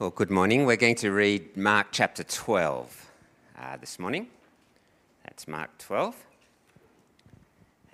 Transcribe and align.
Well, 0.00 0.10
good 0.10 0.30
morning. 0.30 0.64
We're 0.64 0.76
going 0.76 0.94
to 0.94 1.10
read 1.10 1.56
Mark 1.56 1.88
chapter 1.90 2.22
12 2.22 3.10
uh, 3.60 3.76
this 3.78 3.98
morning. 3.98 4.28
That's 5.24 5.48
Mark 5.48 5.76
12. 5.78 6.14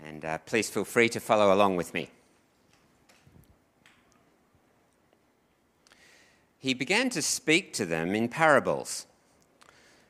And 0.04 0.22
uh, 0.22 0.36
please 0.44 0.68
feel 0.68 0.84
free 0.84 1.08
to 1.08 1.18
follow 1.18 1.50
along 1.50 1.76
with 1.76 1.94
me. 1.94 2.10
He 6.58 6.74
began 6.74 7.08
to 7.08 7.22
speak 7.22 7.72
to 7.72 7.86
them 7.86 8.14
in 8.14 8.28
parables. 8.28 9.06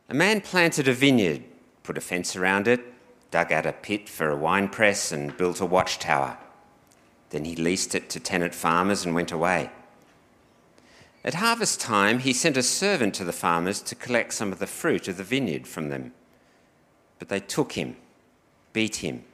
A 0.09 0.15
man 0.15 0.41
planted 0.41 0.89
a 0.89 0.93
vineyard, 0.93 1.45
put 1.85 1.97
a 1.97 2.01
fence 2.01 2.35
around 2.35 2.67
it, 2.67 2.81
dug 3.31 3.53
out 3.53 3.67
a 3.67 3.73
pit 3.73 4.09
for 4.09 4.31
a 4.31 4.37
winepress, 4.37 5.13
and 5.13 5.37
built 5.37 5.61
a 5.61 5.65
watchtower. 5.65 6.39
Then 7.31 7.45
he 7.45 7.55
leased 7.55 7.95
it 7.95 8.11
to 8.11 8.19
tenant 8.19 8.53
farmers 8.53 9.05
and 9.05 9.15
went 9.15 9.31
away. 9.31 9.71
At 11.25 11.35
harvest 11.35 11.81
time, 11.81 12.19
he 12.19 12.35
sent 12.35 12.59
a 12.59 12.63
servant 12.63 13.15
to 13.15 13.25
the 13.25 13.33
farmers 13.33 13.81
to 13.83 13.95
collect 13.95 14.35
some 14.35 14.53
of 14.53 14.59
the 14.59 14.67
fruit 14.67 15.09
of 15.09 15.17
the 15.17 15.25
vineyard 15.25 15.67
from 15.67 15.89
them. 15.89 16.13
But 17.19 17.31
they 17.31 17.41
took 17.41 17.73
him, 17.73 17.97
beat 18.75 18.97
him, 18.97 19.25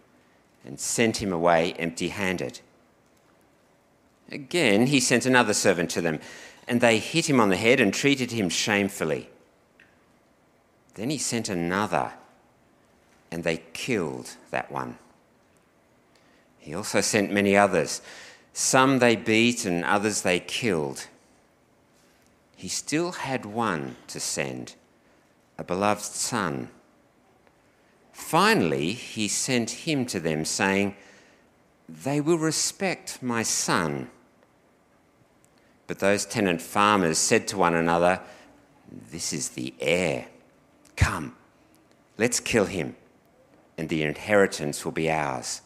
and 0.65 0.79
sent 0.79 1.17
him 1.17 1.33
away 1.33 1.73
empty 1.73 2.09
handed. 2.09 2.61
Again, 4.31 4.87
he 4.87 5.01
sent 5.01 5.27
another 5.27 5.53
servant 5.53 5.91
to 5.91 6.01
them, 6.01 6.21
and 6.69 6.81
they 6.81 6.98
hit 6.98 7.29
him 7.29 7.41
on 7.41 7.48
the 7.48 7.57
head 7.57 7.81
and 7.81 7.93
treated 7.93 8.31
him 8.31 8.48
shamefully. 8.48 9.29
Then 10.95 11.11
he 11.11 11.19
sent 11.19 11.48
another, 11.48 12.12
and 13.33 13.43
they 13.43 13.65
killed 13.73 14.37
that 14.53 14.70
one. 14.70 14.97
He 16.59 16.73
also 16.73 17.01
sent 17.01 17.33
many 17.33 17.57
others. 17.57 18.01
Some 18.53 19.01
they 19.01 19.17
beat, 19.17 19.65
and 19.65 19.84
others 19.84 20.23
they 20.23 20.39
killed 20.39 21.09
he 22.60 22.69
still 22.69 23.12
had 23.12 23.46
one 23.46 23.96
to 24.06 24.20
send, 24.20 24.74
a 25.56 25.64
beloved 25.64 26.03
son. 26.03 26.69
Finally, 28.12 28.92
he 28.92 29.28
sent 29.28 29.70
him 29.70 30.05
to 30.05 30.20
them, 30.20 30.44
saying, 30.44 30.94
They 31.89 32.20
will 32.20 32.36
respect 32.36 33.22
my 33.22 33.42
son. 33.42 34.11
But 35.86 36.00
those 36.00 36.27
tenant 36.27 36.61
farmers 36.61 37.17
said 37.17 37.48
to 37.48 37.56
one 37.56 37.75
another, 37.75 38.20
This 39.11 39.33
is 39.33 39.48
the 39.48 39.72
heir. 39.80 40.27
Come, 40.97 41.34
let's 42.19 42.41
kill 42.41 42.67
him, 42.67 42.95
and 43.78 43.89
the 43.89 44.02
inheritance 44.02 44.84
will 44.84 44.92
be 44.92 45.11
ours. 45.11 45.62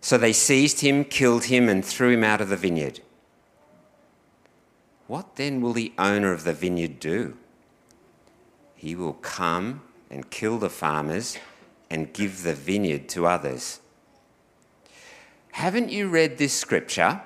So 0.00 0.18
they 0.18 0.32
seized 0.32 0.80
him, 0.80 1.04
killed 1.04 1.44
him, 1.44 1.68
and 1.68 1.84
threw 1.84 2.10
him 2.10 2.24
out 2.24 2.40
of 2.40 2.48
the 2.48 2.56
vineyard. 2.56 2.98
What 5.12 5.36
then 5.36 5.60
will 5.60 5.74
the 5.74 5.92
owner 5.98 6.32
of 6.32 6.44
the 6.44 6.54
vineyard 6.54 6.98
do? 6.98 7.36
He 8.74 8.94
will 8.94 9.12
come 9.12 9.82
and 10.10 10.30
kill 10.30 10.56
the 10.56 10.70
farmers 10.70 11.36
and 11.90 12.14
give 12.14 12.44
the 12.44 12.54
vineyard 12.54 13.10
to 13.10 13.26
others. 13.26 13.80
Haven't 15.50 15.90
you 15.90 16.08
read 16.08 16.38
this 16.38 16.54
scripture? 16.54 17.20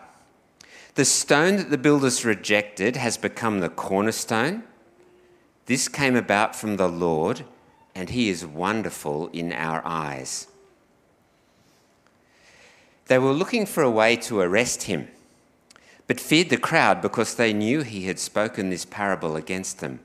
The 0.96 1.04
stone 1.04 1.58
that 1.58 1.70
the 1.70 1.78
builders 1.78 2.24
rejected 2.24 2.96
has 2.96 3.16
become 3.16 3.60
the 3.60 3.68
cornerstone. 3.68 4.64
This 5.66 5.86
came 5.86 6.16
about 6.16 6.56
from 6.56 6.78
the 6.78 6.88
Lord, 6.88 7.44
and 7.94 8.10
he 8.10 8.30
is 8.30 8.44
wonderful 8.44 9.28
in 9.28 9.52
our 9.52 9.80
eyes. 9.84 10.48
They 13.06 13.20
were 13.20 13.30
looking 13.30 13.64
for 13.64 13.84
a 13.84 13.90
way 13.90 14.16
to 14.16 14.40
arrest 14.40 14.82
him 14.82 15.06
but 16.06 16.20
feared 16.20 16.50
the 16.50 16.56
crowd 16.56 17.02
because 17.02 17.34
they 17.34 17.52
knew 17.52 17.82
he 17.82 18.06
had 18.06 18.18
spoken 18.18 18.70
this 18.70 18.84
parable 18.84 19.36
against 19.36 19.80
them. 19.80 20.00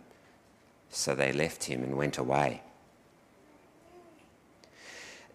So 0.90 1.16
they 1.16 1.32
left 1.32 1.66
him 1.66 1.84
and 1.84 1.96
went 1.96 2.18
away. 2.18 2.62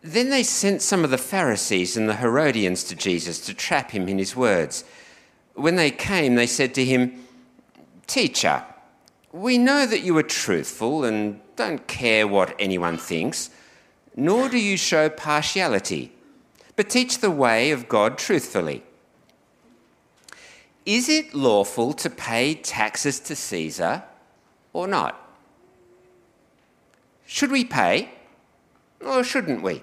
Then 0.03 0.31
they 0.31 0.43
sent 0.43 0.83
some 0.83 1.05
of 1.05 1.11
the 1.11 1.19
Pharisees 1.19 1.97
and 1.97 2.09
the 2.09 2.17
Herodians 2.17 2.85
to 2.85 2.95
Jesus 2.95 3.41
to 3.47 3.55
trap 3.55 3.91
him 3.91 4.09
in 4.09 4.19
his 4.19 4.37
words. 4.37 4.85
When 5.55 5.77
they 5.77 5.91
came, 5.91 6.35
they 6.35 6.47
said 6.47 6.75
to 6.75 6.85
him, 6.85 7.25
Teacher, 8.07 8.65
we 9.33 9.59
know 9.59 9.87
that 9.87 10.03
you 10.03 10.17
are 10.19 10.23
truthful 10.23 11.05
and 11.05 11.41
don't 11.57 11.87
care 11.87 12.29
what 12.29 12.55
anyone 12.59 12.99
thinks, 12.99 13.51
nor 14.15 14.49
do 14.49 14.59
you 14.59 14.77
show 14.77 15.09
partiality, 15.09 16.13
but 16.77 16.89
teach 16.89 17.19
the 17.19 17.31
way 17.31 17.71
of 17.71 17.89
God 17.89 18.17
truthfully. 18.19 18.83
Is 20.87 21.09
it 21.09 21.35
lawful 21.35 21.93
to 21.95 22.09
pay 22.09 22.55
taxes 22.55 23.19
to 23.21 23.35
Caesar 23.35 24.05
or 24.73 24.87
not? 24.87 25.21
Should 27.27 27.51
we 27.51 27.65
pay 27.65 28.11
or 29.05 29.25
shouldn't 29.25 29.63
we? 29.63 29.83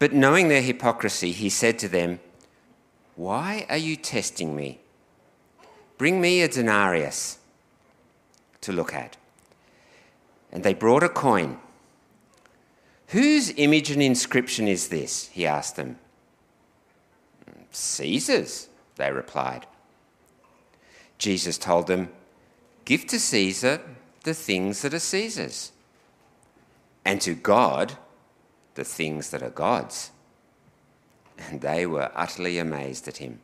But 0.00 0.12
knowing 0.12 0.48
their 0.48 0.60
hypocrisy, 0.60 1.30
he 1.30 1.48
said 1.48 1.78
to 1.78 1.88
them, 1.88 2.18
Why 3.14 3.64
are 3.70 3.76
you 3.76 3.94
testing 3.94 4.56
me? 4.56 4.80
Bring 5.98 6.20
me 6.20 6.42
a 6.42 6.48
denarius 6.48 7.38
to 8.62 8.72
look 8.72 8.92
at. 8.92 9.16
And 10.52 10.64
they 10.64 10.74
brought 10.74 11.04
a 11.04 11.08
coin. 11.08 11.58
Whose 13.08 13.54
image 13.56 13.90
and 13.92 14.02
inscription 14.02 14.66
is 14.66 14.88
this? 14.88 15.28
He 15.28 15.46
asked 15.46 15.76
them. 15.76 15.96
Caesar's, 17.70 18.68
they 18.96 19.12
replied. 19.12 19.66
Jesus 21.18 21.56
told 21.56 21.86
them, 21.86 22.10
Give 22.84 23.06
to 23.06 23.18
Caesar 23.18 23.80
the 24.24 24.34
things 24.34 24.82
that 24.82 24.94
are 24.94 24.98
Caesar's, 24.98 25.72
and 27.04 27.20
to 27.20 27.34
God 27.34 27.96
the 28.74 28.84
things 28.84 29.30
that 29.30 29.42
are 29.42 29.50
God's. 29.50 30.10
And 31.38 31.60
they 31.60 31.86
were 31.86 32.10
utterly 32.14 32.58
amazed 32.58 33.08
at 33.08 33.18
him. 33.18 33.40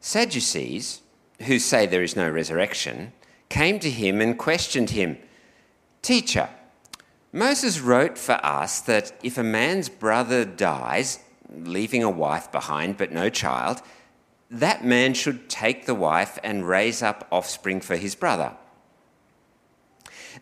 Sadducees, 0.00 1.00
who 1.42 1.58
say 1.58 1.86
there 1.86 2.02
is 2.02 2.16
no 2.16 2.28
resurrection, 2.28 3.12
came 3.48 3.78
to 3.80 3.90
him 3.90 4.20
and 4.20 4.38
questioned 4.38 4.90
him 4.90 5.18
Teacher, 6.02 6.48
Moses 7.32 7.80
wrote 7.80 8.16
for 8.16 8.44
us 8.44 8.80
that 8.80 9.12
if 9.22 9.36
a 9.36 9.42
man's 9.42 9.88
brother 9.88 10.44
dies, 10.44 11.20
leaving 11.52 12.02
a 12.02 12.10
wife 12.10 12.50
behind 12.52 12.96
but 12.96 13.12
no 13.12 13.28
child, 13.28 13.82
that 14.50 14.84
man 14.84 15.14
should 15.14 15.48
take 15.48 15.86
the 15.86 15.94
wife 15.94 16.38
and 16.42 16.68
raise 16.68 17.02
up 17.02 17.26
offspring 17.30 17.80
for 17.80 17.96
his 17.96 18.14
brother. 18.14 18.52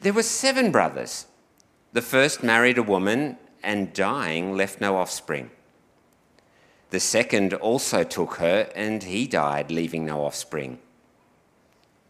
There 0.00 0.12
were 0.12 0.22
seven 0.22 0.70
brothers. 0.70 1.26
The 1.92 2.02
first 2.02 2.42
married 2.42 2.78
a 2.78 2.82
woman 2.82 3.38
and 3.62 3.92
dying 3.92 4.56
left 4.56 4.80
no 4.80 4.96
offspring. 4.96 5.50
The 6.90 7.00
second 7.00 7.52
also 7.54 8.02
took 8.02 8.34
her 8.34 8.70
and 8.74 9.02
he 9.02 9.26
died, 9.26 9.70
leaving 9.70 10.06
no 10.06 10.24
offspring. 10.24 10.78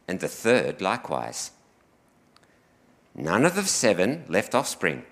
And 0.07 0.21
the 0.21 0.29
third 0.29 0.81
likewise. 0.81 1.51
None 3.15 3.45
of 3.45 3.57
the 3.57 3.65
seven 3.65 4.25
left 4.29 4.55
offspring. 4.55 5.05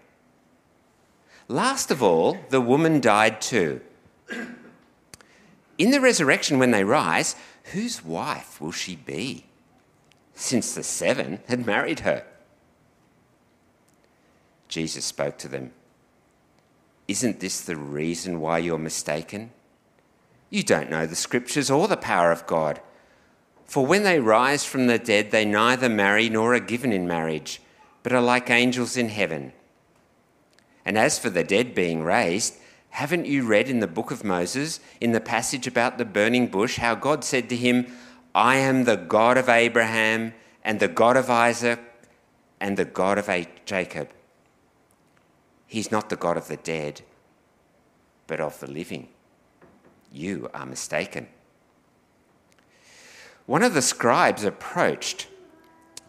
Last 1.48 1.90
of 1.90 2.02
all, 2.02 2.38
the 2.50 2.60
woman 2.60 3.00
died 3.00 3.40
too. 3.40 3.80
In 5.78 5.90
the 5.90 6.00
resurrection, 6.00 6.58
when 6.58 6.70
they 6.70 6.84
rise, 6.84 7.36
whose 7.72 8.04
wife 8.04 8.60
will 8.60 8.72
she 8.72 8.96
be? 8.96 9.44
Since 10.34 10.74
the 10.74 10.82
seven 10.82 11.40
had 11.48 11.66
married 11.66 12.00
her. 12.00 12.24
Jesus 14.68 15.04
spoke 15.04 15.38
to 15.38 15.48
them. 15.48 15.72
Isn't 17.08 17.40
this 17.40 17.60
the 17.60 17.76
reason 17.76 18.40
why 18.40 18.58
you're 18.58 18.78
mistaken? 18.78 19.50
You 20.50 20.62
don't 20.62 20.90
know 20.90 21.06
the 21.06 21.14
scriptures 21.14 21.70
or 21.70 21.86
the 21.86 21.96
power 21.96 22.32
of 22.32 22.46
God. 22.46 22.80
For 23.64 23.86
when 23.86 24.02
they 24.02 24.20
rise 24.20 24.64
from 24.64 24.86
the 24.86 24.98
dead, 24.98 25.30
they 25.30 25.44
neither 25.44 25.88
marry 25.88 26.28
nor 26.28 26.54
are 26.54 26.60
given 26.60 26.92
in 26.92 27.06
marriage, 27.06 27.60
but 28.02 28.12
are 28.12 28.20
like 28.20 28.50
angels 28.50 28.96
in 28.96 29.08
heaven. 29.08 29.52
And 30.86 30.96
as 30.96 31.18
for 31.18 31.28
the 31.28 31.44
dead 31.44 31.74
being 31.74 32.02
raised, 32.02 32.56
haven't 32.90 33.26
you 33.26 33.44
read 33.44 33.68
in 33.68 33.80
the 33.80 33.86
book 33.86 34.10
of 34.10 34.24
Moses, 34.24 34.80
in 35.00 35.12
the 35.12 35.20
passage 35.20 35.66
about 35.66 35.98
the 35.98 36.04
burning 36.04 36.46
bush, 36.46 36.76
how 36.76 36.94
God 36.94 37.24
said 37.24 37.48
to 37.50 37.56
him, 37.56 37.86
I 38.34 38.56
am 38.56 38.84
the 38.84 38.96
God 38.96 39.36
of 39.36 39.48
Abraham 39.48 40.32
and 40.64 40.80
the 40.80 40.88
God 40.88 41.16
of 41.16 41.28
Isaac 41.28 41.80
and 42.60 42.76
the 42.76 42.84
God 42.84 43.18
of 43.18 43.28
Jacob? 43.66 44.10
He's 45.66 45.90
not 45.90 46.08
the 46.08 46.16
God 46.16 46.36
of 46.36 46.46
the 46.46 46.56
dead, 46.56 47.02
but 48.28 48.40
of 48.40 48.58
the 48.60 48.70
living. 48.70 49.08
You 50.12 50.48
are 50.54 50.64
mistaken. 50.64 51.26
One 53.44 53.62
of 53.62 53.74
the 53.74 53.82
scribes 53.82 54.44
approached 54.44 55.26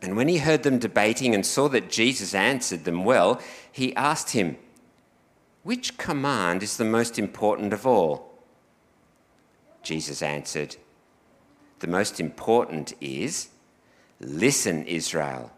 and 0.02 0.16
when 0.16 0.28
he 0.28 0.38
heard 0.38 0.64
them 0.64 0.78
debating 0.80 1.34
and 1.34 1.46
saw 1.46 1.68
that 1.70 1.90
Jesus 1.90 2.36
answered 2.36 2.84
them 2.86 3.04
well, 3.04 3.42
he 3.72 3.96
asked 3.96 4.32
him, 4.32 4.58
which 5.68 5.98
command 5.98 6.64
is 6.64 6.78
the 6.78 6.86
most 6.86 7.20
important 7.20 7.74
of 7.74 7.86
all? 7.86 8.32
Jesus 9.84 10.22
answered, 10.22 10.78
the 11.80 11.88
most 11.88 12.22
important 12.22 12.94
is 13.02 13.50
Listen, 14.20 14.86
Israel. 14.86 15.52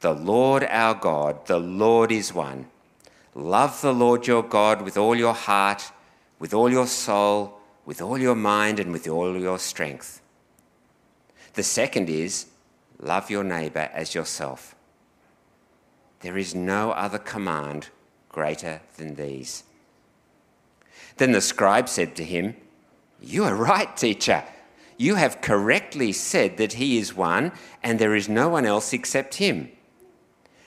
The 0.00 0.12
Lord 0.12 0.64
our 0.64 0.94
God, 0.94 1.46
the 1.46 1.58
Lord 1.58 2.12
is 2.12 2.34
one. 2.34 2.66
Love 3.34 3.80
the 3.80 3.94
Lord 3.94 4.26
your 4.26 4.42
God 4.42 4.82
with 4.82 4.98
all 4.98 5.16
your 5.16 5.32
heart, 5.32 5.92
with 6.38 6.52
all 6.52 6.70
your 6.70 6.86
soul, 6.86 7.60
with 7.86 8.02
all 8.02 8.18
your 8.18 8.34
mind, 8.34 8.78
and 8.78 8.92
with 8.92 9.08
all 9.08 9.38
your 9.38 9.58
strength. 9.58 10.20
The 11.54 11.62
second 11.62 12.10
is 12.10 12.46
love 13.00 13.30
your 13.30 13.44
neighbor 13.44 13.88
as 13.94 14.14
yourself. 14.14 14.74
There 16.20 16.36
is 16.36 16.54
no 16.54 16.90
other 16.90 17.18
command 17.18 17.88
greater 18.34 18.80
than 18.96 19.14
these. 19.14 19.62
Then 21.18 21.30
the 21.30 21.40
scribe 21.40 21.88
said 21.88 22.16
to 22.16 22.24
him, 22.24 22.56
You 23.20 23.44
are 23.44 23.54
right, 23.54 23.96
teacher. 23.96 24.42
You 24.96 25.14
have 25.14 25.40
correctly 25.40 26.12
said 26.12 26.56
that 26.56 26.74
he 26.74 26.98
is 26.98 27.14
one, 27.14 27.52
and 27.80 27.98
there 27.98 28.16
is 28.16 28.28
no 28.28 28.48
one 28.48 28.66
else 28.66 28.92
except 28.92 29.36
him. 29.36 29.70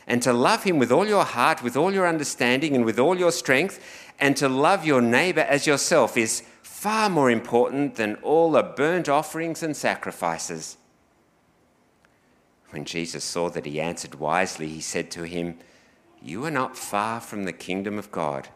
And 0.08 0.24
to 0.24 0.32
love 0.32 0.64
him 0.64 0.80
with 0.80 0.94
all 0.94 1.06
your 1.06 1.26
heart, 1.26 1.62
with 1.62 1.76
all 1.76 1.94
your 1.94 2.08
understanding, 2.08 2.74
and 2.74 2.86
with 2.86 2.98
all 3.00 3.18
your 3.18 3.34
strength, 3.34 3.84
and 4.18 4.38
to 4.38 4.48
love 4.48 4.86
your 4.86 5.02
neighbor 5.02 5.42
as 5.42 5.68
yourself 5.68 6.16
is 6.16 6.44
far 6.64 7.10
more 7.10 7.30
important 7.30 7.96
than 7.96 8.16
all 8.16 8.52
the 8.52 8.64
burnt 8.64 9.10
offerings 9.10 9.62
and 9.62 9.76
sacrifices. 9.76 10.78
When 12.70 12.86
Jesus 12.86 13.26
saw 13.26 13.50
that 13.50 13.66
he 13.66 13.82
answered 13.82 14.16
wisely, 14.16 14.70
he 14.70 14.82
said 14.82 15.12
to 15.12 15.24
him, 15.24 15.58
You 16.28 16.44
are 16.44 16.52
not 16.52 16.76
far 16.76 17.22
from 17.22 17.46
the 17.46 17.54
kingdom 17.54 17.98
of 17.98 18.12
God. 18.12 18.50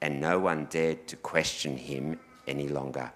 And 0.00 0.18
no 0.18 0.38
one 0.38 0.64
dared 0.64 1.06
to 1.08 1.16
question 1.16 1.76
him 1.76 2.18
any 2.48 2.68
longer. 2.68 3.12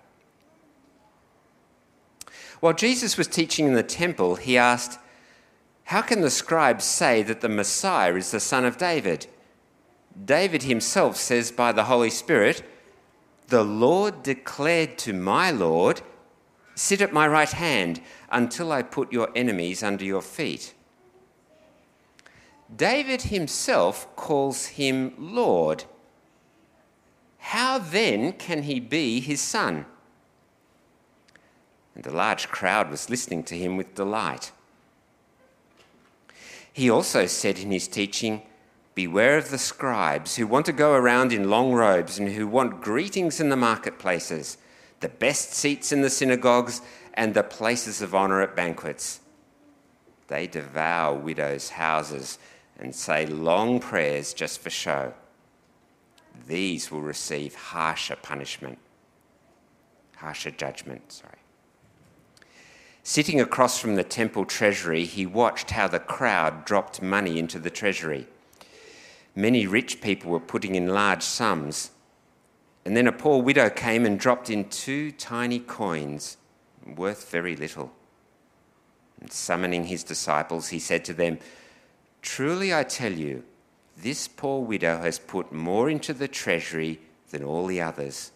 While 2.61 2.75
Jesus 2.75 3.17
was 3.17 3.27
teaching 3.27 3.67
in 3.67 3.73
the 3.73 3.83
temple, 3.83 4.37
he 4.37 4.59
asked, 4.59 4.99
How 5.85 6.03
can 6.03 6.21
the 6.21 6.29
scribes 6.29 6.85
say 6.85 7.23
that 7.23 7.41
the 7.41 7.49
Messiah 7.49 8.15
is 8.17 8.33
the 8.33 8.39
son 8.39 8.67
of 8.67 8.77
David? 8.77 9.29
David 10.23 10.65
himself 10.65 11.17
says 11.17 11.51
by 11.51 11.73
the 11.73 11.85
Holy 11.85 12.11
Spirit, 12.11 12.63
The 13.49 13.65
Lord 13.65 14.23
declared 14.23 14.99
to 14.99 15.15
my 15.15 15.51
Lord, 15.51 16.03
Sit 16.75 17.01
at 17.01 17.15
my 17.15 17.27
right 17.27 17.51
hand 17.51 18.03
until 18.31 18.73
I 18.73 18.83
put 18.83 19.11
your 19.11 19.31
enemies 19.35 19.83
under 19.83 20.05
your 20.05 20.21
feet. 20.21 20.75
David 22.75 23.23
himself 23.23 24.15
calls 24.17 24.67
him 24.67 25.15
Lord. 25.19 25.85
How 27.39 27.79
then 27.79 28.33
can 28.33 28.65
he 28.65 28.81
be 28.81 29.21
his 29.21 29.41
son? 29.41 29.87
and 31.97 32.07
a 32.07 32.11
large 32.11 32.49
crowd 32.49 32.91
was 32.91 33.11
listening 33.11 33.43
to 33.43 33.57
him 33.57 33.77
with 33.77 33.95
delight. 33.95 34.53
He 36.71 36.91
also 36.91 37.25
said 37.27 37.59
in 37.59 37.73
his 37.73 37.89
teaching, 37.89 38.43
Beware 38.95 39.39
of 39.39 39.51
the 39.51 39.59
scribes 39.59 40.37
who 40.37 40.47
want 40.47 40.67
to 40.67 40.73
go 40.73 40.93
around 40.93 41.33
in 41.33 41.51
long 41.51 41.73
robes 41.73 42.19
and 42.19 42.29
who 42.29 42.47
want 42.47 42.83
greetings 42.83 43.41
in 43.41 43.49
the 43.49 43.57
marketplaces, 43.57 44.59
the 45.01 45.09
best 45.09 45.53
seats 45.53 45.91
in 45.91 46.03
the 46.03 46.11
synagogues, 46.11 46.83
and 47.15 47.33
the 47.33 47.43
places 47.43 48.03
of 48.03 48.15
honor 48.15 48.43
at 48.43 48.55
banquets. 48.55 49.21
They 50.29 50.47
devour 50.47 51.15
widows' 51.15 51.71
houses 51.71 52.39
and 52.79 52.95
say 52.95 53.27
long 53.27 53.81
prayers 53.81 54.35
just 54.35 54.61
for 54.61 54.71
show. 54.71 55.15
These 56.47 56.91
will 56.91 57.01
receive 57.01 57.55
harsher 57.55 58.17
punishment, 58.17 58.79
harsher 60.17 60.51
judgment, 60.51 61.13
sorry. 61.13 61.39
Sitting 63.03 63.41
across 63.41 63.79
from 63.79 63.95
the 63.95 64.05
temple 64.05 64.45
treasury, 64.45 65.05
he 65.05 65.27
watched 65.27 65.71
how 65.71 65.87
the 65.87 66.01
crowd 66.01 66.65
dropped 66.65 67.01
money 67.01 67.39
into 67.39 67.59
the 67.59 67.71
treasury. 67.71 68.27
Many 69.35 69.67
rich 69.67 70.01
people 70.01 70.31
were 70.31 70.41
putting 70.41 70.75
in 70.75 70.89
large 70.89 71.23
sums. 71.23 71.93
And 72.85 72.97
then 72.97 73.07
a 73.07 73.13
poor 73.13 73.41
widow 73.43 73.71
came 73.71 74.05
and 74.05 74.19
dropped 74.19 74.51
in 74.51 74.69
two 74.69 75.13
tiny 75.13 75.61
coins, 75.61 76.37
worth 76.97 77.31
very 77.31 77.55
little. 77.55 77.93
And 79.21 79.33
summoning 79.33 79.85
his 79.85 80.03
disciples, 80.03 80.69
he 80.69 80.79
said 80.79 81.05
to 81.05 81.15
them, 81.15 81.39
Truly 82.27 82.75
I 82.75 82.83
tell 82.83 83.13
you, 83.13 83.45
this 83.97 84.27
poor 84.27 84.63
widow 84.63 84.99
has 84.99 85.19
put 85.19 85.53
more 85.53 85.89
into 85.89 86.13
the 86.13 86.29
treasury 86.29 87.01
than 87.31 87.45
all 87.45 87.67
the 87.67 87.81
others. 87.81 88.33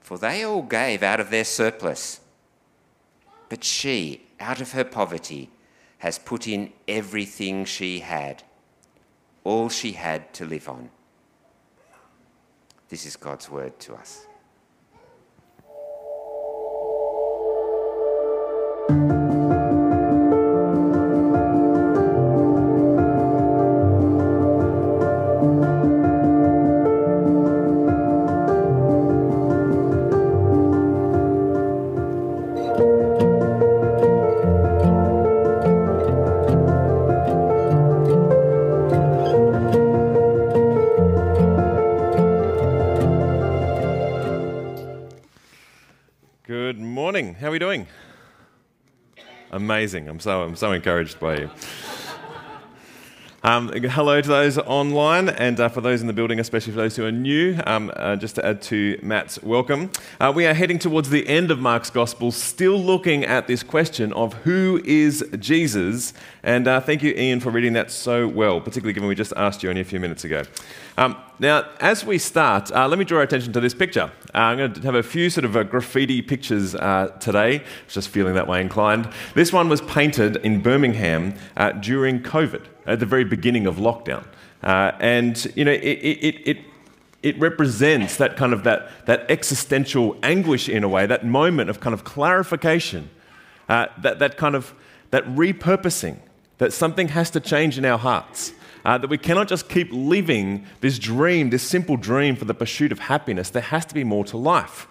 For 0.00 0.16
they 0.16 0.44
all 0.44 0.62
gave 0.62 1.02
out 1.02 1.18
of 1.20 1.30
their 1.30 1.44
surplus 1.44 2.20
but 3.48 3.62
she, 3.62 4.22
out 4.40 4.60
of 4.60 4.72
her 4.72 4.84
poverty, 4.84 5.50
has 5.98 6.18
put 6.18 6.46
in 6.48 6.72
everything 6.88 7.64
she 7.64 8.00
had, 8.00 8.42
all 9.44 9.68
she 9.68 9.92
had 9.92 10.32
to 10.34 10.44
live 10.44 10.68
on. 10.68 10.90
This 12.88 13.06
is 13.06 13.16
God's 13.16 13.50
word 13.50 13.78
to 13.80 13.94
us. 13.94 14.26
We 47.56 47.60
doing? 47.60 47.86
Amazing. 49.50 50.08
I'm 50.08 50.20
so, 50.20 50.42
I'm 50.42 50.56
so 50.56 50.72
encouraged 50.72 51.18
by 51.18 51.38
you. 51.38 51.50
Um, 53.46 53.68
hello 53.68 54.20
to 54.20 54.28
those 54.28 54.58
online, 54.58 55.28
and 55.28 55.60
uh, 55.60 55.68
for 55.68 55.80
those 55.80 56.00
in 56.00 56.08
the 56.08 56.12
building, 56.12 56.40
especially 56.40 56.72
for 56.72 56.78
those 56.78 56.96
who 56.96 57.04
are 57.04 57.12
new, 57.12 57.56
um, 57.64 57.92
uh, 57.94 58.16
just 58.16 58.34
to 58.34 58.44
add 58.44 58.60
to 58.62 58.98
Matt's 59.04 59.40
welcome. 59.40 59.92
Uh, 60.18 60.32
we 60.34 60.46
are 60.46 60.52
heading 60.52 60.80
towards 60.80 61.10
the 61.10 61.24
end 61.28 61.52
of 61.52 61.60
Mark's 61.60 61.88
Gospel, 61.88 62.32
still 62.32 62.76
looking 62.76 63.24
at 63.24 63.46
this 63.46 63.62
question 63.62 64.12
of 64.14 64.34
who 64.34 64.82
is 64.84 65.24
Jesus. 65.38 66.12
And 66.42 66.66
uh, 66.66 66.80
thank 66.80 67.04
you, 67.04 67.12
Ian, 67.12 67.38
for 67.38 67.50
reading 67.50 67.74
that 67.74 67.92
so 67.92 68.26
well, 68.26 68.60
particularly 68.60 68.94
given 68.94 69.08
we 69.08 69.14
just 69.14 69.32
asked 69.36 69.62
you 69.62 69.68
only 69.68 69.82
a 69.82 69.84
few 69.84 70.00
minutes 70.00 70.24
ago. 70.24 70.42
Um, 70.98 71.16
now, 71.38 71.68
as 71.78 72.04
we 72.04 72.18
start, 72.18 72.72
uh, 72.72 72.88
let 72.88 72.98
me 72.98 73.04
draw 73.04 73.20
attention 73.20 73.52
to 73.52 73.60
this 73.60 73.74
picture. 73.74 74.10
Uh, 74.34 74.38
I'm 74.38 74.58
going 74.58 74.72
to 74.72 74.80
have 74.80 74.96
a 74.96 75.04
few 75.04 75.30
sort 75.30 75.44
of 75.44 75.56
uh, 75.56 75.62
graffiti 75.62 76.20
pictures 76.20 76.74
uh, 76.74 77.16
today, 77.20 77.62
just 77.86 78.08
feeling 78.08 78.34
that 78.34 78.48
way 78.48 78.60
inclined. 78.60 79.08
This 79.34 79.52
one 79.52 79.68
was 79.68 79.82
painted 79.82 80.34
in 80.38 80.62
Birmingham 80.62 81.34
uh, 81.56 81.70
during 81.70 82.24
COVID, 82.24 82.66
at 82.86 83.00
the 83.00 83.06
very 83.06 83.24
beginning 83.24 83.66
of 83.66 83.76
lockdown. 83.76 84.24
Uh, 84.62 84.92
and, 85.00 85.52
you 85.54 85.64
know, 85.64 85.72
it, 85.72 85.78
it, 85.78 86.48
it, 86.48 86.58
it 87.22 87.38
represents 87.38 88.16
that 88.16 88.36
kind 88.36 88.52
of 88.52 88.64
that, 88.64 89.06
that 89.06 89.30
existential 89.30 90.16
anguish 90.22 90.68
in 90.68 90.84
a 90.84 90.88
way, 90.88 91.06
that 91.06 91.24
moment 91.24 91.70
of 91.70 91.80
kind 91.80 91.94
of 91.94 92.04
clarification, 92.04 93.10
that, 93.68 94.18
that 94.18 94.36
kind 94.36 94.54
of 94.54 94.74
that 95.10 95.24
repurposing, 95.24 96.18
that 96.58 96.72
something 96.72 97.08
has 97.08 97.30
to 97.30 97.40
change 97.40 97.78
in 97.78 97.84
our 97.84 97.98
hearts 97.98 98.52
uh, 98.86 98.96
that 98.96 99.10
we 99.10 99.18
cannot 99.18 99.48
just 99.48 99.68
keep 99.68 99.88
living 99.90 100.64
this 100.80 100.98
dream, 100.98 101.50
this 101.50 101.62
simple 101.62 101.96
dream 101.96 102.36
for 102.36 102.44
the 102.44 102.54
pursuit 102.54 102.92
of 102.92 103.00
happiness. 103.00 103.50
There 103.50 103.62
has 103.62 103.84
to 103.86 103.94
be 103.94 104.04
more 104.04 104.24
to 104.26 104.36
life. 104.36 104.86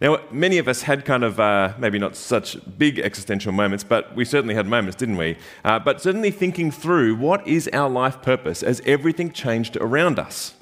Now, 0.00 0.18
many 0.30 0.58
of 0.58 0.68
us 0.68 0.82
had 0.82 1.04
kind 1.04 1.24
of 1.24 1.38
uh, 1.38 1.74
maybe 1.78 1.98
not 1.98 2.16
such 2.16 2.56
big 2.78 2.98
existential 2.98 3.52
moments, 3.52 3.84
but 3.84 4.14
we 4.16 4.24
certainly 4.24 4.54
had 4.54 4.66
moments, 4.66 4.96
didn't 4.96 5.16
we? 5.16 5.36
Uh, 5.64 5.78
but 5.78 6.00
certainly 6.00 6.30
thinking 6.30 6.70
through 6.70 7.16
what 7.16 7.46
is 7.46 7.68
our 7.72 7.88
life 7.88 8.20
purpose 8.22 8.62
as 8.62 8.82
everything 8.84 9.30
changed 9.32 9.76
around 9.76 10.18
us. 10.18 10.54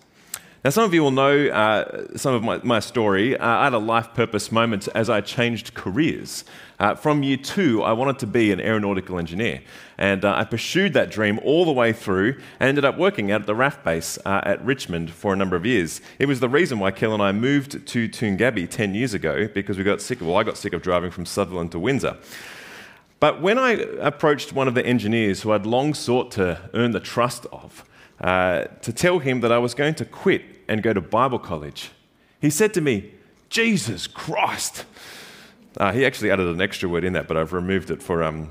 Now, 0.64 0.70
some 0.70 0.84
of 0.84 0.94
you 0.94 1.02
will 1.02 1.10
know 1.10 1.48
uh, 1.48 2.16
some 2.16 2.34
of 2.34 2.44
my, 2.44 2.60
my 2.62 2.78
story. 2.78 3.36
Uh, 3.36 3.44
I 3.44 3.64
had 3.64 3.72
a 3.72 3.78
life 3.78 4.14
purpose 4.14 4.52
moment 4.52 4.88
as 4.94 5.10
I 5.10 5.20
changed 5.20 5.74
careers. 5.74 6.44
Uh, 6.78 6.94
from 6.94 7.24
year 7.24 7.36
two, 7.36 7.82
I 7.82 7.92
wanted 7.94 8.20
to 8.20 8.28
be 8.28 8.52
an 8.52 8.60
aeronautical 8.60 9.18
engineer. 9.18 9.60
And 9.98 10.24
uh, 10.24 10.36
I 10.36 10.44
pursued 10.44 10.92
that 10.92 11.10
dream 11.10 11.40
all 11.42 11.64
the 11.64 11.72
way 11.72 11.92
through 11.92 12.40
and 12.60 12.68
ended 12.68 12.84
up 12.84 12.96
working 12.96 13.32
at 13.32 13.44
the 13.44 13.56
RAF 13.56 13.82
base 13.82 14.18
uh, 14.24 14.40
at 14.44 14.64
Richmond 14.64 15.10
for 15.10 15.32
a 15.32 15.36
number 15.36 15.56
of 15.56 15.66
years. 15.66 16.00
It 16.20 16.26
was 16.26 16.38
the 16.38 16.48
reason 16.48 16.78
why 16.78 16.92
Kel 16.92 17.12
and 17.12 17.22
I 17.22 17.32
moved 17.32 17.84
to 17.84 18.08
Toongabbie 18.08 18.70
10 18.70 18.94
years 18.94 19.14
ago 19.14 19.48
because 19.48 19.78
we 19.78 19.82
got 19.82 20.00
sick 20.00 20.20
of, 20.20 20.28
well, 20.28 20.36
I 20.36 20.44
got 20.44 20.56
sick 20.56 20.74
of 20.74 20.80
driving 20.80 21.10
from 21.10 21.26
Sutherland 21.26 21.72
to 21.72 21.80
Windsor. 21.80 22.18
But 23.18 23.42
when 23.42 23.58
I 23.58 23.72
approached 24.00 24.52
one 24.52 24.68
of 24.68 24.74
the 24.74 24.86
engineers 24.86 25.42
who 25.42 25.50
I'd 25.50 25.66
long 25.66 25.92
sought 25.92 26.30
to 26.32 26.70
earn 26.72 26.92
the 26.92 27.00
trust 27.00 27.46
of, 27.50 27.84
uh, 28.20 28.66
to 28.82 28.92
tell 28.92 29.18
him 29.18 29.40
that 29.40 29.50
I 29.50 29.58
was 29.58 29.74
going 29.74 29.96
to 29.96 30.04
quit 30.04 30.51
and 30.68 30.82
go 30.82 30.92
to 30.92 31.00
Bible 31.00 31.38
college. 31.38 31.90
He 32.40 32.50
said 32.50 32.74
to 32.74 32.80
me, 32.80 33.12
Jesus 33.48 34.06
Christ, 34.06 34.84
Uh, 35.76 35.90
he 35.90 36.04
actually 36.04 36.30
added 36.30 36.46
an 36.46 36.60
extra 36.60 36.88
word 36.88 37.04
in 37.04 37.14
that, 37.14 37.26
but 37.26 37.36
I've 37.36 37.52
removed 37.52 37.90
it 37.90 38.02
for 38.02 38.22
um, 38.22 38.48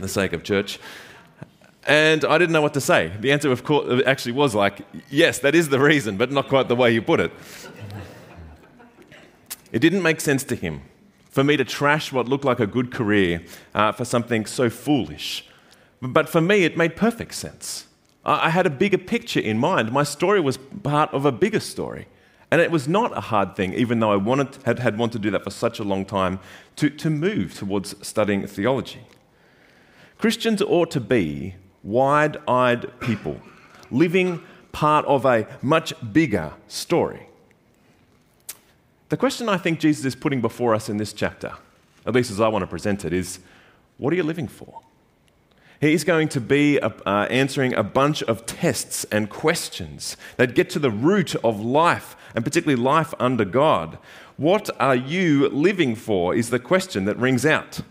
the 0.00 0.08
sake 0.08 0.32
of 0.32 0.42
church. 0.42 0.78
And 1.86 2.24
I 2.24 2.38
didn't 2.38 2.52
know 2.52 2.62
what 2.62 2.72
to 2.74 2.80
say. 2.80 3.12
The 3.20 3.32
answer, 3.32 3.52
of 3.52 3.64
course, 3.64 4.02
actually 4.06 4.32
was 4.32 4.54
like, 4.54 4.86
yes, 5.10 5.38
that 5.40 5.54
is 5.54 5.68
the 5.68 5.78
reason, 5.78 6.16
but 6.16 6.30
not 6.30 6.48
quite 6.48 6.68
the 6.68 6.76
way 6.76 6.90
you 6.90 7.02
put 7.02 7.20
it. 7.20 7.30
it 9.72 9.80
didn't 9.80 10.02
make 10.02 10.20
sense 10.20 10.44
to 10.44 10.54
him 10.54 10.80
for 11.30 11.44
me 11.44 11.56
to 11.58 11.64
trash 11.64 12.12
what 12.12 12.28
looked 12.28 12.44
like 12.44 12.60
a 12.60 12.66
good 12.66 12.90
career 12.90 13.42
uh, 13.74 13.92
for 13.92 14.06
something 14.06 14.46
so 14.46 14.70
foolish. 14.70 15.46
But 16.00 16.28
for 16.28 16.40
me, 16.40 16.64
it 16.64 16.76
made 16.76 16.96
perfect 16.96 17.34
sense. 17.34 17.86
I 18.24 18.50
had 18.50 18.66
a 18.66 18.70
bigger 18.70 18.98
picture 18.98 19.40
in 19.40 19.58
mind. 19.58 19.92
My 19.92 20.02
story 20.02 20.40
was 20.40 20.56
part 20.82 21.12
of 21.12 21.26
a 21.26 21.32
bigger 21.32 21.60
story. 21.60 22.06
And 22.50 22.60
it 22.60 22.70
was 22.70 22.86
not 22.88 23.16
a 23.16 23.20
hard 23.20 23.56
thing, 23.56 23.74
even 23.74 24.00
though 24.00 24.12
I 24.12 24.16
wanted, 24.16 24.58
had, 24.64 24.78
had 24.78 24.96
wanted 24.96 25.12
to 25.14 25.18
do 25.18 25.30
that 25.32 25.44
for 25.44 25.50
such 25.50 25.78
a 25.78 25.84
long 25.84 26.04
time, 26.04 26.38
to, 26.76 26.88
to 26.88 27.10
move 27.10 27.54
towards 27.54 27.94
studying 28.06 28.46
theology. 28.46 29.00
Christians 30.18 30.62
ought 30.62 30.90
to 30.92 31.00
be 31.00 31.56
wide 31.82 32.36
eyed 32.48 32.98
people, 33.00 33.40
living 33.90 34.40
part 34.72 35.04
of 35.06 35.24
a 35.26 35.46
much 35.62 35.92
bigger 36.12 36.52
story. 36.68 37.26
The 39.08 39.16
question 39.16 39.48
I 39.48 39.58
think 39.58 39.80
Jesus 39.80 40.04
is 40.04 40.14
putting 40.14 40.40
before 40.40 40.74
us 40.74 40.88
in 40.88 40.96
this 40.96 41.12
chapter, 41.12 41.52
at 42.06 42.14
least 42.14 42.30
as 42.30 42.40
I 42.40 42.48
want 42.48 42.62
to 42.62 42.66
present 42.66 43.04
it, 43.04 43.12
is 43.12 43.40
what 43.98 44.12
are 44.12 44.16
you 44.16 44.22
living 44.22 44.48
for? 44.48 44.80
He's 45.84 46.02
going 46.02 46.28
to 46.30 46.40
be 46.40 46.80
uh, 46.80 46.88
answering 47.28 47.74
a 47.74 47.82
bunch 47.82 48.22
of 48.22 48.46
tests 48.46 49.04
and 49.12 49.28
questions 49.28 50.16
that 50.38 50.54
get 50.54 50.70
to 50.70 50.78
the 50.78 50.90
root 50.90 51.34
of 51.44 51.60
life, 51.60 52.16
and 52.34 52.42
particularly 52.42 52.82
life 52.82 53.12
under 53.20 53.44
God. 53.44 53.98
What 54.38 54.70
are 54.80 54.96
you 54.96 55.46
living 55.50 55.94
for? 55.94 56.34
Is 56.34 56.48
the 56.48 56.58
question 56.58 57.04
that 57.04 57.18
rings 57.18 57.44
out. 57.44 57.82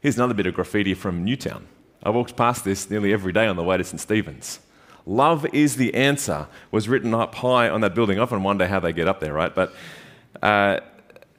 Here's 0.00 0.16
another 0.16 0.32
bit 0.32 0.46
of 0.46 0.54
graffiti 0.54 0.94
from 0.94 1.24
Newtown. 1.24 1.66
I 2.04 2.10
walked 2.10 2.36
past 2.36 2.64
this 2.64 2.88
nearly 2.88 3.12
every 3.12 3.32
day 3.32 3.48
on 3.48 3.56
the 3.56 3.64
way 3.64 3.76
to 3.76 3.82
St. 3.82 4.00
Stephen's. 4.00 4.60
Love 5.04 5.44
is 5.52 5.74
the 5.74 5.92
answer 5.92 6.46
was 6.70 6.88
written 6.88 7.14
up 7.14 7.34
high 7.34 7.68
on 7.68 7.80
that 7.80 7.96
building. 7.96 8.20
I 8.20 8.22
often 8.22 8.44
wonder 8.44 8.68
how 8.68 8.78
they 8.78 8.92
get 8.92 9.08
up 9.08 9.18
there, 9.18 9.32
right? 9.32 9.52
But 9.52 9.74
uh, 10.40 10.78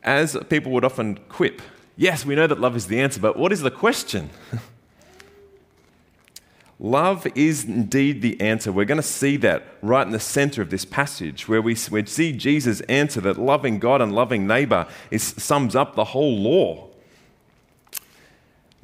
as 0.04 0.36
people 0.50 0.74
would 0.74 0.84
often 0.84 1.20
quip, 1.30 1.62
yes, 1.96 2.26
we 2.26 2.36
know 2.36 2.48
that 2.48 2.60
love 2.60 2.76
is 2.76 2.88
the 2.88 3.00
answer, 3.00 3.22
but 3.22 3.38
what 3.38 3.54
is 3.54 3.62
the 3.62 3.72
question? 3.72 4.30
Love 6.84 7.26
is 7.34 7.64
indeed 7.64 8.22
the 8.22 8.40
answer. 8.42 8.70
We're 8.70 8.84
going 8.84 8.98
to 8.98 9.02
see 9.02 9.38
that 9.38 9.64
right 9.82 10.06
in 10.06 10.12
the 10.12 10.20
center 10.20 10.62
of 10.62 10.70
this 10.70 10.84
passage, 10.84 11.48
where 11.48 11.62
we, 11.62 11.78
we 11.90 12.06
see 12.06 12.34
Jesus 12.34 12.82
answer 12.82 13.22
that 13.22 13.40
loving 13.40 13.80
God 13.80 14.02
and 14.02 14.14
loving 14.14 14.46
neighbor 14.46 14.86
is, 15.10 15.24
sums 15.24 15.78
up 15.78 15.96
the 15.96 16.04
whole 16.04 16.38
law. 16.38 16.90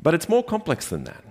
But 0.01 0.13
it's 0.13 0.29
more 0.29 0.45
complex 0.45 0.87
than 0.87 1.03
that. 1.03 1.25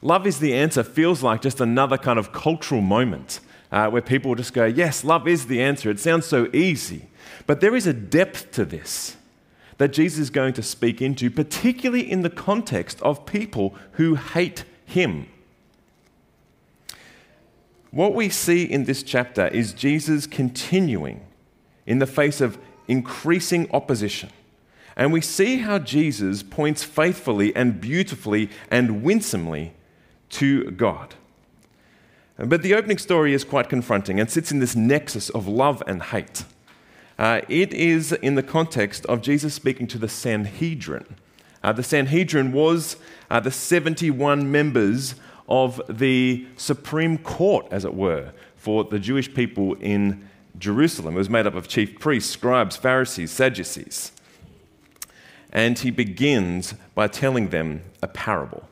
Love 0.00 0.26
is 0.26 0.38
the 0.38 0.54
answer 0.54 0.82
feels 0.82 1.22
like 1.22 1.42
just 1.42 1.60
another 1.60 1.98
kind 1.98 2.18
of 2.18 2.32
cultural 2.32 2.80
moment 2.80 3.40
uh, 3.70 3.90
where 3.90 4.00
people 4.00 4.34
just 4.34 4.54
go, 4.54 4.64
Yes, 4.64 5.04
love 5.04 5.28
is 5.28 5.48
the 5.48 5.60
answer. 5.60 5.90
It 5.90 6.00
sounds 6.00 6.24
so 6.24 6.48
easy. 6.54 7.08
But 7.46 7.60
there 7.60 7.76
is 7.76 7.86
a 7.86 7.92
depth 7.92 8.52
to 8.52 8.64
this 8.64 9.16
that 9.76 9.92
Jesus 9.92 10.18
is 10.18 10.30
going 10.30 10.54
to 10.54 10.62
speak 10.62 11.02
into, 11.02 11.30
particularly 11.30 12.10
in 12.10 12.22
the 12.22 12.30
context 12.30 13.02
of 13.02 13.26
people 13.26 13.74
who 13.92 14.14
hate 14.14 14.64
him. 14.86 15.28
What 17.96 18.12
we 18.12 18.28
see 18.28 18.62
in 18.62 18.84
this 18.84 19.02
chapter 19.02 19.46
is 19.46 19.72
Jesus 19.72 20.26
continuing 20.26 21.22
in 21.86 21.98
the 21.98 22.06
face 22.06 22.42
of 22.42 22.58
increasing 22.86 23.70
opposition. 23.72 24.28
And 24.98 25.14
we 25.14 25.22
see 25.22 25.60
how 25.60 25.78
Jesus 25.78 26.42
points 26.42 26.84
faithfully 26.84 27.56
and 27.56 27.80
beautifully 27.80 28.50
and 28.70 29.02
winsomely 29.02 29.72
to 30.28 30.72
God. 30.72 31.14
But 32.36 32.62
the 32.62 32.74
opening 32.74 32.98
story 32.98 33.32
is 33.32 33.44
quite 33.44 33.70
confronting 33.70 34.20
and 34.20 34.30
sits 34.30 34.52
in 34.52 34.58
this 34.58 34.76
nexus 34.76 35.30
of 35.30 35.48
love 35.48 35.82
and 35.86 36.02
hate. 36.02 36.44
Uh, 37.18 37.40
it 37.48 37.72
is 37.72 38.12
in 38.12 38.34
the 38.34 38.42
context 38.42 39.06
of 39.06 39.22
Jesus 39.22 39.54
speaking 39.54 39.86
to 39.86 39.96
the 39.96 40.10
Sanhedrin. 40.10 41.16
Uh, 41.64 41.72
the 41.72 41.82
Sanhedrin 41.82 42.52
was 42.52 42.98
uh, 43.30 43.40
the 43.40 43.50
71 43.50 44.52
members 44.52 45.14
of 45.48 45.80
the 45.88 46.46
Supreme 46.56 47.18
Court, 47.18 47.66
as 47.70 47.84
it 47.84 47.94
were, 47.94 48.32
for 48.56 48.84
the 48.84 48.98
Jewish 48.98 49.32
people 49.32 49.74
in 49.74 50.28
Jerusalem. 50.58 51.14
It 51.14 51.18
was 51.18 51.30
made 51.30 51.46
up 51.46 51.54
of 51.54 51.68
chief 51.68 51.98
priests, 51.98 52.30
scribes, 52.30 52.76
Pharisees, 52.76 53.30
Sadducees. 53.30 54.12
And 55.52 55.78
he 55.78 55.90
begins 55.90 56.74
by 56.94 57.08
telling 57.08 57.50
them 57.50 57.82
a 58.02 58.08
parable. 58.08 58.68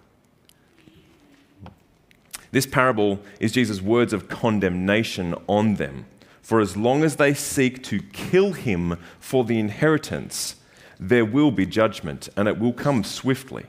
This 2.50 2.66
parable 2.66 3.20
is 3.40 3.52
Jesus' 3.52 3.80
words 3.80 4.12
of 4.12 4.28
condemnation 4.28 5.34
on 5.48 5.74
them. 5.74 6.06
For 6.40 6.60
as 6.60 6.76
long 6.76 7.02
as 7.02 7.16
they 7.16 7.34
seek 7.34 7.82
to 7.84 8.00
kill 8.00 8.52
him 8.52 8.98
for 9.18 9.44
the 9.44 9.58
inheritance, 9.58 10.56
there 11.00 11.24
will 11.24 11.50
be 11.50 11.66
judgment, 11.66 12.28
and 12.36 12.46
it 12.46 12.58
will 12.58 12.72
come 12.72 13.02
swiftly. 13.02 13.64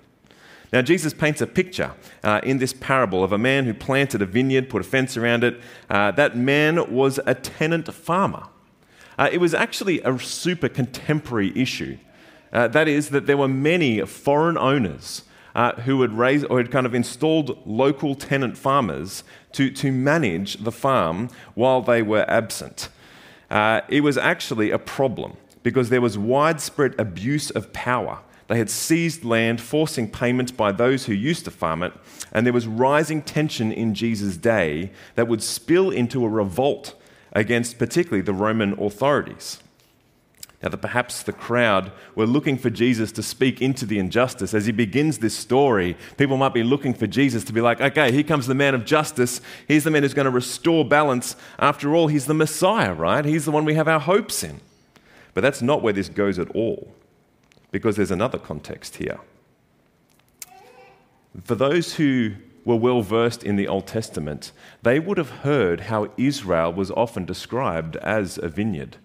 Now, 0.75 0.81
Jesus 0.81 1.13
paints 1.13 1.39
a 1.39 1.47
picture 1.47 1.93
uh, 2.21 2.41
in 2.43 2.57
this 2.57 2.73
parable 2.73 3.23
of 3.23 3.31
a 3.31 3.37
man 3.37 3.63
who 3.63 3.73
planted 3.73 4.21
a 4.21 4.25
vineyard, 4.25 4.69
put 4.69 4.81
a 4.81 4.83
fence 4.83 5.15
around 5.15 5.45
it. 5.45 5.61
Uh, 5.89 6.11
that 6.11 6.35
man 6.35 6.93
was 6.93 7.17
a 7.25 7.33
tenant 7.33 7.93
farmer. 7.93 8.47
Uh, 9.17 9.29
it 9.31 9.37
was 9.37 9.53
actually 9.53 10.01
a 10.01 10.19
super 10.19 10.67
contemporary 10.67 11.57
issue. 11.57 11.97
Uh, 12.51 12.67
that 12.67 12.89
is, 12.89 13.11
that 13.11 13.25
there 13.25 13.37
were 13.37 13.47
many 13.47 14.01
foreign 14.01 14.57
owners 14.57 15.23
uh, 15.55 15.71
who 15.83 16.01
had 16.01 16.11
raised 16.11 16.45
or 16.49 16.57
had 16.57 16.71
kind 16.71 16.85
of 16.85 16.93
installed 16.93 17.57
local 17.65 18.13
tenant 18.13 18.57
farmers 18.57 19.23
to, 19.53 19.71
to 19.71 19.93
manage 19.93 20.57
the 20.57 20.73
farm 20.73 21.29
while 21.53 21.81
they 21.81 22.01
were 22.01 22.29
absent. 22.29 22.89
Uh, 23.49 23.79
it 23.87 24.01
was 24.01 24.17
actually 24.17 24.71
a 24.71 24.77
problem 24.77 25.37
because 25.63 25.87
there 25.87 26.01
was 26.01 26.17
widespread 26.17 26.99
abuse 26.99 27.49
of 27.49 27.71
power. 27.71 28.19
They 28.47 28.57
had 28.57 28.69
seized 28.69 29.23
land, 29.23 29.59
forcing 29.59 30.09
payment 30.09 30.55
by 30.55 30.71
those 30.71 31.05
who 31.05 31.13
used 31.13 31.45
to 31.45 31.51
farm 31.51 31.81
it, 31.81 31.93
and 32.31 32.45
there 32.45 32.53
was 32.53 32.67
rising 32.67 33.21
tension 33.21 33.71
in 33.71 33.95
Jesus' 33.95 34.37
day 34.37 34.91
that 35.15 35.27
would 35.27 35.41
spill 35.41 35.89
into 35.89 36.23
a 36.23 36.29
revolt 36.29 36.93
against 37.33 37.79
particularly 37.79 38.21
the 38.21 38.33
Roman 38.33 38.79
authorities. 38.79 39.59
Now, 40.63 40.69
that 40.69 40.77
perhaps 40.77 41.21
the 41.21 41.33
crowd 41.33 41.91
were 42.15 42.25
looking 42.25 42.57
for 42.57 42.69
Jesus 42.69 43.11
to 43.11 43.21
speak 43.21 43.61
into 43.61 43.85
the 43.85 43.99
injustice. 43.99 44.53
As 44.53 44.65
he 44.65 44.71
begins 44.71 45.19
this 45.19 45.37
story, 45.37 45.95
people 46.17 46.37
might 46.37 46.53
be 46.53 46.63
looking 46.63 46.93
for 46.93 47.05
Jesus 47.05 47.43
to 47.43 47.53
be 47.53 47.61
like, 47.61 47.81
okay, 47.81 48.11
here 48.11 48.23
comes 48.23 48.47
the 48.47 48.55
man 48.55 48.73
of 48.73 48.85
justice. 48.85 49.41
He's 49.67 49.83
the 49.83 49.91
man 49.91 50.01
who's 50.01 50.15
going 50.15 50.25
to 50.25 50.31
restore 50.31 50.83
balance. 50.83 51.35
After 51.59 51.93
all, 51.93 52.07
he's 52.07 52.25
the 52.25 52.33
Messiah, 52.33 52.93
right? 52.93 53.25
He's 53.25 53.45
the 53.45 53.51
one 53.51 53.65
we 53.65 53.75
have 53.75 53.87
our 53.87 53.99
hopes 53.99 54.43
in. 54.43 54.59
But 55.35 55.41
that's 55.41 55.61
not 55.61 55.83
where 55.83 55.93
this 55.93 56.09
goes 56.09 56.39
at 56.39 56.49
all, 56.51 56.91
because 57.75 57.97
there's 57.97 58.09
another 58.09 58.37
context 58.37 58.95
here. 58.95 59.19
For 61.43 61.55
those 61.55 61.95
who 61.95 62.35
were 62.63 62.77
well 62.77 63.01
versed 63.01 63.43
in 63.43 63.57
the 63.57 63.67
Old 63.67 63.85
Testament, 63.85 64.53
they 64.81 64.97
would 64.97 65.17
have 65.17 65.29
heard 65.29 65.81
how 65.81 66.09
Israel 66.15 66.71
was 66.71 66.89
often 66.91 67.25
described 67.25 67.97
as 67.97 68.37
a 68.37 68.47
vineyard 68.47 68.95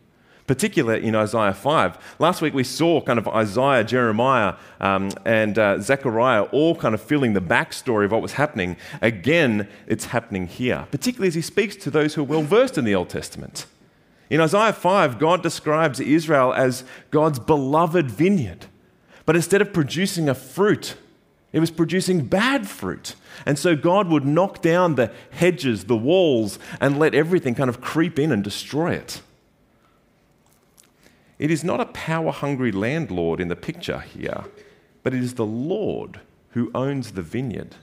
particularly 0.46 1.06
in 1.06 1.14
Isaiah 1.14 1.54
5. 1.54 2.16
Last 2.18 2.42
week 2.42 2.54
we 2.54 2.64
saw 2.64 3.00
kind 3.00 3.20
of 3.20 3.28
Isaiah, 3.28 3.84
Jeremiah, 3.84 4.54
um, 4.80 5.12
and 5.24 5.56
uh, 5.56 5.80
Zechariah 5.80 6.42
all 6.42 6.74
kind 6.74 6.92
of 6.92 7.00
filling 7.00 7.34
the 7.34 7.40
backstory 7.40 8.04
of 8.04 8.10
what 8.10 8.20
was 8.20 8.32
happening. 8.32 8.76
Again, 9.00 9.68
it's 9.86 10.06
happening 10.06 10.48
here, 10.48 10.88
particularly 10.90 11.28
as 11.28 11.36
he 11.36 11.40
speaks 11.40 11.76
to 11.76 11.88
those 11.88 12.14
who 12.14 12.22
are 12.22 12.24
well 12.24 12.42
versed 12.42 12.76
in 12.76 12.84
the 12.84 12.96
Old 12.96 13.08
Testament. 13.10 13.66
In 14.30 14.40
Isaiah 14.40 14.72
5, 14.72 15.18
God 15.18 15.42
describes 15.42 15.98
Israel 15.98 16.54
as 16.54 16.84
God's 17.10 17.40
beloved 17.40 18.08
vineyard. 18.08 18.66
But 19.26 19.34
instead 19.34 19.60
of 19.60 19.72
producing 19.72 20.28
a 20.28 20.34
fruit, 20.34 20.94
it 21.52 21.58
was 21.58 21.72
producing 21.72 22.26
bad 22.26 22.68
fruit. 22.68 23.16
And 23.44 23.58
so 23.58 23.74
God 23.74 24.08
would 24.08 24.24
knock 24.24 24.62
down 24.62 24.94
the 24.94 25.12
hedges, 25.32 25.84
the 25.84 25.96
walls, 25.96 26.60
and 26.80 26.98
let 26.98 27.14
everything 27.14 27.56
kind 27.56 27.68
of 27.68 27.80
creep 27.80 28.18
in 28.20 28.30
and 28.30 28.44
destroy 28.44 28.92
it. 28.92 29.20
It 31.40 31.50
is 31.50 31.64
not 31.64 31.80
a 31.80 31.86
power 31.86 32.30
hungry 32.30 32.70
landlord 32.70 33.40
in 33.40 33.48
the 33.48 33.56
picture 33.56 34.00
here, 34.00 34.44
but 35.02 35.12
it 35.12 35.22
is 35.22 35.34
the 35.34 35.46
Lord 35.46 36.20
who 36.50 36.70
owns 36.74 37.12
the 37.12 37.22
vineyard. 37.22 37.76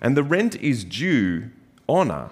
And 0.00 0.16
the 0.16 0.22
rent 0.24 0.56
is 0.56 0.82
due 0.82 1.50
honor 1.88 2.30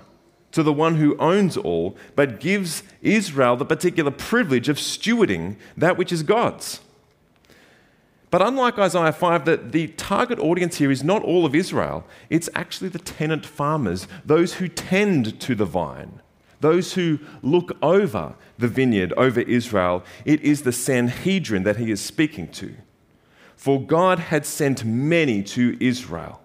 to 0.52 0.62
the 0.62 0.72
one 0.72 0.96
who 0.96 1.16
owns 1.18 1.56
all, 1.56 1.96
but 2.16 2.40
gives 2.40 2.82
Israel 3.02 3.56
the 3.56 3.64
particular 3.64 4.10
privilege 4.10 4.68
of 4.68 4.78
stewarding 4.78 5.56
that 5.76 5.96
which 5.96 6.12
is 6.12 6.22
God's. 6.22 6.80
But 8.30 8.42
unlike 8.42 8.78
Isaiah 8.78 9.12
5, 9.12 9.44
the, 9.44 9.56
the 9.56 9.88
target 9.88 10.38
audience 10.38 10.76
here 10.76 10.90
is 10.90 11.02
not 11.02 11.22
all 11.24 11.44
of 11.44 11.54
Israel, 11.54 12.04
it's 12.28 12.48
actually 12.54 12.88
the 12.88 13.00
tenant 13.00 13.44
farmers, 13.44 14.06
those 14.24 14.54
who 14.54 14.68
tend 14.68 15.40
to 15.40 15.54
the 15.56 15.64
vine, 15.64 16.20
those 16.60 16.94
who 16.94 17.18
look 17.42 17.76
over 17.82 18.34
the 18.56 18.68
vineyard, 18.68 19.12
over 19.16 19.40
Israel, 19.40 20.04
it 20.24 20.40
is 20.42 20.62
the 20.62 20.72
Sanhedrin 20.72 21.64
that 21.64 21.78
he 21.78 21.90
is 21.90 22.00
speaking 22.00 22.48
to. 22.52 22.74
For 23.56 23.80
God 23.80 24.18
had 24.18 24.46
sent 24.46 24.84
many 24.84 25.42
to 25.42 25.76
Israel. 25.80 26.40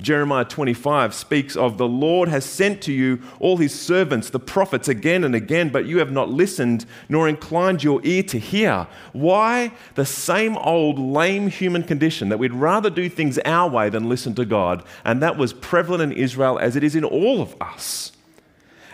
Jeremiah 0.00 0.44
25 0.44 1.14
speaks 1.14 1.56
of 1.56 1.78
the 1.78 1.86
Lord 1.86 2.28
has 2.28 2.44
sent 2.44 2.82
to 2.82 2.92
you 2.92 3.22
all 3.38 3.58
his 3.58 3.78
servants, 3.78 4.28
the 4.28 4.40
prophets, 4.40 4.88
again 4.88 5.22
and 5.22 5.36
again, 5.36 5.68
but 5.68 5.86
you 5.86 5.98
have 5.98 6.10
not 6.10 6.30
listened 6.30 6.84
nor 7.08 7.28
inclined 7.28 7.84
your 7.84 8.00
ear 8.02 8.24
to 8.24 8.38
hear. 8.38 8.88
Why? 9.12 9.72
The 9.94 10.04
same 10.04 10.56
old 10.56 10.98
lame 10.98 11.48
human 11.48 11.84
condition 11.84 12.28
that 12.30 12.38
we'd 12.38 12.52
rather 12.52 12.90
do 12.90 13.08
things 13.08 13.38
our 13.44 13.70
way 13.70 13.88
than 13.88 14.08
listen 14.08 14.34
to 14.34 14.44
God. 14.44 14.82
And 15.04 15.22
that 15.22 15.36
was 15.36 15.52
prevalent 15.52 16.12
in 16.12 16.18
Israel 16.18 16.58
as 16.58 16.74
it 16.74 16.82
is 16.82 16.96
in 16.96 17.04
all 17.04 17.40
of 17.40 17.54
us. 17.60 18.10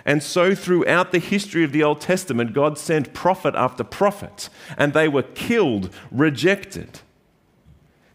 And 0.05 0.23
so, 0.23 0.55
throughout 0.55 1.13
the 1.13 1.19
history 1.19 1.63
of 1.65 1.73
the 1.73 1.83
Old 1.83 2.01
Testament, 2.01 2.53
God 2.53 2.79
sent 2.79 3.13
prophet 3.13 3.55
after 3.55 3.85
prophet, 3.85 4.49
and 4.79 4.93
they 4.93 5.09
were 5.09 5.23
killed, 5.23 5.91
rejected. 6.11 7.01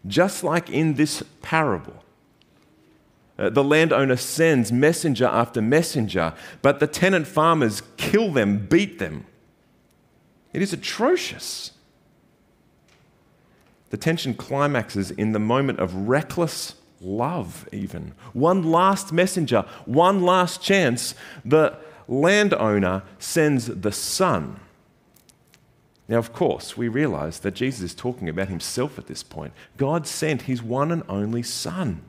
Just 0.06 0.42
like 0.42 0.68
in 0.68 0.94
this 0.94 1.22
parable. 1.42 2.02
Uh, 3.38 3.50
the 3.50 3.64
landowner 3.64 4.16
sends 4.16 4.72
messenger 4.72 5.26
after 5.26 5.60
messenger, 5.60 6.32
but 6.62 6.80
the 6.80 6.86
tenant 6.86 7.26
farmers 7.26 7.82
kill 7.96 8.32
them, 8.32 8.66
beat 8.66 8.98
them. 8.98 9.26
It 10.52 10.62
is 10.62 10.72
atrocious. 10.72 11.72
The 13.90 13.98
tension 13.98 14.34
climaxes 14.34 15.10
in 15.10 15.32
the 15.32 15.38
moment 15.38 15.80
of 15.80 15.94
reckless 16.08 16.76
love, 17.00 17.68
even. 17.72 18.14
One 18.32 18.62
last 18.62 19.12
messenger, 19.12 19.66
one 19.84 20.22
last 20.22 20.62
chance. 20.62 21.14
The 21.44 21.76
landowner 22.08 23.02
sends 23.18 23.66
the 23.66 23.92
son. 23.92 24.60
Now, 26.08 26.18
of 26.18 26.32
course, 26.32 26.76
we 26.76 26.88
realize 26.88 27.40
that 27.40 27.54
Jesus 27.54 27.82
is 27.82 27.94
talking 27.94 28.28
about 28.28 28.48
himself 28.48 28.98
at 28.98 29.08
this 29.08 29.22
point. 29.22 29.52
God 29.76 30.06
sent 30.06 30.42
his 30.42 30.62
one 30.62 30.90
and 30.90 31.02
only 31.08 31.42
son 31.42 32.02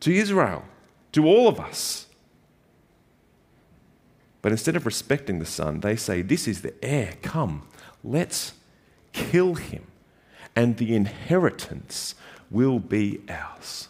to 0.00 0.12
Israel, 0.12 0.64
to 1.12 1.26
all 1.26 1.48
of 1.48 1.58
us. 1.58 2.06
But 4.42 4.52
instead 4.52 4.76
of 4.76 4.84
respecting 4.84 5.38
the 5.38 5.46
son, 5.46 5.80
they 5.80 5.96
say, 5.96 6.20
This 6.20 6.46
is 6.46 6.62
the 6.62 6.74
heir. 6.84 7.14
Come, 7.22 7.66
let's 8.02 8.52
kill 9.12 9.54
him, 9.54 9.86
and 10.54 10.76
the 10.76 10.94
inheritance 10.94 12.14
will 12.50 12.78
be 12.78 13.20
ours. 13.28 13.88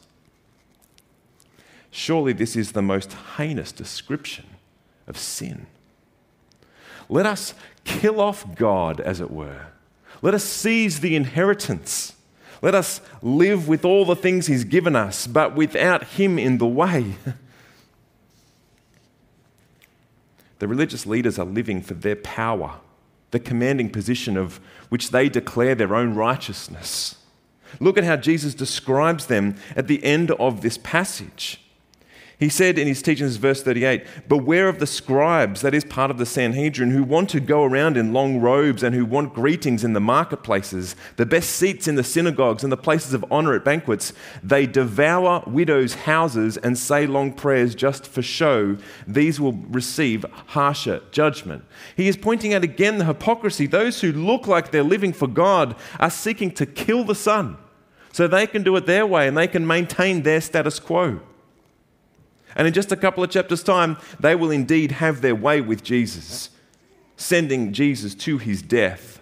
Surely 1.90 2.32
this 2.32 2.56
is 2.56 2.72
the 2.72 2.82
most 2.82 3.12
heinous 3.36 3.72
description 3.72 4.46
of 5.06 5.18
sin. 5.18 5.66
Let 7.08 7.26
us 7.26 7.54
kill 7.84 8.20
off 8.20 8.54
God, 8.54 9.00
as 9.00 9.20
it 9.20 9.30
were. 9.30 9.66
Let 10.22 10.34
us 10.34 10.44
seize 10.44 11.00
the 11.00 11.16
inheritance. 11.16 12.14
Let 12.62 12.74
us 12.74 13.00
live 13.22 13.68
with 13.68 13.84
all 13.84 14.04
the 14.04 14.16
things 14.16 14.46
He's 14.46 14.64
given 14.64 14.96
us, 14.96 15.26
but 15.26 15.54
without 15.54 16.04
Him 16.04 16.38
in 16.38 16.58
the 16.58 16.66
way. 16.66 17.16
the 20.58 20.68
religious 20.68 21.06
leaders 21.06 21.38
are 21.38 21.46
living 21.46 21.82
for 21.82 21.94
their 21.94 22.16
power, 22.16 22.80
the 23.30 23.40
commanding 23.40 23.90
position 23.90 24.36
of 24.36 24.60
which 24.88 25.10
they 25.10 25.28
declare 25.28 25.74
their 25.74 25.94
own 25.94 26.14
righteousness. 26.14 27.16
Look 27.80 27.98
at 27.98 28.04
how 28.04 28.16
Jesus 28.16 28.54
describes 28.54 29.26
them 29.26 29.56
at 29.74 29.88
the 29.88 30.04
end 30.04 30.30
of 30.32 30.60
this 30.60 30.78
passage. 30.78 31.63
He 32.44 32.50
said 32.50 32.78
in 32.78 32.86
his 32.86 33.00
teachings, 33.00 33.36
verse 33.36 33.62
38, 33.62 34.28
Beware 34.28 34.68
of 34.68 34.78
the 34.78 34.86
scribes, 34.86 35.62
that 35.62 35.72
is 35.72 35.82
part 35.82 36.10
of 36.10 36.18
the 36.18 36.26
Sanhedrin, 36.26 36.90
who 36.90 37.02
want 37.02 37.30
to 37.30 37.40
go 37.40 37.64
around 37.64 37.96
in 37.96 38.12
long 38.12 38.38
robes 38.38 38.82
and 38.82 38.94
who 38.94 39.06
want 39.06 39.32
greetings 39.32 39.82
in 39.82 39.94
the 39.94 40.00
marketplaces, 40.00 40.94
the 41.16 41.24
best 41.24 41.48
seats 41.48 41.88
in 41.88 41.94
the 41.94 42.04
synagogues, 42.04 42.62
and 42.62 42.70
the 42.70 42.76
places 42.76 43.14
of 43.14 43.24
honor 43.30 43.54
at 43.54 43.64
banquets. 43.64 44.12
They 44.42 44.66
devour 44.66 45.42
widows' 45.46 45.94
houses 45.94 46.58
and 46.58 46.76
say 46.76 47.06
long 47.06 47.32
prayers 47.32 47.74
just 47.74 48.06
for 48.06 48.20
show. 48.20 48.76
These 49.06 49.40
will 49.40 49.54
receive 49.54 50.26
harsher 50.48 51.00
judgment. 51.12 51.64
He 51.96 52.08
is 52.08 52.18
pointing 52.18 52.52
out 52.52 52.62
again 52.62 52.98
the 52.98 53.06
hypocrisy. 53.06 53.66
Those 53.66 54.02
who 54.02 54.12
look 54.12 54.46
like 54.46 54.70
they're 54.70 54.82
living 54.82 55.14
for 55.14 55.28
God 55.28 55.76
are 55.98 56.10
seeking 56.10 56.50
to 56.56 56.66
kill 56.66 57.04
the 57.04 57.14
Son 57.14 57.56
so 58.12 58.28
they 58.28 58.46
can 58.46 58.62
do 58.62 58.76
it 58.76 58.84
their 58.84 59.06
way 59.06 59.28
and 59.28 59.34
they 59.34 59.48
can 59.48 59.66
maintain 59.66 60.24
their 60.24 60.42
status 60.42 60.78
quo. 60.78 61.22
And 62.56 62.66
in 62.66 62.72
just 62.72 62.92
a 62.92 62.96
couple 62.96 63.24
of 63.24 63.30
chapters' 63.30 63.62
time, 63.62 63.96
they 64.20 64.34
will 64.34 64.50
indeed 64.50 64.92
have 64.92 65.20
their 65.20 65.34
way 65.34 65.60
with 65.60 65.82
Jesus, 65.82 66.50
sending 67.16 67.72
Jesus 67.72 68.14
to 68.16 68.38
his 68.38 68.62
death. 68.62 69.20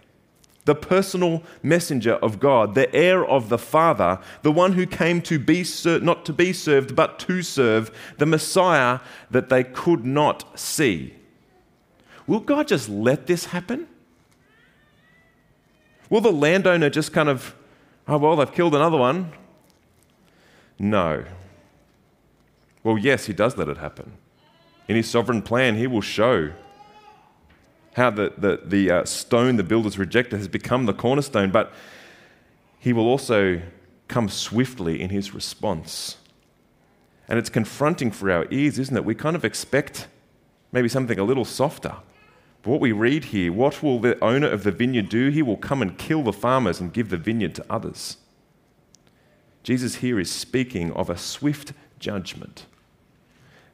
The 0.65 0.75
personal 0.75 1.43
messenger 1.63 2.15
of 2.15 2.39
God, 2.39 2.75
the 2.75 2.95
heir 2.95 3.25
of 3.25 3.49
the 3.49 3.59
Father, 3.59 4.21
the 4.43 4.53
one 4.53 4.75
who 4.75 4.87
came 4.87 5.21
to 5.23 5.39
be 5.39 5.65
ser- 5.65 5.99
not 6.01 6.25
to 6.27 6.33
be 6.33 6.53
served, 6.53 6.95
but 6.95 7.19
to 7.21 7.43
serve, 7.43 7.91
the 8.19 8.27
Messiah 8.27 9.01
that 9.31 9.49
they 9.49 9.65
could 9.65 10.05
not 10.05 10.59
see. 10.59 11.15
Will 12.29 12.41
God 12.41 12.69
just 12.69 12.89
let 12.89 13.27
this 13.27 13.47
happen? 13.47 13.89
Will 16.09 16.21
the 16.21 16.31
landowner 16.31 16.91
just 16.91 17.13
kind 17.13 17.29
of, 17.29 17.57
oh, 18.07 18.19
well, 18.19 18.37
they've 18.37 18.53
killed 18.53 18.75
another 18.75 18.99
one? 18.99 19.33
No. 20.79 21.25
Well, 22.83 22.99
yes, 22.99 23.27
he 23.27 23.33
does 23.33 23.57
let 23.57 23.69
it 23.69 23.79
happen. 23.79 24.13
In 24.89 24.97
his 24.97 25.09
sovereign 25.09 25.43
plan, 25.43 25.77
he 25.77 25.87
will 25.87 26.01
show 26.01 26.53
how 27.95 28.11
the, 28.11 28.33
the, 28.37 28.61
the 28.65 28.91
uh, 28.91 29.05
stone 29.05 29.57
the 29.57 29.63
builders 29.63 29.99
rejected 29.99 30.39
has 30.39 30.49
become 30.49 30.87
the 30.87 30.95
cornerstone, 30.95 31.51
but 31.51 31.73
he 32.79 32.93
will 32.93 33.07
also 33.07 33.61
come 34.09 34.29
swiftly 34.29 35.01
in 35.01 35.11
his 35.11 35.35
response. 35.35 36.17
And 37.29 37.39
it's 37.39 37.51
confronting 37.51 38.11
for 38.11 38.31
our 38.31 38.47
ears, 38.51 38.79
isn't 38.79 38.97
it? 38.97 39.05
We 39.05 39.15
kind 39.15 39.37
of 39.37 39.45
expect 39.45 40.09
maybe 40.73 40.89
something 40.89 41.19
a 41.19 41.25
little 41.25 41.45
softer. 41.45 41.97
But 42.63 42.71
what 42.71 42.81
we 42.81 42.93
read 42.93 43.27
here, 43.27 43.53
what 43.53 43.83
will 43.83 44.01
the 44.01 44.23
owner 44.23 44.49
of 44.49 44.65
the 44.65 44.73
vineyard 44.73 45.09
do? 45.09 45.29
He 45.29 45.43
will 45.43 45.57
come 45.57 45.83
and 45.83 45.97
kill 45.99 46.23
the 46.23 46.33
farmers 46.33 46.81
and 46.81 46.93
give 46.93 47.11
the 47.11 47.17
vineyard 47.17 47.55
to 47.57 47.67
others. 47.71 48.17
Jesus 49.63 49.97
here 49.97 50.19
is 50.19 50.31
speaking 50.31 50.93
of 50.93 51.09
a 51.09 51.17
swift 51.17 51.73
judgment. 51.99 52.67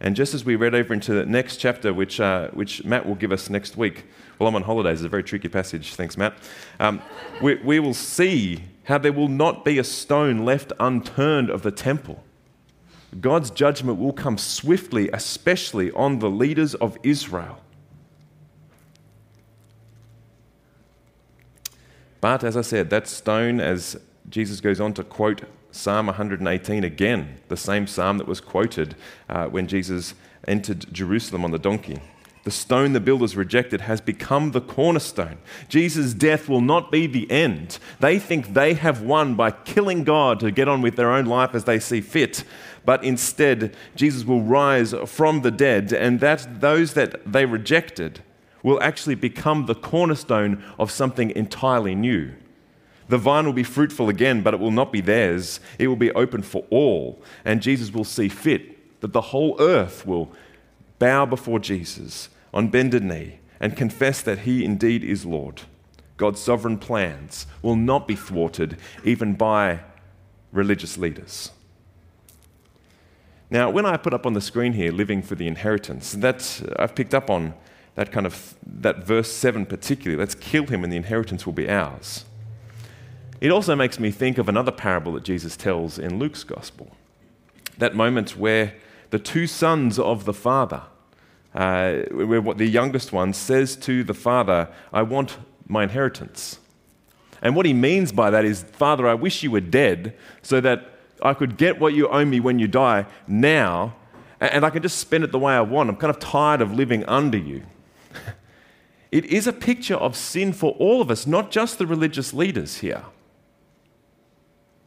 And 0.00 0.14
just 0.14 0.32
as 0.32 0.44
we 0.44 0.54
read 0.54 0.74
over 0.74 0.94
into 0.94 1.12
the 1.12 1.26
next 1.26 1.56
chapter, 1.56 1.92
which, 1.92 2.20
uh, 2.20 2.48
which 2.50 2.84
Matt 2.84 3.06
will 3.06 3.16
give 3.16 3.32
us 3.32 3.50
next 3.50 3.76
week, 3.76 4.04
well, 4.38 4.48
I'm 4.48 4.54
on 4.54 4.62
holidays, 4.62 5.00
it's 5.00 5.06
a 5.06 5.08
very 5.08 5.24
tricky 5.24 5.48
passage, 5.48 5.94
thanks, 5.94 6.16
Matt. 6.16 6.34
Um, 6.78 7.02
we, 7.42 7.56
we 7.56 7.80
will 7.80 7.94
see 7.94 8.62
how 8.84 8.98
there 8.98 9.12
will 9.12 9.28
not 9.28 9.64
be 9.64 9.78
a 9.78 9.84
stone 9.84 10.44
left 10.44 10.72
unturned 10.78 11.50
of 11.50 11.62
the 11.62 11.72
temple. 11.72 12.22
God's 13.20 13.50
judgment 13.50 13.98
will 13.98 14.12
come 14.12 14.38
swiftly, 14.38 15.10
especially 15.12 15.90
on 15.92 16.20
the 16.20 16.30
leaders 16.30 16.74
of 16.76 16.96
Israel. 17.02 17.60
But 22.20 22.44
as 22.44 22.56
I 22.56 22.62
said, 22.62 22.90
that 22.90 23.08
stone, 23.08 23.60
as 23.60 23.96
Jesus 24.28 24.60
goes 24.60 24.80
on 24.80 24.92
to 24.94 25.04
quote 25.04 25.42
Psalm 25.70 26.06
118 26.06 26.84
again, 26.84 27.36
the 27.48 27.56
same 27.56 27.86
psalm 27.86 28.18
that 28.18 28.26
was 28.26 28.40
quoted 28.40 28.96
uh, 29.28 29.46
when 29.46 29.66
Jesus 29.66 30.14
entered 30.46 30.86
Jerusalem 30.92 31.44
on 31.44 31.50
the 31.50 31.58
donkey. 31.58 31.98
The 32.44 32.50
stone 32.50 32.94
the 32.94 33.00
builders 33.00 33.36
rejected 33.36 33.82
has 33.82 34.00
become 34.00 34.52
the 34.52 34.62
cornerstone. 34.62 35.36
Jesus' 35.68 36.14
death 36.14 36.48
will 36.48 36.62
not 36.62 36.90
be 36.90 37.06
the 37.06 37.30
end. 37.30 37.78
They 38.00 38.18
think 38.18 38.54
they 38.54 38.72
have 38.72 39.02
won 39.02 39.34
by 39.34 39.50
killing 39.50 40.02
God 40.02 40.40
to 40.40 40.50
get 40.50 40.68
on 40.68 40.80
with 40.80 40.96
their 40.96 41.12
own 41.12 41.26
life 41.26 41.54
as 41.54 41.64
they 41.64 41.78
see 41.78 42.00
fit. 42.00 42.44
But 42.86 43.04
instead, 43.04 43.76
Jesus 43.94 44.24
will 44.24 44.40
rise 44.40 44.94
from 45.04 45.42
the 45.42 45.50
dead, 45.50 45.92
and 45.92 46.20
that 46.20 46.62
those 46.62 46.94
that 46.94 47.30
they 47.30 47.44
rejected 47.44 48.20
will 48.62 48.82
actually 48.82 49.14
become 49.14 49.66
the 49.66 49.74
cornerstone 49.74 50.64
of 50.78 50.90
something 50.90 51.30
entirely 51.32 51.94
new. 51.94 52.32
The 53.08 53.18
vine 53.18 53.46
will 53.46 53.52
be 53.52 53.62
fruitful 53.62 54.08
again, 54.08 54.42
but 54.42 54.54
it 54.54 54.60
will 54.60 54.70
not 54.70 54.92
be 54.92 55.00
theirs. 55.00 55.60
It 55.78 55.88
will 55.88 55.96
be 55.96 56.12
open 56.12 56.42
for 56.42 56.64
all. 56.70 57.22
And 57.44 57.62
Jesus 57.62 57.92
will 57.92 58.04
see 58.04 58.28
fit 58.28 59.00
that 59.00 59.12
the 59.12 59.20
whole 59.20 59.56
earth 59.60 60.06
will 60.06 60.30
bow 60.98 61.24
before 61.24 61.58
Jesus 61.58 62.28
on 62.52 62.68
bended 62.68 63.02
knee 63.02 63.38
and 63.60 63.76
confess 63.76 64.20
that 64.22 64.40
he 64.40 64.64
indeed 64.64 65.02
is 65.02 65.24
Lord. 65.24 65.62
God's 66.16 66.40
sovereign 66.40 66.78
plans 66.78 67.46
will 67.62 67.76
not 67.76 68.08
be 68.08 68.16
thwarted 68.16 68.76
even 69.04 69.34
by 69.34 69.80
religious 70.52 70.98
leaders. 70.98 71.52
Now, 73.50 73.70
when 73.70 73.86
I 73.86 73.96
put 73.96 74.12
up 74.12 74.26
on 74.26 74.34
the 74.34 74.40
screen 74.40 74.74
here, 74.74 74.92
living 74.92 75.22
for 75.22 75.34
the 75.34 75.46
inheritance, 75.46 76.12
that 76.12 76.62
uh, 76.68 76.82
I've 76.82 76.94
picked 76.94 77.14
up 77.14 77.30
on 77.30 77.54
that 77.94 78.12
kind 78.12 78.26
of 78.26 78.54
that 78.66 79.04
verse 79.04 79.32
7 79.32 79.64
particularly. 79.64 80.18
Let's 80.18 80.34
kill 80.34 80.66
him 80.66 80.84
and 80.84 80.92
the 80.92 80.96
inheritance 80.96 81.46
will 81.46 81.54
be 81.54 81.68
ours. 81.68 82.24
It 83.40 83.50
also 83.50 83.76
makes 83.76 84.00
me 84.00 84.10
think 84.10 84.38
of 84.38 84.48
another 84.48 84.72
parable 84.72 85.12
that 85.12 85.22
Jesus 85.22 85.56
tells 85.56 85.98
in 85.98 86.18
Luke's 86.18 86.42
gospel. 86.44 86.90
That 87.78 87.94
moment 87.94 88.36
where 88.36 88.74
the 89.10 89.18
two 89.18 89.46
sons 89.46 89.98
of 89.98 90.24
the 90.24 90.34
father, 90.34 90.82
uh, 91.54 91.98
where 92.10 92.40
the 92.54 92.66
youngest 92.66 93.12
one 93.12 93.32
says 93.32 93.76
to 93.76 94.02
the 94.02 94.14
father, 94.14 94.68
I 94.92 95.02
want 95.02 95.38
my 95.68 95.84
inheritance. 95.84 96.58
And 97.40 97.54
what 97.54 97.66
he 97.66 97.72
means 97.72 98.10
by 98.10 98.30
that 98.30 98.44
is, 98.44 98.64
Father, 98.64 99.06
I 99.06 99.14
wish 99.14 99.42
you 99.42 99.52
were 99.52 99.60
dead 99.60 100.16
so 100.42 100.60
that 100.60 100.90
I 101.22 101.34
could 101.34 101.56
get 101.56 101.78
what 101.78 101.94
you 101.94 102.08
owe 102.08 102.24
me 102.24 102.40
when 102.40 102.58
you 102.58 102.66
die 102.66 103.06
now, 103.28 103.94
and 104.40 104.64
I 104.64 104.70
can 104.70 104.82
just 104.82 104.98
spend 104.98 105.22
it 105.22 105.32
the 105.32 105.38
way 105.38 105.54
I 105.54 105.60
want. 105.60 105.88
I'm 105.88 105.96
kind 105.96 106.10
of 106.10 106.18
tired 106.18 106.60
of 106.60 106.72
living 106.72 107.04
under 107.04 107.38
you. 107.38 107.62
it 109.12 109.24
is 109.26 109.46
a 109.46 109.52
picture 109.52 109.96
of 109.96 110.16
sin 110.16 110.52
for 110.52 110.72
all 110.72 111.00
of 111.00 111.10
us, 111.10 111.26
not 111.26 111.52
just 111.52 111.78
the 111.78 111.86
religious 111.86 112.32
leaders 112.32 112.78
here. 112.78 113.04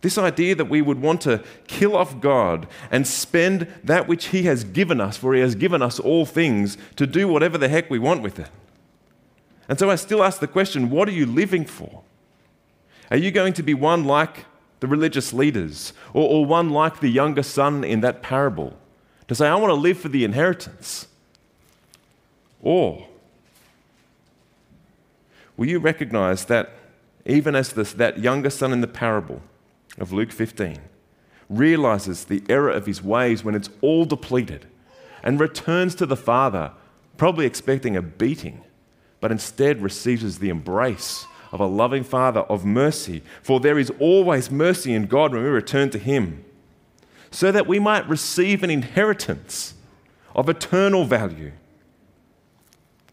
This 0.02 0.18
idea 0.18 0.56
that 0.56 0.66
we 0.66 0.82
would 0.82 1.00
want 1.00 1.22
to 1.22 1.44
kill 1.68 1.96
off 1.96 2.20
God 2.20 2.68
and 2.90 3.08
spend 3.08 3.68
that 3.84 4.08
which 4.08 4.28
He 4.28 4.44
has 4.44 4.64
given 4.64 5.00
us, 5.00 5.16
for 5.16 5.34
He 5.34 5.42
has 5.42 5.56
given 5.56 5.82
us 5.82 6.00
all 6.00 6.26
things, 6.26 6.78
to 6.96 7.06
do 7.06 7.28
whatever 7.28 7.58
the 7.58 7.70
heck 7.70 7.90
we 7.90 8.00
want 8.00 8.24
with 8.24 8.40
it. 8.40 8.50
And 9.70 9.78
so 9.78 9.90
I 9.90 9.96
still 9.96 10.24
ask 10.24 10.40
the 10.40 10.48
question 10.48 10.90
what 10.90 11.08
are 11.08 11.14
you 11.14 11.26
living 11.26 11.66
for? 11.66 12.02
Are 13.12 13.18
you 13.18 13.32
going 13.32 13.54
to 13.54 13.64
be 13.64 13.74
one 13.74 14.04
like 14.04 14.46
the 14.80 14.88
religious 14.88 15.34
leaders 15.34 15.94
or, 16.14 16.28
or 16.28 16.46
one 16.46 16.72
like 16.72 17.00
the 17.00 17.10
younger 17.10 17.44
son 17.44 17.84
in 17.84 18.02
that 18.02 18.24
parable 18.24 18.76
to 19.28 19.36
say, 19.36 19.48
I 19.48 19.56
want 19.56 19.70
to 19.70 19.76
live 19.76 20.00
for 20.00 20.10
the 20.10 20.24
inheritance? 20.24 21.08
Or 22.62 23.08
will 25.56 25.68
you 25.68 25.80
recognize 25.80 26.46
that 26.46 26.72
even 27.26 27.56
as 27.56 27.74
this, 27.74 27.94
that 27.94 28.20
younger 28.20 28.50
son 28.50 28.74
in 28.74 28.82
the 28.82 28.88
parable, 28.88 29.42
of 29.98 30.12
Luke 30.12 30.32
15 30.32 30.80
realizes 31.50 32.26
the 32.26 32.44
error 32.48 32.70
of 32.70 32.86
his 32.86 33.04
ways 33.04 33.44
when 33.44 33.56
it's 33.56 33.70
all 33.82 34.06
depleted 34.06 34.66
and 35.24 35.40
returns 35.40 35.94
to 35.96 36.06
the 36.06 36.16
Father, 36.16 36.72
probably 37.18 37.46
expecting 37.46 37.96
a 37.96 38.02
beating, 38.02 38.64
but 39.20 39.32
instead 39.32 39.82
receives 39.82 40.40
the 40.40 40.50
embrace 40.50 41.28
of 41.52 41.60
a 41.60 41.66
loving 41.66 42.04
Father 42.04 42.42
of 42.42 42.66
mercy. 42.66 43.22
For 43.44 43.60
there 43.60 43.78
is 43.78 43.92
always 44.00 44.50
mercy 44.50 44.94
in 44.94 45.06
God 45.06 45.34
when 45.34 45.44
we 45.44 45.50
return 45.50 45.90
to 45.92 46.00
Him, 46.00 46.44
so 47.30 47.52
that 47.52 47.68
we 47.68 47.80
might 47.80 48.08
receive 48.10 48.64
an 48.64 48.70
inheritance 48.70 49.76
of 50.34 50.50
eternal 50.50 51.06
value, 51.06 51.52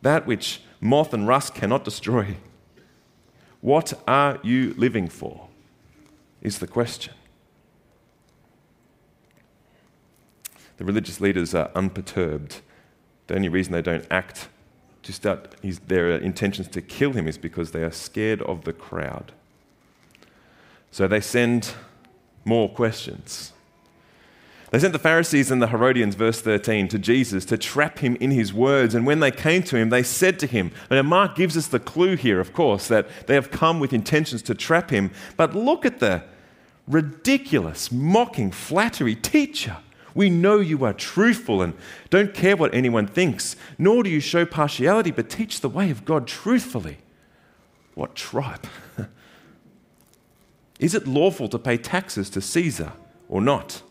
that 0.03 0.27
which 0.27 0.63
moth 0.81 1.13
and 1.13 1.27
rust 1.27 1.55
cannot 1.55 1.85
destroy. 1.85 2.37
What 3.61 3.93
are 4.07 4.39
you 4.45 4.75
living 4.79 5.09
for? 5.09 5.48
Is 6.43 6.59
the 6.59 6.67
question. 6.67 7.15
The 10.77 10.85
religious 10.85 11.21
leaders 11.21 11.55
are 11.55 11.71
unperturbed. 11.75 12.61
The 13.27 13.35
only 13.35 13.49
reason 13.49 13.73
they 13.73 13.83
don't 13.83 14.07
act 14.11 14.49
to 15.03 15.13
start 15.13 15.57
his, 15.63 15.81
their 15.81 16.11
intentions 16.11 16.69
to 16.69 16.83
kill 16.83 17.13
him 17.13 17.27
is 17.27 17.37
because 17.39 17.73
they 17.73 17.83
are 17.83 17.91
scared 17.91 18.43
of 18.43 18.65
the 18.65 18.73
crowd. 18.73 19.33
So 20.91 21.09
they 21.09 21.21
send 21.21 21.75
more 22.45 22.69
questions. 22.69 23.53
They 24.71 24.79
sent 24.79 24.93
the 24.93 24.99
Pharisees 24.99 25.51
and 25.51 25.63
the 25.63 25.69
Herodians, 25.69 26.15
verse 26.15 26.43
13, 26.43 26.89
to 26.89 26.99
Jesus 26.99 27.47
to 27.47 27.57
trap 27.57 28.01
him 28.01 28.17
in 28.17 28.31
his 28.31 28.53
words. 28.53 28.95
And 28.95 29.07
when 29.07 29.21
they 29.21 29.31
came 29.31 29.63
to 29.65 29.77
him, 29.77 29.89
they 29.89 30.03
said 30.03 30.39
to 30.41 30.47
him, 30.47 30.73
and 30.91 31.09
Mark 31.09 31.37
gives 31.37 31.57
us 31.57 31.69
the 31.69 31.81
clue 31.81 32.17
here, 32.17 32.39
of 32.39 32.53
course, 32.53 32.87
that 32.89 33.27
they 33.27 33.35
have 33.35 33.51
come 33.51 33.81
with 33.81 33.95
intentions 33.95 34.43
to 34.43 34.55
trap 34.55 34.91
him. 34.91 35.11
But 35.39 35.55
look 35.55 35.87
at 35.87 36.01
the 36.01 36.23
ridiculous, 36.87 37.91
mocking 37.91 38.51
flattery. 38.51 39.15
Teacher, 39.15 39.79
we 40.15 40.29
know 40.29 40.59
you 40.59 40.85
are 40.85 40.93
truthful 40.93 41.63
and 41.63 41.73
don't 42.11 42.35
care 42.35 42.57
what 42.57 42.75
anyone 42.75 43.07
thinks, 43.07 43.57
nor 43.79 44.03
do 44.03 44.11
you 44.11 44.21
show 44.21 44.45
partiality, 44.45 45.11
but 45.11 45.31
teach 45.31 45.61
the 45.61 45.69
way 45.71 45.91
of 45.91 46.05
God 46.05 46.27
truthfully. 46.27 46.99
What 47.95 48.15
tripe? 48.15 48.67
Is 50.79 50.95
it 50.95 51.07
lawful 51.07 51.49
to 51.49 51.59
pay 51.59 51.79
taxes 51.79 52.29
to 52.31 52.43
Caesar 52.43 52.93
or 53.29 53.41
not? 53.41 53.83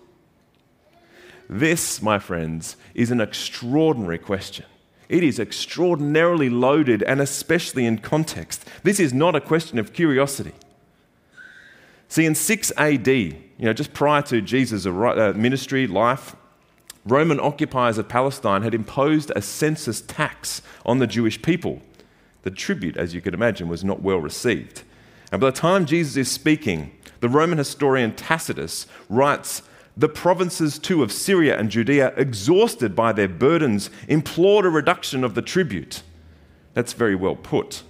This, 1.50 2.02
my 2.02 2.20
friends, 2.20 2.76
is 2.94 3.12
an 3.12 3.22
extraordinary 3.22 4.18
question. 4.18 4.66
It 5.10 5.24
is 5.24 5.40
extraordinarily 5.40 6.50
loaded 6.50 7.02
and 7.04 7.22
especially 7.22 7.86
in 7.86 8.00
context. 8.00 8.66
This 8.84 9.00
is 9.00 9.14
not 9.14 9.36
a 9.36 9.42
question 9.42 9.80
of 9.80 9.94
curiosity. 9.94 10.54
See, 12.10 12.26
in 12.26 12.36
6 12.36 12.72
AD, 12.78 13.08
you 13.08 13.42
know, 13.60 13.74
just 13.74 13.94
prior 13.94 14.22
to 14.24 14.42
Jesus' 14.42 14.86
uh, 14.86 15.34
ministry, 15.36 15.88
life, 15.88 16.36
Roman 17.06 17.40
occupiers 17.40 17.98
of 17.98 18.10
Palestine 18.10 18.64
had 18.64 18.74
imposed 18.74 19.32
a 19.36 19.42
census 19.42 20.02
tax 20.02 20.62
on 20.86 21.00
the 21.00 21.08
Jewish 21.08 21.42
people. 21.42 21.82
The 22.44 22.52
tribute, 22.52 22.98
as 22.98 23.14
you 23.14 23.22
could 23.22 23.34
imagine, 23.34 23.70
was 23.70 23.84
not 23.84 24.02
well 24.02 24.20
received. 24.20 24.84
And 25.32 25.40
by 25.42 25.50
the 25.50 25.58
time 25.58 25.86
Jesus 25.86 26.18
is 26.18 26.32
speaking, 26.32 26.92
the 27.20 27.30
Roman 27.30 27.58
historian 27.58 28.14
Tacitus 28.16 28.88
writes 29.10 29.62
the 29.98 30.08
provinces 30.08 30.78
too 30.78 31.02
of 31.02 31.12
Syria 31.12 31.58
and 31.58 31.72
Judea, 31.72 32.14
exhausted 32.16 32.96
by 32.96 33.12
their 33.12 33.28
burdens, 33.28 33.90
implored 34.08 34.66
a 34.66 34.70
reduction 34.70 35.24
of 35.24 35.34
the 35.34 35.42
tribute. 35.42 36.04
That's 36.76 36.94
very 36.94 37.16
well 37.16 37.36
put, 37.36 37.82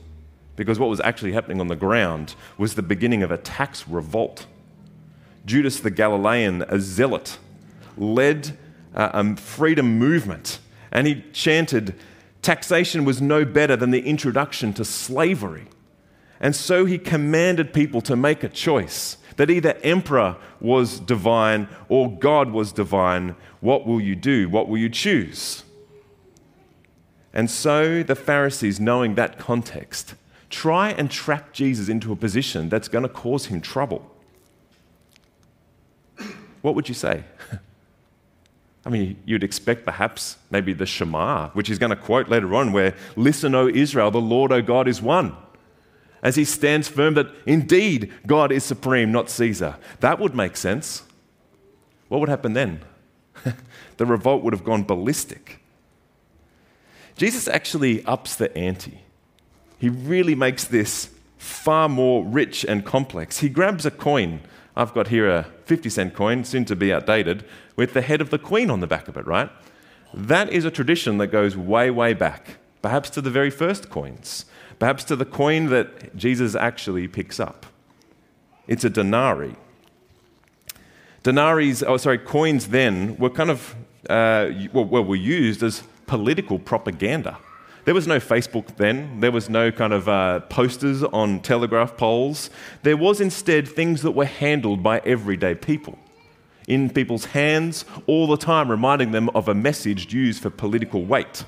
because 0.56 0.80
what 0.80 0.89
was 0.89 1.02
actually 1.02 1.34
happening 1.34 1.60
on 1.60 1.67
the 1.67 1.76
ground 1.76 2.36
was 2.58 2.76
the 2.76 2.82
beginning 2.82 3.24
of 3.24 3.32
a 3.32 3.38
tax 3.38 3.88
revolt. 3.89 4.46
Judas 5.46 5.82
the 5.82 5.91
Galilean, 5.91 6.62
a 6.70 6.80
zealot, 6.80 7.39
led 7.98 8.58
uh, 8.96 9.10
a 9.13 9.36
freedom 9.36 10.00
movement, 10.00 10.60
and 10.91 11.08
he 11.08 11.26
chanted, 11.34 11.93
Taxation 12.41 13.04
was 13.04 13.22
no 13.22 13.43
better 13.43 13.76
than 13.76 13.91
the 13.91 14.08
introduction 14.08 14.72
to 14.74 14.86
slavery. 14.86 15.65
And 16.39 16.56
so 16.56 16.86
he 16.86 16.98
commanded 16.98 17.74
people 17.74 18.00
to 18.02 18.15
make 18.15 18.43
a 18.43 18.50
choice 18.50 19.17
that 19.38 19.50
either 19.50 19.78
emperor 19.84 20.36
was 20.60 21.00
divine 21.00 21.67
or 21.88 22.12
God 22.12 22.52
was 22.52 22.71
divine. 22.71 23.36
What 23.62 23.88
will 23.88 24.02
you 24.02 24.15
do? 24.15 24.50
What 24.50 24.67
will 24.67 24.78
you 24.78 24.89
choose? 24.89 25.63
And 27.34 27.50
so 27.50 28.04
the 28.04 28.15
Pharisees, 28.15 28.80
knowing 28.80 29.15
that 29.15 29.38
context, 29.38 30.15
try 30.50 30.89
and 30.89 31.10
trap 31.10 31.54
Jesus 31.54 31.88
into 31.88 32.12
a 32.12 32.15
position 32.15 32.67
that's 32.67 32.88
going 32.88 33.04
to 33.04 33.10
cause 33.10 33.45
him 33.45 33.62
trouble. 33.62 34.12
What 36.62 36.73
would 36.76 36.89
you 36.89 36.95
say? 36.95 37.23
I 38.86 38.89
mean, 38.89 39.17
you'd 39.26 39.43
expect 39.43 39.86
perhaps 39.86 40.38
maybe 40.50 40.73
the 40.73 40.86
Shema, 40.86 41.50
which 41.50 41.67
he's 41.67 41.78
going 41.78 41.89
to 41.91 41.95
quote 41.95 42.30
later 42.30 42.56
on, 42.56 42.71
where, 42.71 42.95
Listen, 43.15 43.54
O 43.54 43.67
Israel, 43.67 44.10
the 44.10 44.21
Lord, 44.21 44.52
O 44.52 44.62
God, 44.62 44.88
is 44.88 45.02
one 45.02 45.36
as 46.22 46.36
he 46.36 46.46
stands 46.46 46.88
firm 46.88 47.14
that 47.16 47.28
indeed 47.46 48.12
God 48.26 48.52
is 48.52 48.64
supreme, 48.64 49.12
not 49.12 49.30
Caesar. 49.30 49.78
That 50.00 50.20
would 50.20 50.36
make 50.36 50.58
sense. 50.58 51.04
What 52.08 52.20
would 52.20 52.30
happen 52.30 52.54
then? 52.54 52.82
the 53.98 54.06
revolt 54.06 54.44
would 54.44 54.54
have 54.54 54.64
gone 54.64 54.84
ballistic. 54.84 55.60
Jesus 57.16 57.48
actually 57.48 58.06
ups 58.06 58.36
the 58.36 58.56
ante. 58.58 59.02
He 59.80 59.90
really 59.90 60.36
makes 60.36 60.66
this 60.66 61.10
far 61.38 61.88
more 61.90 62.26
rich 62.26 62.64
and 62.66 62.86
complex. 62.86 63.40
He 63.40 63.50
grabs 63.50 63.86
a 63.86 63.92
coin. 63.92 64.42
I've 64.76 64.94
got 64.94 65.08
here 65.08 65.30
a 65.30 65.48
50 65.66 65.90
cent 65.90 66.14
coin, 66.14 66.44
soon 66.44 66.66
to 66.66 66.76
be 66.76 66.94
outdated, 66.94 67.46
with 67.76 67.94
the 67.94 68.02
head 68.02 68.22
of 68.22 68.30
the 68.30 68.40
queen 68.40 68.70
on 68.70 68.80
the 68.80 68.88
back 68.88 69.08
of 69.08 69.18
it, 69.18 69.26
right? 69.26 69.50
That 70.14 70.52
is 70.52 70.66
a 70.66 70.72
tradition 70.72 71.18
that 71.18 71.28
goes 71.28 71.58
way, 71.58 71.92
way 71.92 72.14
back, 72.14 72.58
perhaps 72.82 73.10
to 73.12 73.22
the 73.22 73.30
very 73.30 73.50
first 73.50 73.90
coins 73.90 74.46
perhaps 74.80 75.04
to 75.06 75.16
the 75.16 75.26
coin 75.26 75.68
that 75.68 76.16
Jesus 76.16 76.56
actually 76.56 77.08
picks 77.08 77.40
up. 77.40 77.66
It's 78.68 78.84
a 78.84 78.90
denarii. 78.90 79.56
Denaries, 81.24 81.84
oh, 81.86 81.98
sorry, 81.98 82.20
coins 82.20 82.68
then 82.68 83.18
were 83.18 83.30
kind 83.30 83.50
of, 83.50 83.76
uh, 84.10 84.50
well, 84.74 84.86
were 84.86 85.16
used 85.16 85.63
as 85.63 85.84
political 86.06 86.60
propaganda. 86.60 87.38
There 87.86 87.94
was 87.94 88.08
no 88.08 88.20
Facebook 88.20 88.76
then. 88.76 89.22
There 89.22 89.32
was 89.32 89.50
no 89.50 89.72
kind 89.72 89.94
of 89.94 90.10
uh, 90.10 90.42
posters 90.42 91.04
on 91.04 91.40
telegraph 91.40 91.96
poles. 91.96 92.50
There 92.84 92.98
was 92.98 93.22
instead 93.22 93.68
things 93.68 94.02
that 94.02 94.12
were 94.12 94.26
handled 94.26 94.84
by 94.84 95.00
everyday 95.06 95.56
people 95.56 95.98
in 96.68 96.90
people's 96.90 97.26
hands 97.26 97.86
all 98.06 98.28
the 98.28 98.36
time, 98.36 98.70
reminding 98.70 99.12
them 99.12 99.30
of 99.30 99.48
a 99.48 99.56
message 99.56 100.13
used 100.13 100.42
for 100.42 100.50
political 100.50 101.06
weight. 101.06 101.46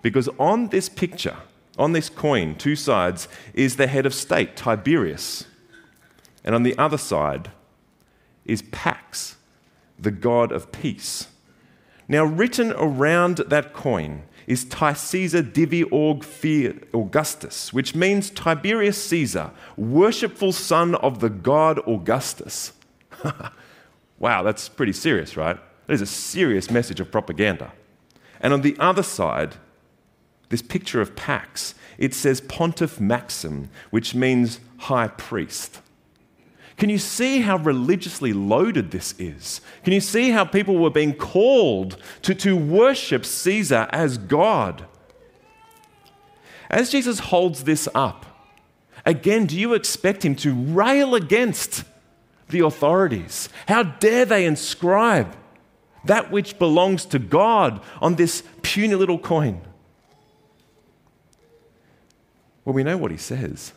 Because 0.00 0.28
on 0.38 0.68
this 0.68 0.88
picture, 0.88 1.36
on 1.78 1.92
this 1.92 2.08
coin, 2.08 2.54
two 2.54 2.76
sides, 2.76 3.28
is 3.54 3.76
the 3.76 3.86
head 3.86 4.06
of 4.06 4.14
state, 4.14 4.56
Tiberius. 4.56 5.44
And 6.44 6.54
on 6.54 6.62
the 6.62 6.76
other 6.78 6.98
side 6.98 7.50
is 8.44 8.62
Pax, 8.62 9.36
the 9.98 10.10
god 10.10 10.52
of 10.52 10.72
peace. 10.72 11.28
Now, 12.08 12.24
written 12.24 12.72
around 12.72 13.38
that 13.38 13.72
coin 13.72 14.22
is 14.46 14.64
Tai 14.64 14.92
Caesar 14.92 15.42
Divi 15.42 15.82
Aug 15.84 16.94
Augustus, 16.94 17.72
which 17.72 17.96
means 17.96 18.30
Tiberius 18.30 19.02
Caesar, 19.06 19.50
worshipful 19.76 20.52
son 20.52 20.94
of 20.96 21.18
the 21.18 21.30
god 21.30 21.80
Augustus. 21.86 22.72
wow, 24.18 24.44
that's 24.44 24.68
pretty 24.68 24.92
serious, 24.92 25.36
right? 25.36 25.58
That 25.86 25.94
is 25.94 26.00
a 26.00 26.06
serious 26.06 26.70
message 26.70 27.00
of 27.00 27.10
propaganda. 27.10 27.72
And 28.40 28.52
on 28.52 28.60
the 28.60 28.76
other 28.78 29.02
side, 29.02 29.56
this 30.48 30.62
picture 30.62 31.00
of 31.00 31.16
Pax, 31.16 31.74
it 31.98 32.14
says 32.14 32.40
Pontiff 32.40 33.00
Maxim, 33.00 33.70
which 33.90 34.14
means 34.14 34.60
high 34.78 35.08
priest. 35.08 35.80
Can 36.76 36.90
you 36.90 36.98
see 36.98 37.40
how 37.40 37.56
religiously 37.56 38.32
loaded 38.32 38.90
this 38.90 39.14
is? 39.18 39.62
Can 39.82 39.94
you 39.94 40.00
see 40.00 40.30
how 40.30 40.44
people 40.44 40.76
were 40.76 40.90
being 40.90 41.14
called 41.14 41.96
to, 42.22 42.34
to 42.34 42.54
worship 42.54 43.24
Caesar 43.24 43.88
as 43.90 44.18
God? 44.18 44.84
As 46.68 46.90
Jesus 46.90 47.18
holds 47.18 47.64
this 47.64 47.88
up, 47.94 48.26
again, 49.06 49.46
do 49.46 49.58
you 49.58 49.72
expect 49.72 50.24
him 50.24 50.34
to 50.36 50.54
rail 50.54 51.14
against 51.14 51.84
the 52.50 52.60
authorities? 52.60 53.48
How 53.68 53.82
dare 53.82 54.26
they 54.26 54.44
inscribe 54.44 55.34
that 56.04 56.30
which 56.30 56.58
belongs 56.58 57.06
to 57.06 57.18
God 57.18 57.80
on 58.02 58.16
this 58.16 58.42
puny 58.60 58.94
little 58.94 59.18
coin? 59.18 59.62
Well, 62.66 62.74
we 62.74 62.82
know 62.82 62.96
what 62.98 63.12
he 63.12 63.16
says. 63.16 63.72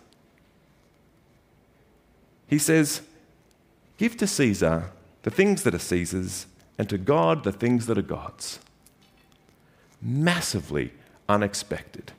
He 2.48 2.58
says, 2.58 3.02
Give 3.98 4.18
to 4.18 4.26
Caesar 4.26 4.90
the 5.22 5.30
things 5.30 5.64
that 5.64 5.76
are 5.76 5.80
Caesar's, 5.80 6.48
and 6.78 6.90
to 6.90 6.98
God 6.98 7.44
the 7.44 7.52
things 7.52 7.86
that 7.86 7.98
are 7.98 8.02
God's. 8.02 8.60
Massively 10.02 10.92
unexpected. 11.28 12.14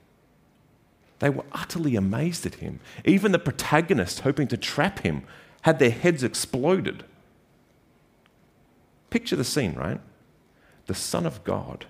They 1.18 1.30
were 1.30 1.44
utterly 1.50 1.96
amazed 1.96 2.46
at 2.46 2.56
him. 2.56 2.78
Even 3.04 3.32
the 3.32 3.38
protagonists, 3.38 4.20
hoping 4.20 4.46
to 4.48 4.56
trap 4.56 5.00
him, 5.00 5.24
had 5.62 5.78
their 5.78 5.90
heads 5.90 6.22
exploded. 6.22 7.02
Picture 9.08 9.36
the 9.36 9.44
scene, 9.44 9.74
right? 9.74 10.00
The 10.86 10.94
Son 10.94 11.26
of 11.26 11.42
God, 11.42 11.86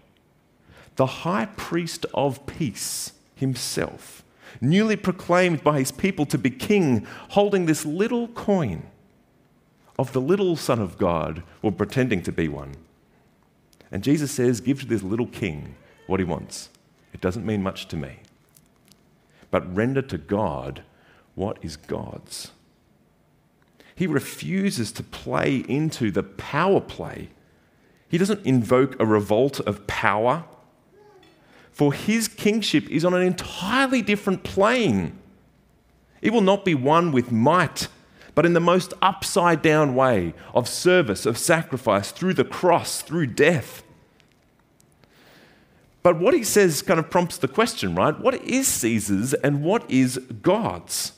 the 0.96 1.06
high 1.06 1.46
priest 1.46 2.06
of 2.14 2.46
peace 2.46 3.12
himself, 3.34 4.24
newly 4.60 4.96
proclaimed 4.96 5.62
by 5.62 5.78
his 5.78 5.92
people 5.92 6.26
to 6.26 6.38
be 6.38 6.50
king, 6.50 7.06
holding 7.30 7.66
this 7.66 7.84
little 7.84 8.28
coin 8.28 8.84
of 9.98 10.12
the 10.12 10.20
little 10.20 10.56
Son 10.56 10.80
of 10.80 10.96
God, 10.96 11.42
or 11.62 11.70
pretending 11.70 12.22
to 12.22 12.32
be 12.32 12.48
one. 12.48 12.74
And 13.92 14.02
Jesus 14.02 14.30
says, 14.30 14.60
Give 14.60 14.80
to 14.80 14.86
this 14.86 15.02
little 15.02 15.26
king 15.26 15.74
what 16.06 16.20
he 16.20 16.24
wants. 16.24 16.70
It 17.12 17.20
doesn't 17.20 17.46
mean 17.46 17.62
much 17.62 17.86
to 17.88 17.96
me. 17.96 18.20
But 19.50 19.74
render 19.74 20.02
to 20.02 20.18
God 20.18 20.82
what 21.34 21.58
is 21.62 21.76
God's. 21.76 22.52
He 23.94 24.06
refuses 24.06 24.92
to 24.92 25.02
play 25.02 25.56
into 25.68 26.10
the 26.10 26.22
power 26.22 26.80
play. 26.80 27.28
He 28.08 28.16
doesn't 28.16 28.46
invoke 28.46 28.98
a 28.98 29.06
revolt 29.06 29.60
of 29.60 29.86
power 29.86 30.44
for 31.80 31.94
his 31.94 32.28
kingship 32.28 32.86
is 32.90 33.06
on 33.06 33.14
an 33.14 33.22
entirely 33.22 34.02
different 34.02 34.42
plane. 34.42 35.18
It 36.20 36.30
will 36.30 36.42
not 36.42 36.62
be 36.62 36.74
one 36.74 37.10
with 37.10 37.32
might, 37.32 37.88
but 38.34 38.44
in 38.44 38.52
the 38.52 38.60
most 38.60 38.92
upside 39.00 39.62
down 39.62 39.94
way 39.94 40.34
of 40.52 40.68
service, 40.68 41.24
of 41.24 41.38
sacrifice, 41.38 42.10
through 42.10 42.34
the 42.34 42.44
cross, 42.44 43.00
through 43.00 43.28
death. 43.28 43.82
But 46.02 46.20
what 46.20 46.34
he 46.34 46.44
says 46.44 46.82
kind 46.82 47.00
of 47.00 47.08
prompts 47.08 47.38
the 47.38 47.48
question, 47.48 47.94
right? 47.94 48.20
What 48.20 48.34
is 48.34 48.68
Caesar's 48.68 49.32
and 49.32 49.64
what 49.64 49.90
is 49.90 50.18
God's? 50.42 51.12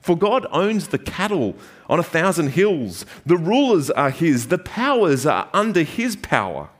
For 0.00 0.16
God 0.16 0.46
owns 0.52 0.86
the 0.86 0.98
cattle 0.98 1.56
on 1.88 1.98
a 1.98 2.04
thousand 2.04 2.50
hills. 2.50 3.04
The 3.26 3.36
rulers 3.36 3.90
are 3.90 4.10
his. 4.10 4.46
The 4.46 4.58
powers 4.58 5.26
are 5.26 5.48
under 5.52 5.82
his 5.82 6.14
power. 6.14 6.70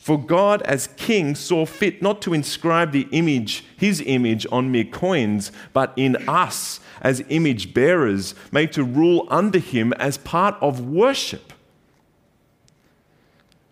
For 0.00 0.18
God, 0.18 0.62
as 0.62 0.86
king, 0.96 1.34
saw 1.34 1.66
fit 1.66 2.00
not 2.00 2.22
to 2.22 2.32
inscribe 2.32 2.90
the 2.90 3.06
image, 3.12 3.66
his 3.76 4.02
image, 4.06 4.46
on 4.50 4.72
mere 4.72 4.84
coins, 4.84 5.52
but 5.74 5.92
in 5.94 6.16
us, 6.26 6.80
as 7.02 7.22
image 7.28 7.74
bearers, 7.74 8.34
made 8.50 8.72
to 8.72 8.82
rule 8.82 9.28
under 9.28 9.58
him 9.58 9.92
as 9.94 10.16
part 10.16 10.56
of 10.62 10.80
worship. 10.80 11.52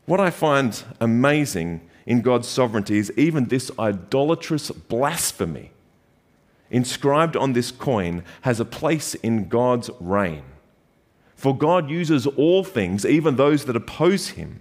What 0.05 0.21
I 0.21 0.29
find 0.29 0.83
amazing 1.01 1.81
in 2.05 2.21
God's 2.21 2.47
sovereignty 2.47 2.99
is 2.99 3.11
even 3.17 3.47
this 3.47 3.71
idolatrous 3.79 4.71
blasphemy 4.71 5.71
inscribed 6.71 7.39
on 7.39 7.55
this 7.55 7.71
coin 7.71 8.23
has 8.43 8.61
a 8.61 8.67
place 8.67 9.15
in 9.15 9.49
God's 9.49 9.89
reign. 9.99 10.45
For 11.37 11.57
God 11.57 11.89
uses 11.89 12.27
all 12.27 12.65
things, 12.65 13.07
even 13.07 13.37
those 13.37 13.65
that 13.65 13.77
oppose 13.77 14.29
him 14.29 14.61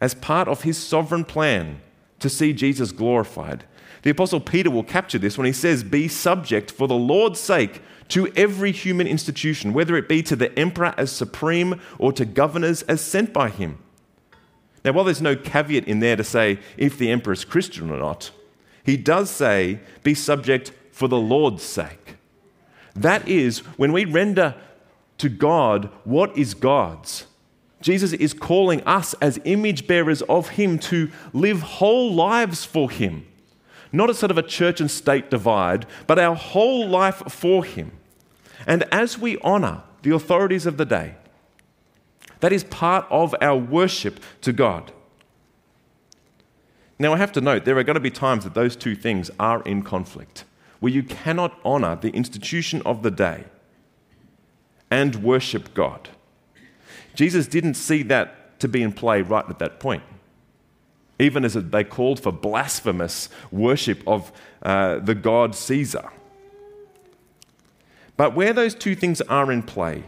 as 0.00 0.14
part 0.14 0.48
of 0.48 0.62
his 0.62 0.78
sovereign 0.78 1.24
plan 1.24 1.80
to 2.20 2.28
see 2.28 2.52
Jesus 2.52 2.92
glorified. 2.92 3.64
The 4.02 4.10
Apostle 4.10 4.40
Peter 4.40 4.70
will 4.70 4.82
capture 4.82 5.18
this 5.18 5.38
when 5.38 5.46
he 5.46 5.52
says, 5.52 5.82
Be 5.82 6.08
subject 6.08 6.70
for 6.70 6.86
the 6.86 6.94
Lord's 6.94 7.40
sake 7.40 7.80
to 8.08 8.30
every 8.36 8.70
human 8.70 9.06
institution, 9.06 9.72
whether 9.72 9.96
it 9.96 10.08
be 10.08 10.22
to 10.24 10.36
the 10.36 10.56
emperor 10.58 10.94
as 10.98 11.10
supreme 11.10 11.80
or 11.98 12.12
to 12.12 12.24
governors 12.24 12.82
as 12.82 13.00
sent 13.00 13.32
by 13.32 13.48
him. 13.48 13.78
Now, 14.84 14.92
while 14.92 15.04
there's 15.04 15.22
no 15.22 15.36
caveat 15.36 15.88
in 15.88 16.00
there 16.00 16.16
to 16.16 16.24
say 16.24 16.58
if 16.76 16.98
the 16.98 17.10
emperor 17.10 17.32
is 17.32 17.44
Christian 17.44 17.90
or 17.90 17.98
not, 17.98 18.30
he 18.84 18.98
does 18.98 19.30
say, 19.30 19.80
Be 20.02 20.14
subject 20.14 20.72
for 20.92 21.08
the 21.08 21.18
Lord's 21.18 21.62
sake. 21.62 22.16
That 22.94 23.26
is, 23.26 23.60
when 23.78 23.92
we 23.92 24.04
render 24.04 24.54
to 25.18 25.28
God 25.28 25.90
what 26.04 26.36
is 26.36 26.54
God's, 26.54 27.26
Jesus 27.84 28.14
is 28.14 28.32
calling 28.32 28.82
us 28.84 29.12
as 29.20 29.38
image 29.44 29.86
bearers 29.86 30.22
of 30.22 30.48
Him 30.48 30.78
to 30.78 31.10
live 31.34 31.60
whole 31.60 32.14
lives 32.14 32.64
for 32.64 32.90
Him. 32.90 33.26
Not 33.92 34.08
a 34.08 34.14
sort 34.14 34.30
of 34.30 34.38
a 34.38 34.42
church 34.42 34.80
and 34.80 34.90
state 34.90 35.30
divide, 35.30 35.84
but 36.06 36.18
our 36.18 36.34
whole 36.34 36.88
life 36.88 37.22
for 37.28 37.62
Him. 37.62 37.92
And 38.66 38.84
as 38.90 39.18
we 39.18 39.36
honor 39.40 39.82
the 40.00 40.14
authorities 40.14 40.64
of 40.64 40.78
the 40.78 40.86
day, 40.86 41.16
that 42.40 42.54
is 42.54 42.64
part 42.64 43.04
of 43.10 43.34
our 43.42 43.58
worship 43.58 44.18
to 44.40 44.54
God. 44.54 44.90
Now, 46.98 47.12
I 47.12 47.18
have 47.18 47.32
to 47.32 47.42
note 47.42 47.66
there 47.66 47.76
are 47.76 47.84
going 47.84 47.96
to 47.96 48.00
be 48.00 48.10
times 48.10 48.44
that 48.44 48.54
those 48.54 48.76
two 48.76 48.96
things 48.96 49.30
are 49.38 49.60
in 49.64 49.82
conflict, 49.82 50.44
where 50.80 50.92
you 50.92 51.02
cannot 51.02 51.60
honor 51.66 51.96
the 51.96 52.12
institution 52.12 52.80
of 52.86 53.02
the 53.02 53.10
day 53.10 53.44
and 54.90 55.16
worship 55.16 55.74
God. 55.74 56.08
Jesus 57.14 57.46
didn't 57.46 57.74
see 57.74 58.02
that 58.04 58.58
to 58.60 58.68
be 58.68 58.82
in 58.82 58.92
play 58.92 59.22
right 59.22 59.44
at 59.48 59.58
that 59.58 59.80
point. 59.80 60.02
Even 61.18 61.44
as 61.44 61.54
they 61.54 61.84
called 61.84 62.20
for 62.20 62.32
blasphemous 62.32 63.28
worship 63.52 64.02
of 64.06 64.32
uh, 64.62 64.98
the 64.98 65.14
god 65.14 65.54
Caesar. 65.54 66.10
But 68.16 68.34
where 68.34 68.52
those 68.52 68.74
two 68.74 68.94
things 68.94 69.20
are 69.22 69.50
in 69.50 69.62
play, 69.62 70.04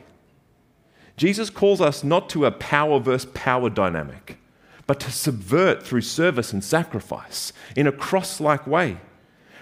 Jesus 1.16 1.48
calls 1.48 1.80
us 1.80 2.04
not 2.04 2.28
to 2.30 2.44
a 2.44 2.50
power 2.50 2.98
versus 2.98 3.30
power 3.34 3.70
dynamic, 3.70 4.38
but 4.86 5.00
to 5.00 5.10
subvert 5.10 5.82
through 5.82 6.02
service 6.02 6.52
and 6.52 6.62
sacrifice 6.62 7.52
in 7.74 7.86
a 7.86 7.92
cross 7.92 8.40
like 8.40 8.66
way. 8.66 8.98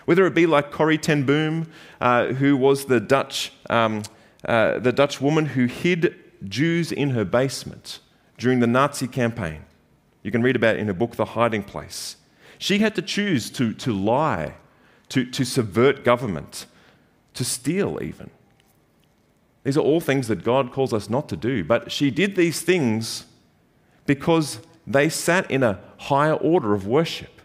Whether 0.04 0.26
it 0.26 0.35
be 0.35 0.46
like 0.46 0.70
Corrie 0.70 0.98
ten 0.98 1.24
Boom, 1.24 1.70
uh, 2.00 2.28
who 2.28 2.57
was 2.57 2.87
the 2.87 3.00
Dutch, 3.00 3.52
um, 3.70 4.02
uh, 4.46 4.78
the 4.78 4.92
Dutch 4.92 5.20
woman 5.20 5.46
who 5.46 5.66
hid 5.66 6.14
Jews 6.48 6.92
in 6.92 7.11
her 7.11 7.24
basement 7.24 8.00
during 8.38 8.61
the 8.61 8.66
Nazi 8.66 9.07
campaign. 9.07 9.64
You 10.22 10.30
can 10.30 10.42
read 10.42 10.57
about 10.57 10.76
it 10.76 10.80
in 10.80 10.87
her 10.87 10.94
book, 10.94 11.16
The 11.16 11.24
Hiding 11.24 11.62
Place. 11.62 12.16
She 12.59 12.78
had 12.78 12.94
to 12.94 13.02
choose 13.02 13.50
to, 13.50 13.72
to 13.74 13.92
lie, 13.92 14.54
to, 15.11 15.24
to 15.26 15.44
subvert 15.44 16.04
government, 16.04 16.66
to 17.35 17.44
steal, 17.44 18.02
even. 18.02 18.30
These 19.64 19.76
are 19.76 19.80
all 19.80 20.00
things 20.00 20.28
that 20.28 20.44
God 20.44 20.72
calls 20.72 20.92
us 20.92 21.11
not 21.11 21.28
to 21.28 21.37
do. 21.37 21.64
But 21.64 21.90
she 21.90 22.11
did 22.11 22.37
these 22.37 22.62
things 22.62 23.24
because 24.07 24.61
they 24.87 25.09
sat 25.09 25.50
in 25.50 25.62
a 25.62 25.80
higher 25.98 26.35
order 26.35 26.74
of 26.74 26.87
worship. 26.87 27.40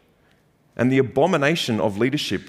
And 0.76 0.92
the 0.92 0.98
abomination 0.98 1.82
of 1.82 1.98
leadership, 1.98 2.44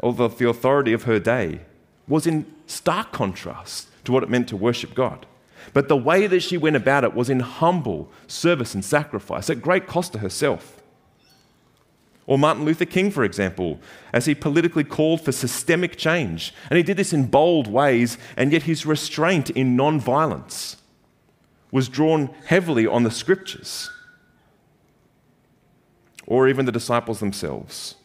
of 0.00 0.16
the 0.38 0.48
authority 0.48 0.92
of 0.92 1.04
her 1.04 1.18
day, 1.18 1.60
was 2.08 2.26
in 2.26 2.46
stark 2.66 3.12
contrast 3.12 3.88
to 4.04 4.12
what 4.12 4.22
it 4.22 4.30
meant 4.30 4.48
to 4.48 4.56
worship 4.56 4.94
God. 4.94 5.26
But 5.72 5.88
the 5.88 5.96
way 5.96 6.26
that 6.26 6.40
she 6.40 6.56
went 6.56 6.76
about 6.76 7.04
it 7.04 7.14
was 7.14 7.30
in 7.30 7.40
humble 7.40 8.10
service 8.26 8.74
and 8.74 8.84
sacrifice 8.84 9.48
at 9.50 9.62
great 9.62 9.86
cost 9.86 10.12
to 10.12 10.18
herself. 10.18 10.82
Or 12.26 12.38
Martin 12.38 12.64
Luther 12.64 12.84
King, 12.84 13.10
for 13.10 13.24
example, 13.24 13.80
as 14.12 14.26
he 14.26 14.34
politically 14.34 14.84
called 14.84 15.20
for 15.20 15.32
systemic 15.32 15.96
change. 15.96 16.54
And 16.70 16.76
he 16.76 16.82
did 16.82 16.96
this 16.96 17.12
in 17.12 17.26
bold 17.26 17.66
ways, 17.66 18.16
and 18.36 18.52
yet 18.52 18.62
his 18.62 18.86
restraint 18.86 19.50
in 19.50 19.76
non-violence 19.76 20.76
was 21.70 21.88
drawn 21.88 22.30
heavily 22.46 22.86
on 22.86 23.02
the 23.02 23.10
scriptures. 23.10 23.90
Or 26.26 26.48
even 26.48 26.66
the 26.66 26.72
disciples 26.72 27.18
themselves, 27.18 27.96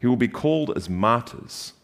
who 0.00 0.08
will 0.08 0.16
be 0.16 0.28
called 0.28 0.76
as 0.76 0.90
martyrs 0.90 1.74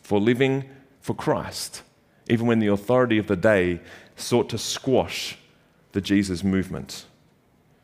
for 0.00 0.20
living 0.20 0.64
for 1.00 1.14
Christ 1.14 1.82
even 2.28 2.46
when 2.46 2.58
the 2.58 2.68
authority 2.68 3.18
of 3.18 3.26
the 3.26 3.36
day 3.36 3.80
sought 4.16 4.48
to 4.50 4.58
squash 4.58 5.36
the 5.92 6.00
Jesus 6.00 6.42
movement. 6.42 7.06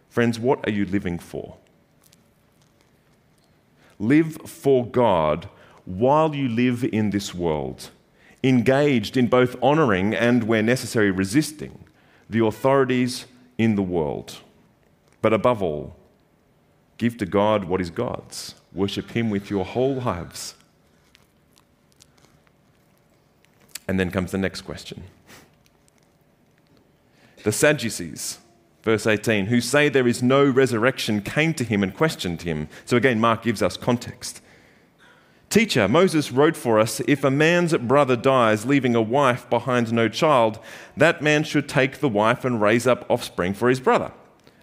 Friends, 0.08 0.38
what 0.38 0.66
are 0.66 0.72
you 0.72 0.84
living 0.84 1.18
for? 1.18 1.56
Live 3.98 4.36
for 4.46 4.86
God 4.86 5.48
while 5.84 6.34
you 6.34 6.48
live 6.48 6.84
in 6.84 7.10
this 7.10 7.34
world, 7.34 7.90
engaged 8.42 9.16
in 9.16 9.26
both 9.26 9.60
honouring 9.62 10.14
and, 10.14 10.44
where 10.44 10.62
necessary, 10.62 11.10
resisting 11.10 11.84
the 12.28 12.44
authorities 12.44 13.26
in 13.58 13.74
the 13.74 13.82
world. 13.82 14.38
But 15.20 15.32
above 15.32 15.62
all, 15.62 15.96
give 16.96 17.18
to 17.18 17.26
God 17.26 17.64
what 17.64 17.80
is 17.80 17.90
God's. 17.90 18.54
Worship 18.72 19.10
Him 19.10 19.30
with 19.30 19.50
your 19.50 19.64
whole 19.64 19.96
lives. 19.96 20.54
And 23.90 23.98
then 23.98 24.12
comes 24.12 24.30
the 24.30 24.38
next 24.38 24.60
question. 24.60 25.02
The 27.42 27.50
Sadducees, 27.50 28.38
verse 28.84 29.04
18, 29.04 29.46
who 29.46 29.60
say 29.60 29.88
there 29.88 30.06
is 30.06 30.22
no 30.22 30.48
resurrection, 30.48 31.22
came 31.22 31.54
to 31.54 31.64
him 31.64 31.82
and 31.82 31.92
questioned 31.92 32.42
him. 32.42 32.68
So 32.84 32.96
again, 32.96 33.18
Mark 33.18 33.42
gives 33.42 33.62
us 33.62 33.76
context. 33.76 34.42
Teacher, 35.48 35.88
Moses 35.88 36.30
wrote 36.30 36.56
for 36.56 36.78
us 36.78 37.00
if 37.08 37.24
a 37.24 37.32
man's 37.32 37.76
brother 37.78 38.14
dies, 38.14 38.64
leaving 38.64 38.94
a 38.94 39.02
wife 39.02 39.50
behind 39.50 39.92
no 39.92 40.08
child, 40.08 40.60
that 40.96 41.20
man 41.20 41.42
should 41.42 41.68
take 41.68 41.98
the 41.98 42.08
wife 42.08 42.44
and 42.44 42.62
raise 42.62 42.86
up 42.86 43.04
offspring 43.10 43.54
for 43.54 43.68
his 43.68 43.80
brother. 43.80 44.12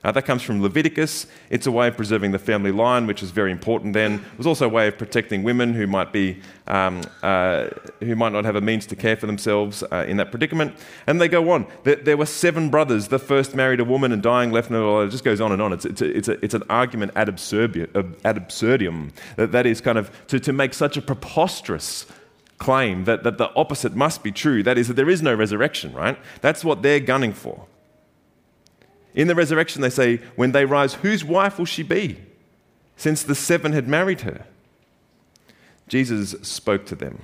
Uh, 0.08 0.12
that 0.14 0.24
comes 0.24 0.42
from 0.42 0.64
Leviticus. 0.64 1.28
It's 1.50 1.68
a 1.68 1.72
way 1.72 1.90
of 1.90 1.98
preserving 1.98 2.32
the 2.32 2.40
family 2.40 2.72
line, 2.72 3.08
which 3.08 3.22
is 3.22 3.32
very 3.32 3.52
important 3.52 3.92
then. 3.92 4.14
It 4.14 4.38
was 4.38 4.48
also 4.48 4.66
a 4.66 4.70
way 4.70 4.88
of 4.88 4.98
protecting 4.98 5.44
women 5.44 5.74
who 5.74 5.86
might, 5.86 6.14
be, 6.14 6.40
um, 6.66 7.02
uh, 7.22 7.68
who 8.00 8.16
might 8.16 8.32
not 8.32 8.46
have 8.46 8.56
a 8.56 8.62
means 8.62 8.86
to 8.86 8.96
care 8.96 9.18
for 9.18 9.28
themselves 9.28 9.84
uh, 9.92 10.06
in 10.08 10.16
that 10.16 10.32
predicament. 10.32 10.78
And 11.08 11.20
they 11.20 11.28
go 11.28 11.52
on. 11.52 11.68
There, 11.84 11.98
there, 11.98 12.16
were 12.16 12.26
seven 12.26 12.70
brothers. 12.70 13.10
The 13.10 13.20
first 13.20 13.54
married 13.54 13.82
a 13.82 13.84
woman 13.84 14.14
and 14.14 14.24
dying 14.24 14.54
left 14.54 14.72
no. 14.72 15.02
It 15.02 15.10
just 15.10 15.26
goes 15.26 15.42
on 15.42 15.52
and 15.52 15.62
on. 15.62 15.74
It's, 15.74 15.84
it's, 15.84 16.02
a, 16.02 16.18
it's, 16.18 16.30
a, 16.30 16.46
it's 16.46 16.54
an 16.54 16.64
argument 16.70 17.12
ad. 17.18 17.28
Ad 17.28 18.38
absurdum. 18.38 19.12
That, 19.36 19.52
that 19.52 19.66
is 19.66 19.82
kind 19.82 19.98
of 19.98 20.10
to, 20.28 20.40
to 20.40 20.54
make 20.54 20.74
such 20.74 20.96
a 20.96 21.02
preposterous 21.02 22.06
claim 22.60 23.04
that, 23.04 23.24
that 23.24 23.38
the 23.38 23.54
opposite 23.56 23.94
must 23.94 24.24
be 24.24 24.32
true. 24.32 24.64
That 24.64 24.78
is, 24.78 24.88
that 24.88 24.94
there 24.94 25.10
is 25.10 25.22
no 25.22 25.36
resurrection, 25.36 25.92
right? 25.92 26.18
That's 26.40 26.64
what 26.64 26.82
they're 26.82 27.02
gunning 27.02 27.34
for. 27.34 27.68
In 29.18 29.28
the 29.28 29.34
resurrection, 29.34 29.82
they 29.82 29.90
say, 29.90 30.18
when 30.36 30.52
they 30.52 30.64
rise, 30.64 30.94
whose 30.94 31.26
wife 31.26 31.58
will 31.58 31.66
she 31.66 31.82
be? 31.82 32.18
Since 32.98 33.24
the 33.24 33.34
seven 33.34 33.74
had 33.74 33.88
married 33.88 34.22
her. 34.22 34.46
Jesus 35.88 36.36
spoke 36.44 36.86
to 36.86 36.96
them. 36.96 37.24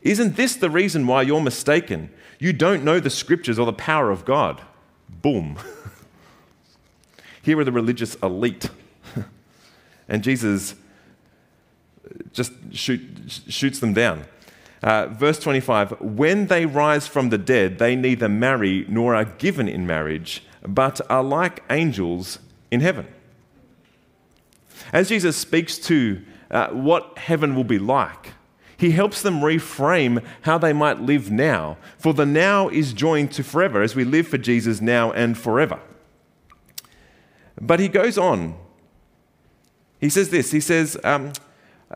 Isn't 0.00 0.36
this 0.36 0.56
the 0.56 0.70
reason 0.70 1.06
why 1.06 1.20
you're 1.20 1.42
mistaken? 1.42 2.08
You 2.38 2.54
don't 2.54 2.82
know 2.82 2.98
the 2.98 3.10
scriptures 3.10 3.58
or 3.58 3.66
the 3.66 3.74
power 3.74 4.10
of 4.10 4.24
God. 4.24 4.62
Boom. 5.10 5.58
Here 7.42 7.58
are 7.58 7.64
the 7.64 7.70
religious 7.70 8.14
elite. 8.16 8.70
and 10.08 10.22
Jesus 10.22 10.76
just 12.32 12.52
shoot, 12.72 13.02
shoots 13.48 13.80
them 13.80 13.92
down. 13.92 14.24
Uh, 14.82 15.06
verse 15.08 15.38
25 15.38 16.00
When 16.00 16.46
they 16.46 16.66
rise 16.66 17.06
from 17.06 17.30
the 17.30 17.38
dead, 17.38 17.78
they 17.78 17.96
neither 17.96 18.28
marry 18.28 18.84
nor 18.88 19.14
are 19.14 19.24
given 19.24 19.68
in 19.68 19.86
marriage, 19.86 20.42
but 20.62 21.00
are 21.10 21.22
like 21.22 21.62
angels 21.70 22.38
in 22.70 22.80
heaven. 22.80 23.06
As 24.92 25.08
Jesus 25.08 25.36
speaks 25.36 25.78
to 25.78 26.22
uh, 26.50 26.68
what 26.68 27.18
heaven 27.18 27.54
will 27.54 27.64
be 27.64 27.78
like, 27.78 28.32
he 28.76 28.92
helps 28.92 29.22
them 29.22 29.40
reframe 29.40 30.24
how 30.42 30.56
they 30.56 30.72
might 30.72 31.00
live 31.00 31.30
now. 31.30 31.76
For 31.98 32.14
the 32.14 32.24
now 32.24 32.68
is 32.68 32.92
joined 32.92 33.32
to 33.32 33.42
forever 33.42 33.82
as 33.82 33.96
we 33.96 34.04
live 34.04 34.28
for 34.28 34.38
Jesus 34.38 34.80
now 34.80 35.10
and 35.10 35.36
forever. 35.36 35.80
But 37.60 37.80
he 37.80 37.88
goes 37.88 38.16
on. 38.16 38.56
He 40.00 40.08
says 40.08 40.30
this 40.30 40.52
He 40.52 40.60
says, 40.60 40.96
um, 41.02 41.32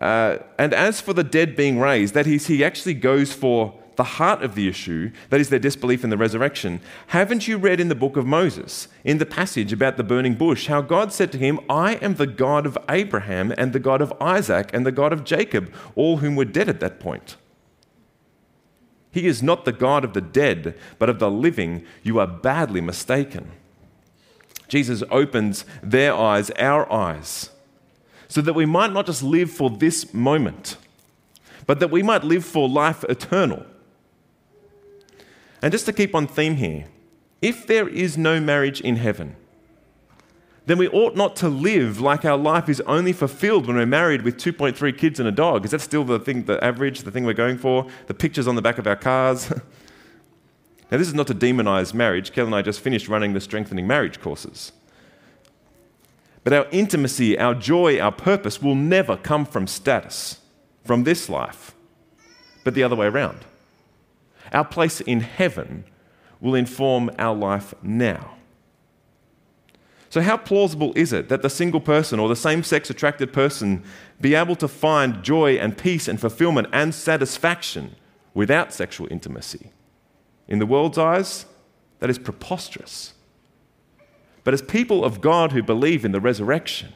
uh, 0.00 0.38
and 0.58 0.72
as 0.72 1.00
for 1.00 1.12
the 1.12 1.24
dead 1.24 1.54
being 1.54 1.78
raised, 1.78 2.14
that 2.14 2.26
is, 2.26 2.46
he 2.46 2.64
actually 2.64 2.94
goes 2.94 3.32
for 3.32 3.78
the 3.96 4.04
heart 4.04 4.42
of 4.42 4.54
the 4.54 4.68
issue, 4.68 5.10
that 5.28 5.40
is 5.40 5.50
their 5.50 5.58
disbelief 5.58 6.02
in 6.02 6.08
the 6.08 6.16
resurrection. 6.16 6.80
Haven't 7.08 7.46
you 7.46 7.58
read 7.58 7.78
in 7.78 7.88
the 7.88 7.94
book 7.94 8.16
of 8.16 8.26
Moses, 8.26 8.88
in 9.04 9.18
the 9.18 9.26
passage 9.26 9.72
about 9.72 9.98
the 9.98 10.04
burning 10.04 10.34
bush, 10.34 10.66
how 10.66 10.80
God 10.80 11.12
said 11.12 11.30
to 11.32 11.38
him, 11.38 11.60
I 11.68 11.94
am 11.96 12.14
the 12.14 12.26
God 12.26 12.64
of 12.64 12.78
Abraham 12.88 13.52
and 13.58 13.72
the 13.72 13.78
God 13.78 14.00
of 14.00 14.12
Isaac 14.18 14.70
and 14.72 14.86
the 14.86 14.92
God 14.92 15.12
of 15.12 15.24
Jacob, 15.24 15.72
all 15.94 16.18
whom 16.18 16.36
were 16.36 16.46
dead 16.46 16.70
at 16.70 16.80
that 16.80 17.00
point? 17.00 17.36
He 19.10 19.26
is 19.26 19.42
not 19.42 19.66
the 19.66 19.72
God 19.72 20.04
of 20.04 20.14
the 20.14 20.22
dead, 20.22 20.74
but 20.98 21.10
of 21.10 21.18
the 21.18 21.30
living. 21.30 21.84
You 22.02 22.18
are 22.18 22.26
badly 22.26 22.80
mistaken. 22.80 23.50
Jesus 24.68 25.02
opens 25.10 25.66
their 25.82 26.14
eyes, 26.14 26.50
our 26.52 26.90
eyes 26.90 27.50
so 28.32 28.40
that 28.40 28.54
we 28.54 28.64
might 28.64 28.90
not 28.90 29.04
just 29.04 29.22
live 29.22 29.50
for 29.50 29.68
this 29.68 30.14
moment, 30.14 30.78
but 31.66 31.80
that 31.80 31.90
we 31.90 32.02
might 32.02 32.24
live 32.24 32.42
for 32.42 32.66
life 32.66 33.04
eternal. 33.04 33.66
And 35.60 35.70
just 35.70 35.84
to 35.84 35.92
keep 35.92 36.14
on 36.14 36.26
theme 36.26 36.56
here, 36.56 36.86
if 37.42 37.66
there 37.66 37.86
is 37.86 38.16
no 38.16 38.40
marriage 38.40 38.80
in 38.80 38.96
heaven, 38.96 39.36
then 40.64 40.78
we 40.78 40.88
ought 40.88 41.14
not 41.14 41.36
to 41.36 41.50
live 41.50 42.00
like 42.00 42.24
our 42.24 42.38
life 42.38 42.70
is 42.70 42.80
only 42.86 43.12
fulfilled 43.12 43.66
when 43.66 43.76
we're 43.76 43.84
married 43.84 44.22
with 44.22 44.38
2.3 44.38 44.96
kids 44.96 45.20
and 45.20 45.28
a 45.28 45.32
dog. 45.32 45.66
Is 45.66 45.72
that 45.72 45.82
still 45.82 46.02
the 46.02 46.18
thing, 46.18 46.44
the 46.44 46.62
average, 46.64 47.00
the 47.00 47.10
thing 47.10 47.26
we're 47.26 47.34
going 47.34 47.58
for? 47.58 47.86
The 48.06 48.14
pictures 48.14 48.48
on 48.48 48.54
the 48.54 48.62
back 48.62 48.78
of 48.78 48.86
our 48.86 48.96
cars? 48.96 49.50
now, 50.90 50.96
this 50.96 51.08
is 51.08 51.12
not 51.12 51.26
to 51.26 51.34
demonize 51.34 51.92
marriage. 51.92 52.32
Kel 52.32 52.46
and 52.46 52.54
I 52.54 52.62
just 52.62 52.80
finished 52.80 53.08
running 53.08 53.34
the 53.34 53.42
strengthening 53.42 53.86
marriage 53.86 54.22
courses. 54.22 54.72
But 56.44 56.52
our 56.52 56.66
intimacy, 56.70 57.38
our 57.38 57.54
joy, 57.54 58.00
our 58.00 58.12
purpose 58.12 58.60
will 58.60 58.74
never 58.74 59.16
come 59.16 59.44
from 59.44 59.66
status, 59.66 60.40
from 60.84 61.04
this 61.04 61.28
life, 61.28 61.74
but 62.64 62.74
the 62.74 62.82
other 62.82 62.96
way 62.96 63.06
around. 63.06 63.44
Our 64.52 64.64
place 64.64 65.00
in 65.00 65.20
heaven 65.20 65.84
will 66.40 66.54
inform 66.54 67.10
our 67.18 67.34
life 67.34 67.72
now. 67.82 68.32
So, 70.10 70.20
how 70.20 70.36
plausible 70.36 70.92
is 70.94 71.14
it 71.14 71.30
that 71.30 71.40
the 71.40 71.48
single 71.48 71.80
person 71.80 72.18
or 72.18 72.28
the 72.28 72.36
same 72.36 72.62
sex 72.62 72.90
attracted 72.90 73.32
person 73.32 73.82
be 74.20 74.34
able 74.34 74.56
to 74.56 74.68
find 74.68 75.22
joy 75.22 75.54
and 75.54 75.78
peace 75.78 76.06
and 76.06 76.20
fulfillment 76.20 76.68
and 76.70 76.94
satisfaction 76.94 77.96
without 78.34 78.74
sexual 78.74 79.08
intimacy? 79.10 79.70
In 80.48 80.58
the 80.58 80.66
world's 80.66 80.98
eyes, 80.98 81.46
that 82.00 82.10
is 82.10 82.18
preposterous. 82.18 83.14
But 84.44 84.54
as 84.54 84.62
people 84.62 85.04
of 85.04 85.20
God 85.20 85.52
who 85.52 85.62
believe 85.62 86.04
in 86.04 86.12
the 86.12 86.20
resurrection, 86.20 86.92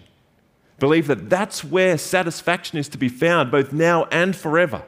believe 0.79 1.07
that 1.07 1.31
that's 1.31 1.65
where 1.65 1.97
satisfaction 1.97 2.79
is 2.79 2.89
to 2.89 2.99
be 2.99 3.09
found 3.09 3.51
both 3.51 3.73
now 3.73 4.05
and 4.11 4.35
forever, 4.35 4.83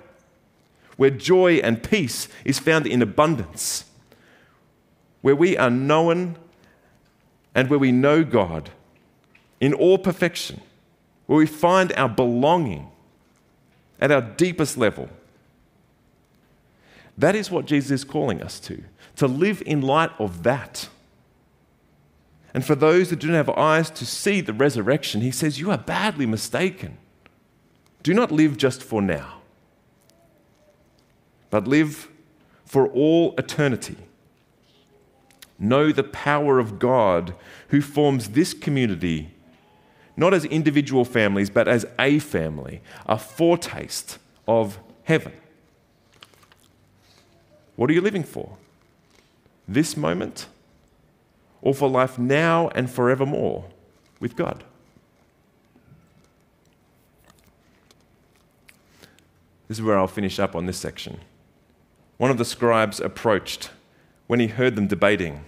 where 0.97 1.11
joy 1.11 1.57
and 1.57 1.83
peace 1.83 2.29
is 2.45 2.59
found 2.59 2.87
in 2.87 3.01
abundance, 3.01 3.85
where 5.23 5.37
we 5.37 5.57
are 5.57 5.71
known 5.71 6.37
and 7.55 7.71
where 7.71 7.79
we 7.79 7.93
know 7.93 8.25
God 8.25 8.71
in 9.61 9.73
all 9.75 9.99
perfection, 9.99 10.61
where 11.27 11.39
we 11.39 11.47
find 11.47 11.93
our 11.93 12.09
belonging 12.09 12.91
at 14.01 14.11
our 14.11 14.23
deepest 14.23 14.77
level. 14.77 15.09
That 17.17 17.35
is 17.35 17.51
what 17.51 17.67
Jesus 17.67 17.91
is 17.91 18.05
calling 18.05 18.43
us 18.43 18.61
to, 18.61 18.83
to 19.17 19.27
live 19.27 19.63
in 19.67 19.81
light 19.83 20.11
of 20.19 20.45
that. 20.45 20.89
And 22.55 22.65
for 22.65 22.75
those 22.75 23.11
that 23.11 23.19
do 23.19 23.29
not 23.29 23.35
have 23.35 23.51
eyes 23.51 23.91
to 23.91 24.07
see 24.07 24.41
the 24.41 24.53
resurrection, 24.53 25.21
he 25.21 25.31
says, 25.31 25.61
You 25.61 25.71
are 25.71 25.79
badly 25.79 26.27
mistaken. 26.27 26.99
Do 28.03 28.15
not 28.15 28.33
live 28.33 28.57
just 28.57 28.83
for 28.83 29.03
now, 29.03 29.41
but 31.51 31.67
live 31.67 32.09
for 32.65 32.87
all 32.89 33.35
eternity. 33.37 33.97
Know 35.59 35.91
the 35.91 36.05
power 36.05 36.59
of 36.59 36.79
God 36.79 37.35
who 37.69 37.81
forms 37.83 38.31
this 38.31 38.55
community, 38.55 39.35
not 40.17 40.33
as 40.33 40.45
individual 40.45 41.05
families, 41.05 41.51
but 41.51 41.67
as 41.67 41.85
a 41.99 42.19
family, 42.21 42.81
a 43.07 43.19
foretaste 43.19 44.19
of 44.47 44.79
heaven. 45.03 45.33
What 47.75 47.91
are 47.91 47.93
you 47.93 48.01
living 48.01 48.25
for? 48.25 48.57
This 49.67 49.97
moment? 49.97 50.47
Or 51.63 51.75
for 51.75 51.89
life 51.89 52.19
now 52.19 52.69
and 52.75 52.91
forevermore 52.91 53.65
with 54.21 54.37
God. 54.37 54.65
This 59.69 59.79
is 59.79 59.83
where 59.83 59.99
I'll 59.99 60.07
finish 60.07 60.39
up 60.39 60.57
on 60.57 60.67
this 60.67 60.79
section. 60.79 61.21
One 62.17 62.31
of 62.31 62.39
the 62.39 62.45
scribes 62.45 63.01
approached 63.01 63.71
when 64.27 64.41
he 64.41 64.47
heard 64.47 64.77
them 64.77 64.87
debating. 64.87 65.45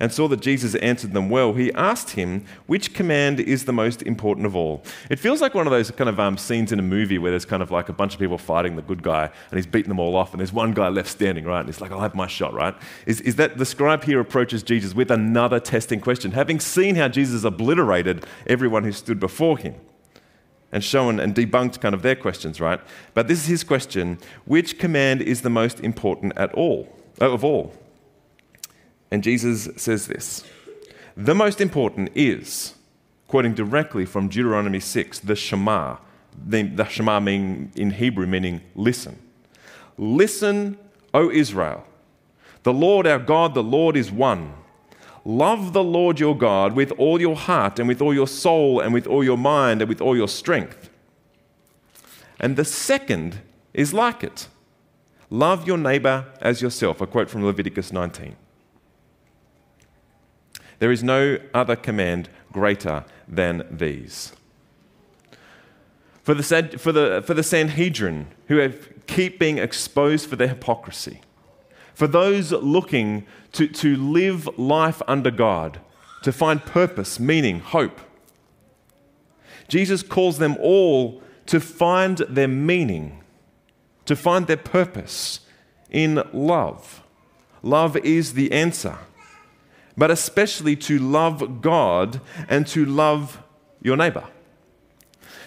And 0.00 0.10
saw 0.10 0.26
that 0.28 0.40
Jesus 0.40 0.74
answered 0.76 1.12
them 1.12 1.28
well, 1.28 1.52
he 1.52 1.72
asked 1.74 2.10
him, 2.10 2.44
Which 2.66 2.94
command 2.94 3.38
is 3.38 3.66
the 3.66 3.72
most 3.72 4.02
important 4.02 4.46
of 4.46 4.56
all? 4.56 4.82
It 5.10 5.18
feels 5.18 5.42
like 5.42 5.54
one 5.54 5.66
of 5.66 5.70
those 5.70 5.90
kind 5.90 6.08
of 6.08 6.18
um, 6.18 6.38
scenes 6.38 6.72
in 6.72 6.78
a 6.78 6.82
movie 6.82 7.18
where 7.18 7.30
there's 7.30 7.44
kind 7.44 7.62
of 7.62 7.70
like 7.70 7.90
a 7.90 7.92
bunch 7.92 8.14
of 8.14 8.18
people 8.18 8.38
fighting 8.38 8.76
the 8.76 8.82
good 8.82 9.02
guy 9.02 9.30
and 9.50 9.58
he's 9.58 9.66
beating 9.66 9.90
them 9.90 10.00
all 10.00 10.16
off, 10.16 10.32
and 10.32 10.40
there's 10.40 10.52
one 10.52 10.72
guy 10.72 10.88
left 10.88 11.10
standing, 11.10 11.44
right? 11.44 11.60
And 11.60 11.68
he's 11.68 11.82
like, 11.82 11.92
I'll 11.92 12.00
have 12.00 12.14
my 12.14 12.26
shot, 12.26 12.54
right? 12.54 12.74
Is, 13.04 13.20
is 13.20 13.36
that 13.36 13.58
the 13.58 13.66
scribe 13.66 14.04
here 14.04 14.18
approaches 14.18 14.62
Jesus 14.62 14.94
with 14.94 15.10
another 15.10 15.60
testing 15.60 16.00
question, 16.00 16.32
having 16.32 16.58
seen 16.58 16.96
how 16.96 17.08
Jesus 17.08 17.44
obliterated 17.44 18.24
everyone 18.46 18.84
who 18.84 18.92
stood 18.92 19.20
before 19.20 19.58
him? 19.58 19.74
and 20.72 20.84
shown 20.84 21.18
and 21.18 21.34
debunked 21.34 21.80
kind 21.80 21.96
of 21.96 22.02
their 22.02 22.14
questions, 22.14 22.60
right? 22.60 22.80
But 23.12 23.26
this 23.26 23.40
is 23.40 23.46
his 23.46 23.64
question 23.64 24.18
which 24.44 24.78
command 24.78 25.20
is 25.20 25.42
the 25.42 25.50
most 25.50 25.80
important 25.80 26.32
at 26.36 26.54
all, 26.54 26.88
of 27.18 27.44
all? 27.44 27.74
And 29.10 29.22
Jesus 29.22 29.68
says 29.76 30.06
this 30.06 30.44
The 31.16 31.34
most 31.34 31.60
important 31.60 32.10
is, 32.14 32.74
quoting 33.28 33.54
directly 33.54 34.04
from 34.04 34.28
Deuteronomy 34.28 34.80
6, 34.80 35.20
the 35.20 35.36
Shema. 35.36 35.96
The, 36.46 36.62
the 36.62 36.84
Shema 36.86 37.20
meaning 37.20 37.72
in 37.74 37.90
Hebrew 37.90 38.26
meaning 38.26 38.60
listen. 38.74 39.18
Listen, 39.98 40.78
O 41.12 41.30
Israel. 41.30 41.84
The 42.62 42.72
Lord 42.72 43.06
our 43.06 43.18
God, 43.18 43.54
the 43.54 43.62
Lord 43.62 43.96
is 43.96 44.10
one. 44.10 44.54
Love 45.24 45.72
the 45.72 45.84
Lord 45.84 46.18
your 46.18 46.36
God 46.36 46.74
with 46.74 46.92
all 46.92 47.20
your 47.20 47.36
heart 47.36 47.78
and 47.78 47.88
with 47.88 48.00
all 48.00 48.14
your 48.14 48.28
soul 48.28 48.80
and 48.80 48.94
with 48.94 49.06
all 49.06 49.22
your 49.22 49.36
mind 49.36 49.82
and 49.82 49.88
with 49.88 50.00
all 50.00 50.16
your 50.16 50.28
strength. 50.28 50.88
And 52.38 52.56
the 52.56 52.64
second 52.64 53.40
is 53.74 53.92
like 53.92 54.24
it 54.24 54.48
love 55.28 55.66
your 55.66 55.78
neighbor 55.78 56.24
as 56.40 56.60
yourself. 56.62 57.00
A 57.00 57.06
quote 57.06 57.30
from 57.30 57.44
Leviticus 57.44 57.92
19. 57.92 58.34
There 60.80 60.90
is 60.90 61.04
no 61.04 61.38
other 61.54 61.76
command 61.76 62.28
greater 62.52 63.04
than 63.28 63.64
these. 63.70 64.32
For 66.22 66.34
the, 66.34 66.78
for 66.78 66.90
the, 66.90 67.22
for 67.24 67.34
the 67.34 67.42
Sanhedrin, 67.42 68.26
who 68.48 68.56
have, 68.56 68.88
keep 69.06 69.38
being 69.38 69.58
exposed 69.58 70.28
for 70.28 70.36
their 70.36 70.48
hypocrisy, 70.48 71.20
for 71.94 72.06
those 72.06 72.50
looking 72.50 73.26
to, 73.52 73.68
to 73.68 73.94
live 73.94 74.48
life 74.58 75.02
under 75.06 75.30
God, 75.30 75.80
to 76.22 76.32
find 76.32 76.64
purpose, 76.64 77.20
meaning, 77.20 77.60
hope, 77.60 78.00
Jesus 79.68 80.02
calls 80.02 80.38
them 80.38 80.56
all 80.60 81.22
to 81.46 81.60
find 81.60 82.18
their 82.18 82.48
meaning, 82.48 83.22
to 84.06 84.16
find 84.16 84.46
their 84.46 84.56
purpose 84.56 85.40
in 85.90 86.22
love. 86.32 87.02
Love 87.62 87.96
is 87.98 88.32
the 88.32 88.50
answer 88.52 88.98
but 90.00 90.10
especially 90.10 90.74
to 90.74 90.98
love 90.98 91.60
God 91.60 92.22
and 92.48 92.66
to 92.68 92.86
love 92.86 93.42
your 93.82 93.98
neighbor. 93.98 94.24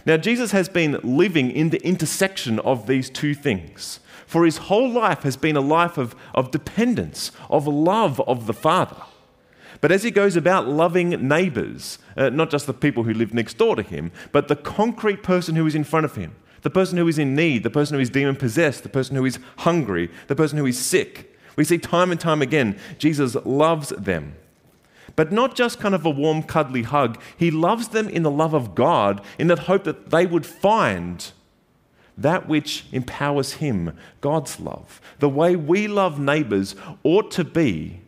Now, 0.05 0.17
Jesus 0.17 0.51
has 0.51 0.69
been 0.69 0.99
living 1.01 1.49
in 1.49 1.71
the 1.71 1.83
intersection 1.83 2.59
of 2.59 2.85
these 2.85 3.09
two 3.09 3.33
things. 3.33 3.99
For 4.27 4.45
his 4.45 4.57
whole 4.57 4.91
life 4.91 5.23
has 5.23 5.37
been 5.37 5.55
a 5.55 5.61
life 5.61 5.97
of, 5.97 6.15
of 6.35 6.51
dependence, 6.51 7.31
of 7.49 7.65
love 7.65 8.21
of 8.21 8.45
the 8.45 8.53
Father. 8.53 9.01
But 9.81 9.91
as 9.91 10.03
he 10.03 10.11
goes 10.11 10.35
about 10.35 10.67
loving 10.67 11.09
neighbors, 11.27 11.97
uh, 12.15 12.29
not 12.29 12.51
just 12.51 12.67
the 12.67 12.75
people 12.75 13.05
who 13.05 13.13
live 13.15 13.33
next 13.33 13.57
door 13.57 13.75
to 13.75 13.81
him, 13.81 14.11
but 14.31 14.49
the 14.49 14.55
concrete 14.55 15.23
person 15.23 15.55
who 15.55 15.65
is 15.65 15.73
in 15.73 15.83
front 15.83 16.05
of 16.05 16.15
him, 16.15 16.35
the 16.61 16.69
person 16.69 16.99
who 16.99 17.07
is 17.07 17.17
in 17.17 17.35
need, 17.35 17.63
the 17.63 17.71
person 17.71 17.95
who 17.95 18.01
is 18.01 18.11
demon 18.11 18.35
possessed, 18.35 18.83
the 18.83 18.89
person 18.89 19.15
who 19.15 19.25
is 19.25 19.39
hungry, 19.57 20.11
the 20.27 20.35
person 20.35 20.59
who 20.59 20.67
is 20.67 20.77
sick, 20.77 21.33
we 21.55 21.63
see 21.63 21.79
time 21.79 22.11
and 22.11 22.19
time 22.19 22.43
again 22.43 22.77
Jesus 22.99 23.35
loves 23.45 23.89
them. 23.89 24.35
But 25.15 25.31
not 25.31 25.55
just 25.55 25.79
kind 25.79 25.93
of 25.93 26.05
a 26.05 26.09
warm, 26.09 26.43
cuddly 26.43 26.83
hug. 26.83 27.21
He 27.37 27.51
loves 27.51 27.89
them 27.89 28.09
in 28.09 28.23
the 28.23 28.31
love 28.31 28.53
of 28.53 28.73
God, 28.73 29.21
in 29.37 29.47
that 29.47 29.59
hope 29.59 29.83
that 29.83 30.09
they 30.09 30.25
would 30.25 30.45
find 30.45 31.31
that 32.17 32.47
which 32.47 32.85
empowers 32.91 33.53
Him, 33.53 33.95
God's 34.21 34.59
love. 34.59 35.01
The 35.19 35.29
way 35.29 35.55
we 35.55 35.87
love 35.87 36.19
neighbors 36.19 36.75
ought 37.03 37.31
to 37.31 37.43
be 37.43 38.01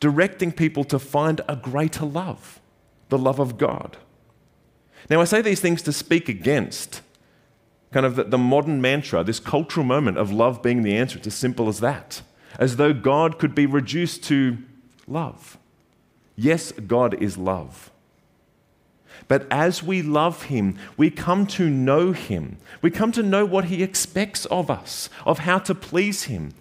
directing 0.00 0.52
people 0.52 0.84
to 0.84 0.98
find 0.98 1.40
a 1.48 1.56
greater 1.56 2.04
love, 2.04 2.60
the 3.08 3.18
love 3.18 3.38
of 3.38 3.58
God. 3.58 3.96
Now, 5.10 5.20
I 5.20 5.24
say 5.24 5.42
these 5.42 5.60
things 5.60 5.82
to 5.82 5.92
speak 5.92 6.28
against 6.28 7.00
kind 7.92 8.04
of 8.04 8.16
the, 8.16 8.24
the 8.24 8.38
modern 8.38 8.80
mantra, 8.80 9.24
this 9.24 9.40
cultural 9.40 9.84
moment 9.84 10.18
of 10.18 10.30
love 10.30 10.62
being 10.62 10.82
the 10.82 10.96
answer. 10.96 11.18
It's 11.18 11.26
as 11.26 11.34
simple 11.34 11.68
as 11.68 11.80
that, 11.80 12.22
as 12.58 12.76
though 12.76 12.92
God 12.92 13.38
could 13.38 13.54
be 13.54 13.66
reduced 13.66 14.22
to 14.24 14.58
love. 15.06 15.57
Yes, 16.40 16.70
God 16.70 17.20
is 17.20 17.36
love. 17.36 17.90
But 19.26 19.48
as 19.50 19.82
we 19.82 20.02
love 20.02 20.44
Him, 20.44 20.78
we 20.96 21.10
come 21.10 21.48
to 21.48 21.68
know 21.68 22.12
Him. 22.12 22.58
We 22.80 22.92
come 22.92 23.10
to 23.12 23.24
know 23.24 23.44
what 23.44 23.64
He 23.64 23.82
expects 23.82 24.46
of 24.46 24.70
us, 24.70 25.10
of 25.26 25.40
how 25.40 25.58
to 25.58 25.74
please 25.74 26.24
Him. 26.24 26.54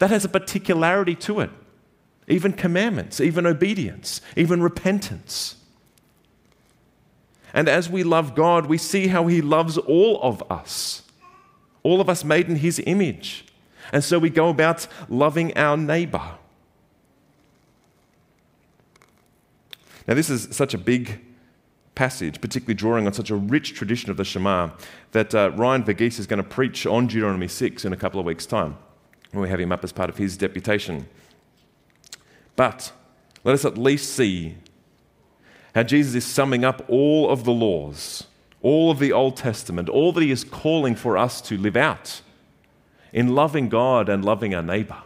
That 0.00 0.10
has 0.10 0.24
a 0.24 0.28
particularity 0.28 1.14
to 1.14 1.38
it. 1.38 1.50
Even 2.26 2.52
commandments, 2.52 3.20
even 3.20 3.46
obedience, 3.46 4.20
even 4.36 4.60
repentance. 4.60 5.56
And 7.52 7.68
as 7.68 7.88
we 7.88 8.02
love 8.02 8.34
God, 8.34 8.66
we 8.66 8.78
see 8.78 9.06
how 9.06 9.28
He 9.28 9.40
loves 9.40 9.78
all 9.78 10.20
of 10.22 10.42
us, 10.50 11.02
all 11.84 12.00
of 12.00 12.08
us 12.08 12.24
made 12.24 12.48
in 12.48 12.56
His 12.56 12.82
image. 12.84 13.46
And 13.92 14.02
so 14.02 14.18
we 14.18 14.28
go 14.28 14.48
about 14.48 14.88
loving 15.08 15.56
our 15.56 15.76
neighbor. 15.76 16.32
Now, 20.06 20.14
this 20.14 20.28
is 20.28 20.54
such 20.54 20.74
a 20.74 20.78
big 20.78 21.20
passage, 21.94 22.40
particularly 22.40 22.74
drawing 22.74 23.06
on 23.06 23.12
such 23.12 23.30
a 23.30 23.36
rich 23.36 23.74
tradition 23.74 24.10
of 24.10 24.16
the 24.16 24.24
Shema, 24.24 24.70
that 25.12 25.34
uh, 25.34 25.50
Ryan 25.54 25.84
Verghese 25.84 26.18
is 26.18 26.26
going 26.26 26.42
to 26.42 26.48
preach 26.48 26.86
on 26.86 27.06
Deuteronomy 27.06 27.48
6 27.48 27.84
in 27.84 27.92
a 27.92 27.96
couple 27.96 28.20
of 28.20 28.26
weeks' 28.26 28.46
time. 28.46 28.76
And 29.32 29.40
we 29.40 29.48
have 29.48 29.60
him 29.60 29.72
up 29.72 29.84
as 29.84 29.92
part 29.92 30.10
of 30.10 30.16
his 30.16 30.36
deputation. 30.36 31.08
But 32.56 32.92
let 33.42 33.54
us 33.54 33.64
at 33.64 33.78
least 33.78 34.14
see 34.14 34.56
how 35.74 35.82
Jesus 35.82 36.14
is 36.14 36.24
summing 36.24 36.64
up 36.64 36.84
all 36.88 37.30
of 37.30 37.44
the 37.44 37.52
laws, 37.52 38.24
all 38.62 38.90
of 38.90 38.98
the 38.98 39.12
Old 39.12 39.36
Testament, 39.36 39.88
all 39.88 40.12
that 40.12 40.22
he 40.22 40.30
is 40.30 40.44
calling 40.44 40.94
for 40.94 41.18
us 41.18 41.40
to 41.42 41.58
live 41.58 41.76
out 41.76 42.20
in 43.12 43.34
loving 43.34 43.68
God 43.68 44.08
and 44.08 44.24
loving 44.24 44.54
our 44.54 44.62
neighbor. 44.62 45.02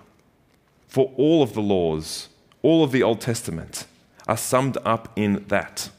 For 0.87 1.13
all 1.17 1.43
of 1.43 1.55
the 1.55 1.61
laws, 1.61 2.29
all 2.63 2.83
of 2.83 2.93
the 2.93 3.03
Old 3.03 3.21
Testament, 3.21 3.87
are 4.29 4.37
summed 4.37 4.77
up 4.85 5.11
in 5.17 5.45
that. 5.49 5.91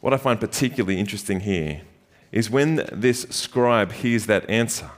What 0.00 0.14
I 0.14 0.16
find 0.16 0.40
particularly 0.40 0.98
interesting 0.98 1.40
here 1.40 1.82
is 2.32 2.50
when 2.50 2.88
this 2.92 3.26
scribe 3.30 3.92
hears 3.92 4.26
that 4.26 4.48
answer, 4.48 4.90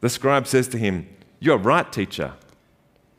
the 0.00 0.08
scribe 0.08 0.46
says 0.46 0.68
to 0.68 0.78
him, 0.78 1.08
You're 1.40 1.58
right, 1.58 1.90
teacher. 1.90 2.32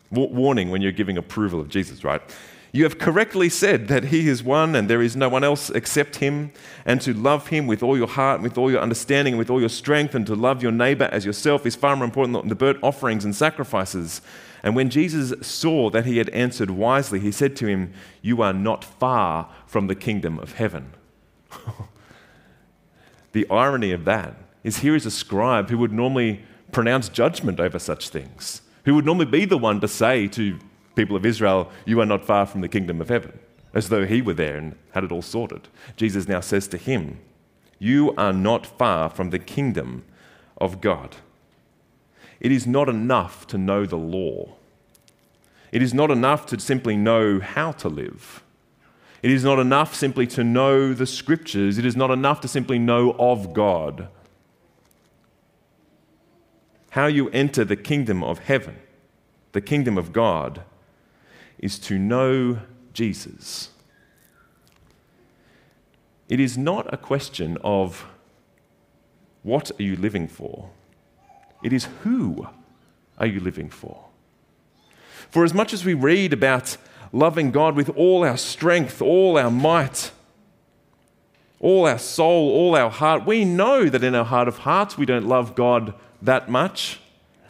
warning 0.10 0.70
when 0.70 0.82
you're 0.82 0.92
giving 0.92 1.18
approval 1.18 1.60
of 1.60 1.70
Jesus, 1.70 2.04
right? 2.04 2.22
You 2.72 2.84
have 2.84 3.00
correctly 3.00 3.50
said 3.50 3.88
that 3.88 4.06
he 4.06 4.28
is 4.28 4.44
one 4.44 4.76
and 4.76 4.88
there 4.88 5.02
is 5.02 5.16
no 5.16 5.28
one 5.28 5.44
else 5.44 5.72
except 5.72 6.18
him, 6.18 6.52
and 6.86 7.02
to 7.02 7.14
love 7.14 7.48
him 7.48 7.66
with 7.66 7.82
all 7.82 7.98
your 7.98 8.08
heart, 8.08 8.42
with 8.42 8.58
all 8.58 8.70
your 8.70 8.82
understanding, 8.82 9.34
and 9.34 9.40
with 9.40 9.50
all 9.50 9.60
your 9.60 9.70
strength, 9.70 10.14
and 10.14 10.26
to 10.28 10.36
love 10.36 10.62
your 10.62 10.72
neighbor 10.72 11.10
as 11.12 11.26
yourself 11.26 11.66
is 11.66 11.76
far 11.76 11.96
more 11.96 12.06
important 12.06 12.38
than 12.38 12.50
the 12.50 12.56
burnt 12.56 12.78
offerings 12.84 13.26
and 13.26 13.36
sacrifices. 13.36 14.22
And 14.64 14.76
when 14.76 14.90
Jesus 14.90 15.34
saw 15.46 15.90
that 15.90 16.06
he 16.06 16.18
had 16.18 16.30
answered 16.30 16.72
wisely, 16.72 17.20
he 17.20 17.32
said 17.32 17.56
to 17.58 17.68
him, 17.68 17.94
You 18.22 18.42
are 18.42 18.54
not 18.54 18.84
far 18.84 19.50
from 19.66 19.88
the 19.88 19.96
kingdom 19.96 20.40
of 20.40 20.54
heaven. 20.54 20.94
the 23.32 23.50
irony 23.50 23.92
of 23.92 24.06
that 24.06 24.36
is 24.64 24.80
here 24.80 24.96
is 24.96 25.06
a 25.06 25.12
scribe 25.12 25.70
who 25.70 25.78
would 25.78 25.94
normally 25.94 26.44
pronounce 26.72 27.10
judgment 27.10 27.60
over 27.60 27.80
such 27.80 28.10
things, 28.10 28.62
who 28.86 28.96
would 28.96 29.06
normally 29.06 29.26
be 29.26 29.46
the 29.46 29.58
one 29.58 29.80
to 29.82 29.88
say 29.88 30.28
to 30.28 30.60
people 30.96 31.16
of 31.16 31.26
Israel, 31.26 31.72
You 31.86 32.02
are 32.02 32.06
not 32.06 32.26
far 32.26 32.46
from 32.46 32.62
the 32.62 32.68
kingdom 32.68 33.02
of 33.02 33.10
heaven, 33.10 33.40
as 33.74 33.90
though 33.90 34.06
he 34.06 34.22
were 34.22 34.34
there 34.34 34.58
and 34.58 34.76
had 34.92 35.04
it 35.04 35.12
all 35.12 35.22
sorted. 35.22 35.68
Jesus 35.96 36.28
now 36.28 36.42
says 36.42 36.68
to 36.70 36.78
him, 36.78 37.20
You 37.78 38.14
are 38.18 38.34
not 38.34 38.66
far 38.66 39.10
from 39.10 39.30
the 39.30 39.40
kingdom 39.40 40.04
of 40.58 40.82
God. 40.82 41.16
It 42.40 42.52
is 42.52 42.66
not 42.66 42.88
enough 42.88 43.46
to 43.48 43.58
know 43.58 43.86
the 43.86 43.98
law. 43.98 44.56
It 45.72 45.82
is 45.82 45.94
not 45.94 46.10
enough 46.10 46.46
to 46.48 46.60
simply 46.60 46.96
know 46.98 47.40
how 47.40 47.72
to 47.74 47.90
live. 47.90 48.44
It 49.22 49.32
is 49.32 49.44
not 49.44 49.60
enough 49.60 49.94
simply 49.94 50.26
to 50.28 50.44
know 50.44 50.94
the 50.94 51.06
scriptures. 51.06 51.78
It 51.78 51.86
is 51.86 51.96
not 51.96 52.12
enough 52.12 52.42
to 52.42 52.48
simply 52.48 52.80
know 52.80 53.16
of 53.20 53.54
God. 53.54 54.08
How 56.92 57.08
you 57.08 57.30
enter 57.30 57.66
the 57.66 57.76
kingdom 57.76 58.24
of 58.24 58.40
heaven, 58.40 58.78
the 59.52 59.62
kingdom 59.62 59.98
of 59.98 60.14
God, 60.14 60.64
is 61.60 61.78
to 61.80 62.00
know 62.00 62.62
Jesus. 62.94 63.70
It 66.30 66.40
is 66.40 66.58
not 66.58 66.92
a 66.94 66.98
question 66.98 67.58
of 67.64 68.06
what 69.44 69.72
are 69.80 69.84
you 69.84 69.96
living 69.96 70.28
for? 70.28 70.70
It 71.62 71.74
is 71.74 71.88
who 72.04 72.48
are 73.18 73.28
you 73.28 73.40
living 73.40 73.70
for? 73.70 74.06
For 75.30 75.44
as 75.44 75.54
much 75.54 75.74
as 75.74 75.86
we 75.86 75.94
read 75.94 76.34
about 76.34 76.78
loving 77.12 77.52
God 77.52 77.76
with 77.76 77.90
all 77.90 78.24
our 78.24 78.38
strength, 78.38 79.02
all 79.02 79.38
our 79.38 79.52
might, 79.52 80.12
all 81.60 81.86
our 81.86 82.00
soul, 82.00 82.52
all 82.52 82.76
our 82.76 82.90
heart, 82.90 83.26
we 83.26 83.46
know 83.46 83.90
that 83.90 84.04
in 84.04 84.16
our 84.16 84.26
heart 84.26 84.48
of 84.48 84.60
hearts 84.60 84.98
we 84.98 85.06
don't 85.06 85.28
love 85.28 85.56
God 85.56 85.94
that 86.22 86.50
much. 86.50 87.00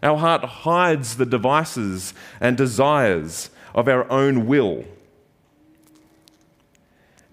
Our 0.02 0.18
heart 0.18 0.44
hides 0.44 1.18
the 1.18 1.26
devices 1.26 2.14
and 2.40 2.58
desires 2.58 3.50
of 3.76 3.88
our 3.88 4.10
own 4.12 4.48
will. 4.48 4.86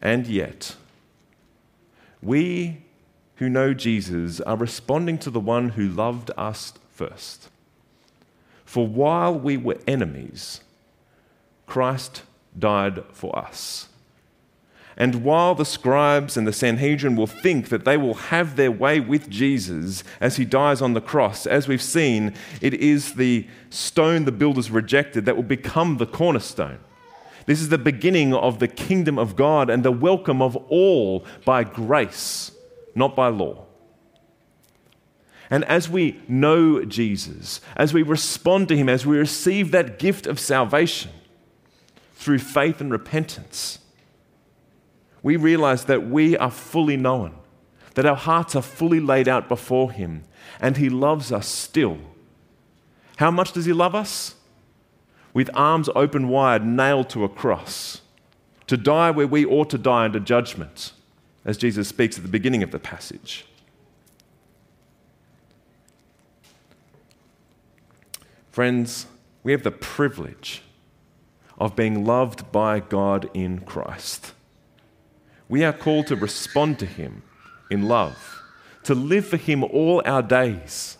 And 0.02 0.26
yet, 0.26 0.76
we 2.20 2.85
who 3.36 3.48
know 3.48 3.74
Jesus 3.74 4.40
are 4.40 4.56
responding 4.56 5.18
to 5.18 5.30
the 5.30 5.40
one 5.40 5.70
who 5.70 5.88
loved 5.88 6.30
us 6.36 6.72
first. 6.90 7.48
For 8.64 8.86
while 8.86 9.38
we 9.38 9.56
were 9.56 9.78
enemies, 9.86 10.60
Christ 11.66 12.22
died 12.58 13.04
for 13.12 13.38
us. 13.38 13.88
And 14.98 15.22
while 15.22 15.54
the 15.54 15.66
scribes 15.66 16.38
and 16.38 16.46
the 16.46 16.54
Sanhedrin 16.54 17.16
will 17.16 17.26
think 17.26 17.68
that 17.68 17.84
they 17.84 17.98
will 17.98 18.14
have 18.14 18.56
their 18.56 18.72
way 18.72 18.98
with 18.98 19.28
Jesus 19.28 20.02
as 20.20 20.36
he 20.36 20.46
dies 20.46 20.80
on 20.80 20.94
the 20.94 21.02
cross, 21.02 21.46
as 21.46 21.68
we've 21.68 21.82
seen, 21.82 22.32
it 22.62 22.72
is 22.72 23.14
the 23.14 23.46
stone 23.68 24.24
the 24.24 24.32
builders 24.32 24.70
rejected 24.70 25.26
that 25.26 25.36
will 25.36 25.42
become 25.42 25.98
the 25.98 26.06
cornerstone. 26.06 26.78
This 27.44 27.60
is 27.60 27.68
the 27.68 27.78
beginning 27.78 28.32
of 28.32 28.58
the 28.58 28.68
kingdom 28.68 29.18
of 29.18 29.36
God 29.36 29.68
and 29.68 29.84
the 29.84 29.92
welcome 29.92 30.40
of 30.40 30.56
all 30.68 31.26
by 31.44 31.62
grace, 31.62 32.50
not 32.96 33.14
by 33.14 33.28
law. 33.28 33.66
And 35.48 35.64
as 35.66 35.88
we 35.88 36.20
know 36.26 36.84
Jesus, 36.84 37.60
as 37.76 37.94
we 37.94 38.02
respond 38.02 38.66
to 38.68 38.76
him, 38.76 38.88
as 38.88 39.06
we 39.06 39.16
receive 39.16 39.70
that 39.70 40.00
gift 40.00 40.26
of 40.26 40.40
salvation 40.40 41.12
through 42.14 42.40
faith 42.40 42.80
and 42.80 42.90
repentance, 42.90 43.78
we 45.22 45.36
realize 45.36 45.84
that 45.84 46.08
we 46.08 46.36
are 46.36 46.50
fully 46.50 46.96
known, 46.96 47.36
that 47.94 48.06
our 48.06 48.16
hearts 48.16 48.56
are 48.56 48.62
fully 48.62 48.98
laid 48.98 49.28
out 49.28 49.48
before 49.48 49.92
him, 49.92 50.24
and 50.60 50.76
he 50.76 50.88
loves 50.88 51.30
us 51.30 51.46
still. 51.46 51.98
How 53.16 53.30
much 53.30 53.52
does 53.52 53.66
he 53.66 53.72
love 53.72 53.94
us? 53.94 54.34
With 55.32 55.50
arms 55.54 55.88
open 55.94 56.28
wide, 56.28 56.66
nailed 56.66 57.10
to 57.10 57.24
a 57.24 57.28
cross, 57.28 58.00
to 58.66 58.76
die 58.76 59.10
where 59.10 59.26
we 59.26 59.44
ought 59.44 59.70
to 59.70 59.78
die 59.78 60.06
under 60.06 60.18
judgment, 60.18 60.92
as 61.46 61.56
Jesus 61.56 61.88
speaks 61.88 62.18
at 62.18 62.24
the 62.24 62.28
beginning 62.28 62.64
of 62.64 62.72
the 62.72 62.78
passage. 62.78 63.46
Friends, 68.50 69.06
we 69.44 69.52
have 69.52 69.62
the 69.62 69.70
privilege 69.70 70.62
of 71.56 71.76
being 71.76 72.04
loved 72.04 72.50
by 72.50 72.80
God 72.80 73.30
in 73.32 73.60
Christ. 73.60 74.32
We 75.48 75.62
are 75.62 75.72
called 75.72 76.08
to 76.08 76.16
respond 76.16 76.80
to 76.80 76.86
Him 76.86 77.22
in 77.70 77.86
love, 77.86 78.42
to 78.82 78.94
live 78.94 79.26
for 79.26 79.36
Him 79.36 79.62
all 79.62 80.02
our 80.04 80.22
days 80.22 80.98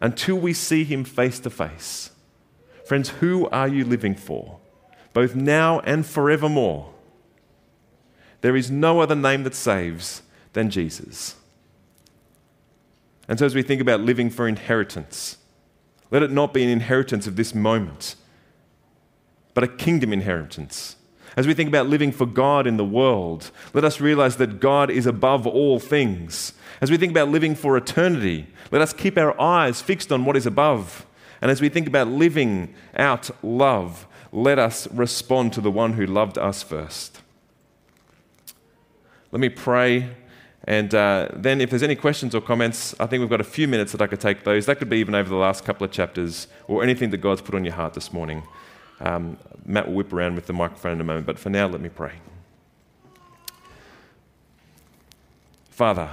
until 0.00 0.36
we 0.36 0.52
see 0.52 0.82
Him 0.82 1.04
face 1.04 1.38
to 1.40 1.50
face. 1.50 2.10
Friends, 2.84 3.10
who 3.10 3.48
are 3.50 3.68
you 3.68 3.84
living 3.84 4.16
for, 4.16 4.58
both 5.12 5.36
now 5.36 5.78
and 5.80 6.04
forevermore? 6.04 6.95
There 8.46 8.54
is 8.54 8.70
no 8.70 9.00
other 9.00 9.16
name 9.16 9.42
that 9.42 9.56
saves 9.56 10.22
than 10.52 10.70
Jesus. 10.70 11.34
And 13.26 13.40
so, 13.40 13.44
as 13.44 13.56
we 13.56 13.62
think 13.64 13.80
about 13.80 14.02
living 14.02 14.30
for 14.30 14.46
inheritance, 14.46 15.38
let 16.12 16.22
it 16.22 16.30
not 16.30 16.54
be 16.54 16.62
an 16.62 16.68
inheritance 16.68 17.26
of 17.26 17.34
this 17.34 17.56
moment, 17.56 18.14
but 19.52 19.64
a 19.64 19.66
kingdom 19.66 20.12
inheritance. 20.12 20.94
As 21.36 21.48
we 21.48 21.54
think 21.54 21.68
about 21.68 21.88
living 21.88 22.12
for 22.12 22.24
God 22.24 22.68
in 22.68 22.76
the 22.76 22.84
world, 22.84 23.50
let 23.74 23.82
us 23.82 24.00
realize 24.00 24.36
that 24.36 24.60
God 24.60 24.90
is 24.90 25.06
above 25.06 25.44
all 25.44 25.80
things. 25.80 26.52
As 26.80 26.88
we 26.88 26.98
think 26.98 27.10
about 27.10 27.30
living 27.30 27.56
for 27.56 27.76
eternity, 27.76 28.46
let 28.70 28.80
us 28.80 28.92
keep 28.92 29.18
our 29.18 29.34
eyes 29.40 29.82
fixed 29.82 30.12
on 30.12 30.24
what 30.24 30.36
is 30.36 30.46
above. 30.46 31.04
And 31.42 31.50
as 31.50 31.60
we 31.60 31.68
think 31.68 31.88
about 31.88 32.06
living 32.06 32.76
out 32.96 33.28
love, 33.42 34.06
let 34.30 34.60
us 34.60 34.86
respond 34.92 35.52
to 35.54 35.60
the 35.60 35.72
one 35.72 35.94
who 35.94 36.06
loved 36.06 36.38
us 36.38 36.62
first. 36.62 37.22
Let 39.32 39.40
me 39.40 39.48
pray 39.48 40.16
and 40.66 40.92
uh, 40.94 41.28
then, 41.32 41.60
if 41.60 41.70
there's 41.70 41.84
any 41.84 41.94
questions 41.94 42.34
or 42.34 42.40
comments, 42.40 42.92
I 42.98 43.06
think 43.06 43.20
we've 43.20 43.30
got 43.30 43.40
a 43.40 43.44
few 43.44 43.68
minutes 43.68 43.92
that 43.92 44.02
I 44.02 44.08
could 44.08 44.20
take 44.20 44.42
those. 44.42 44.66
That 44.66 44.78
could 44.78 44.88
be 44.88 44.98
even 44.98 45.14
over 45.14 45.28
the 45.28 45.36
last 45.36 45.64
couple 45.64 45.84
of 45.84 45.92
chapters 45.92 46.48
or 46.66 46.82
anything 46.82 47.10
that 47.10 47.18
God's 47.18 47.40
put 47.40 47.54
on 47.54 47.64
your 47.64 47.74
heart 47.74 47.94
this 47.94 48.12
morning. 48.12 48.42
Um, 49.00 49.38
Matt 49.64 49.86
will 49.86 49.94
whip 49.94 50.12
around 50.12 50.34
with 50.34 50.46
the 50.46 50.52
microphone 50.52 50.92
in 50.92 51.00
a 51.00 51.04
moment, 51.04 51.24
but 51.24 51.38
for 51.38 51.50
now, 51.50 51.68
let 51.68 51.80
me 51.80 51.88
pray. 51.88 52.14
Father, 55.70 56.10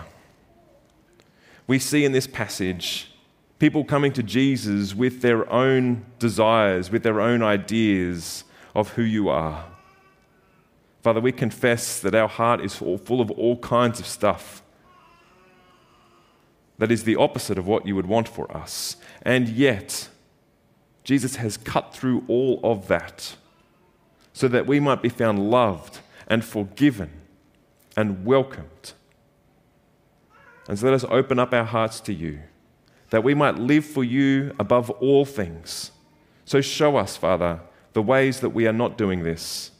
we 1.66 1.80
see 1.80 2.06
in 2.06 2.12
this 2.12 2.28
passage 2.28 3.12
people 3.58 3.84
coming 3.84 4.14
to 4.14 4.22
Jesus 4.22 4.94
with 4.94 5.22
their 5.22 5.52
own 5.52 6.06
desires, 6.20 6.92
with 6.92 7.02
their 7.02 7.22
own 7.22 7.42
ideas 7.42 8.44
of 8.76 8.90
who 8.90 9.02
you 9.02 9.30
are. 9.30 9.73
Father, 11.04 11.20
we 11.20 11.34
confess 11.34 12.00
that 12.00 12.16
our 12.16 12.30
heart 12.30 12.62
is 12.62 12.76
full 12.76 13.20
of 13.20 13.30
all 13.32 13.58
kinds 13.58 14.00
of 14.00 14.08
stuff 14.08 14.64
that 16.78 16.92
is 16.92 17.04
the 17.04 17.18
opposite 17.18 17.58
of 17.58 17.68
what 17.68 17.86
you 17.86 17.94
would 17.94 18.06
want 18.06 18.28
for 18.28 18.50
us. 18.56 18.96
And 19.22 19.50
yet, 19.50 20.08
Jesus 21.04 21.36
has 21.36 21.58
cut 21.58 21.94
through 21.94 22.24
all 22.30 22.62
of 22.64 22.88
that 22.88 23.36
so 24.32 24.48
that 24.48 24.66
we 24.66 24.80
might 24.80 25.02
be 25.02 25.10
found 25.10 25.52
loved 25.52 26.00
and 26.28 26.44
forgiven 26.44 27.12
and 27.98 28.26
welcomed. 28.26 28.94
And 30.70 30.80
so 30.80 30.86
let 30.86 30.94
us 30.96 31.06
open 31.10 31.38
up 31.38 31.54
our 31.54 31.66
hearts 31.66 32.00
to 32.02 32.14
you, 32.14 32.40
that 33.10 33.26
we 33.26 33.34
might 33.34 33.60
live 33.60 33.86
for 33.86 34.06
you 34.06 34.56
above 34.58 34.90
all 34.90 35.26
things. 35.26 35.92
So 36.46 36.62
show 36.62 36.96
us, 36.96 37.18
Father, 37.18 37.60
the 37.92 38.02
ways 38.02 38.40
that 38.40 38.52
we 38.52 38.68
are 38.68 38.74
not 38.74 38.98
doing 38.98 39.24
this 39.24 39.72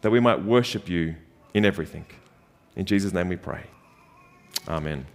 that 0.00 0.10
we 0.10 0.20
might 0.20 0.42
worship 0.42 0.88
you 0.88 1.16
in 1.54 1.64
everything. 1.64 2.06
In 2.76 2.84
Jesus' 2.84 3.12
name 3.12 3.28
we 3.28 3.36
pray. 3.36 3.64
Amen. 4.68 5.06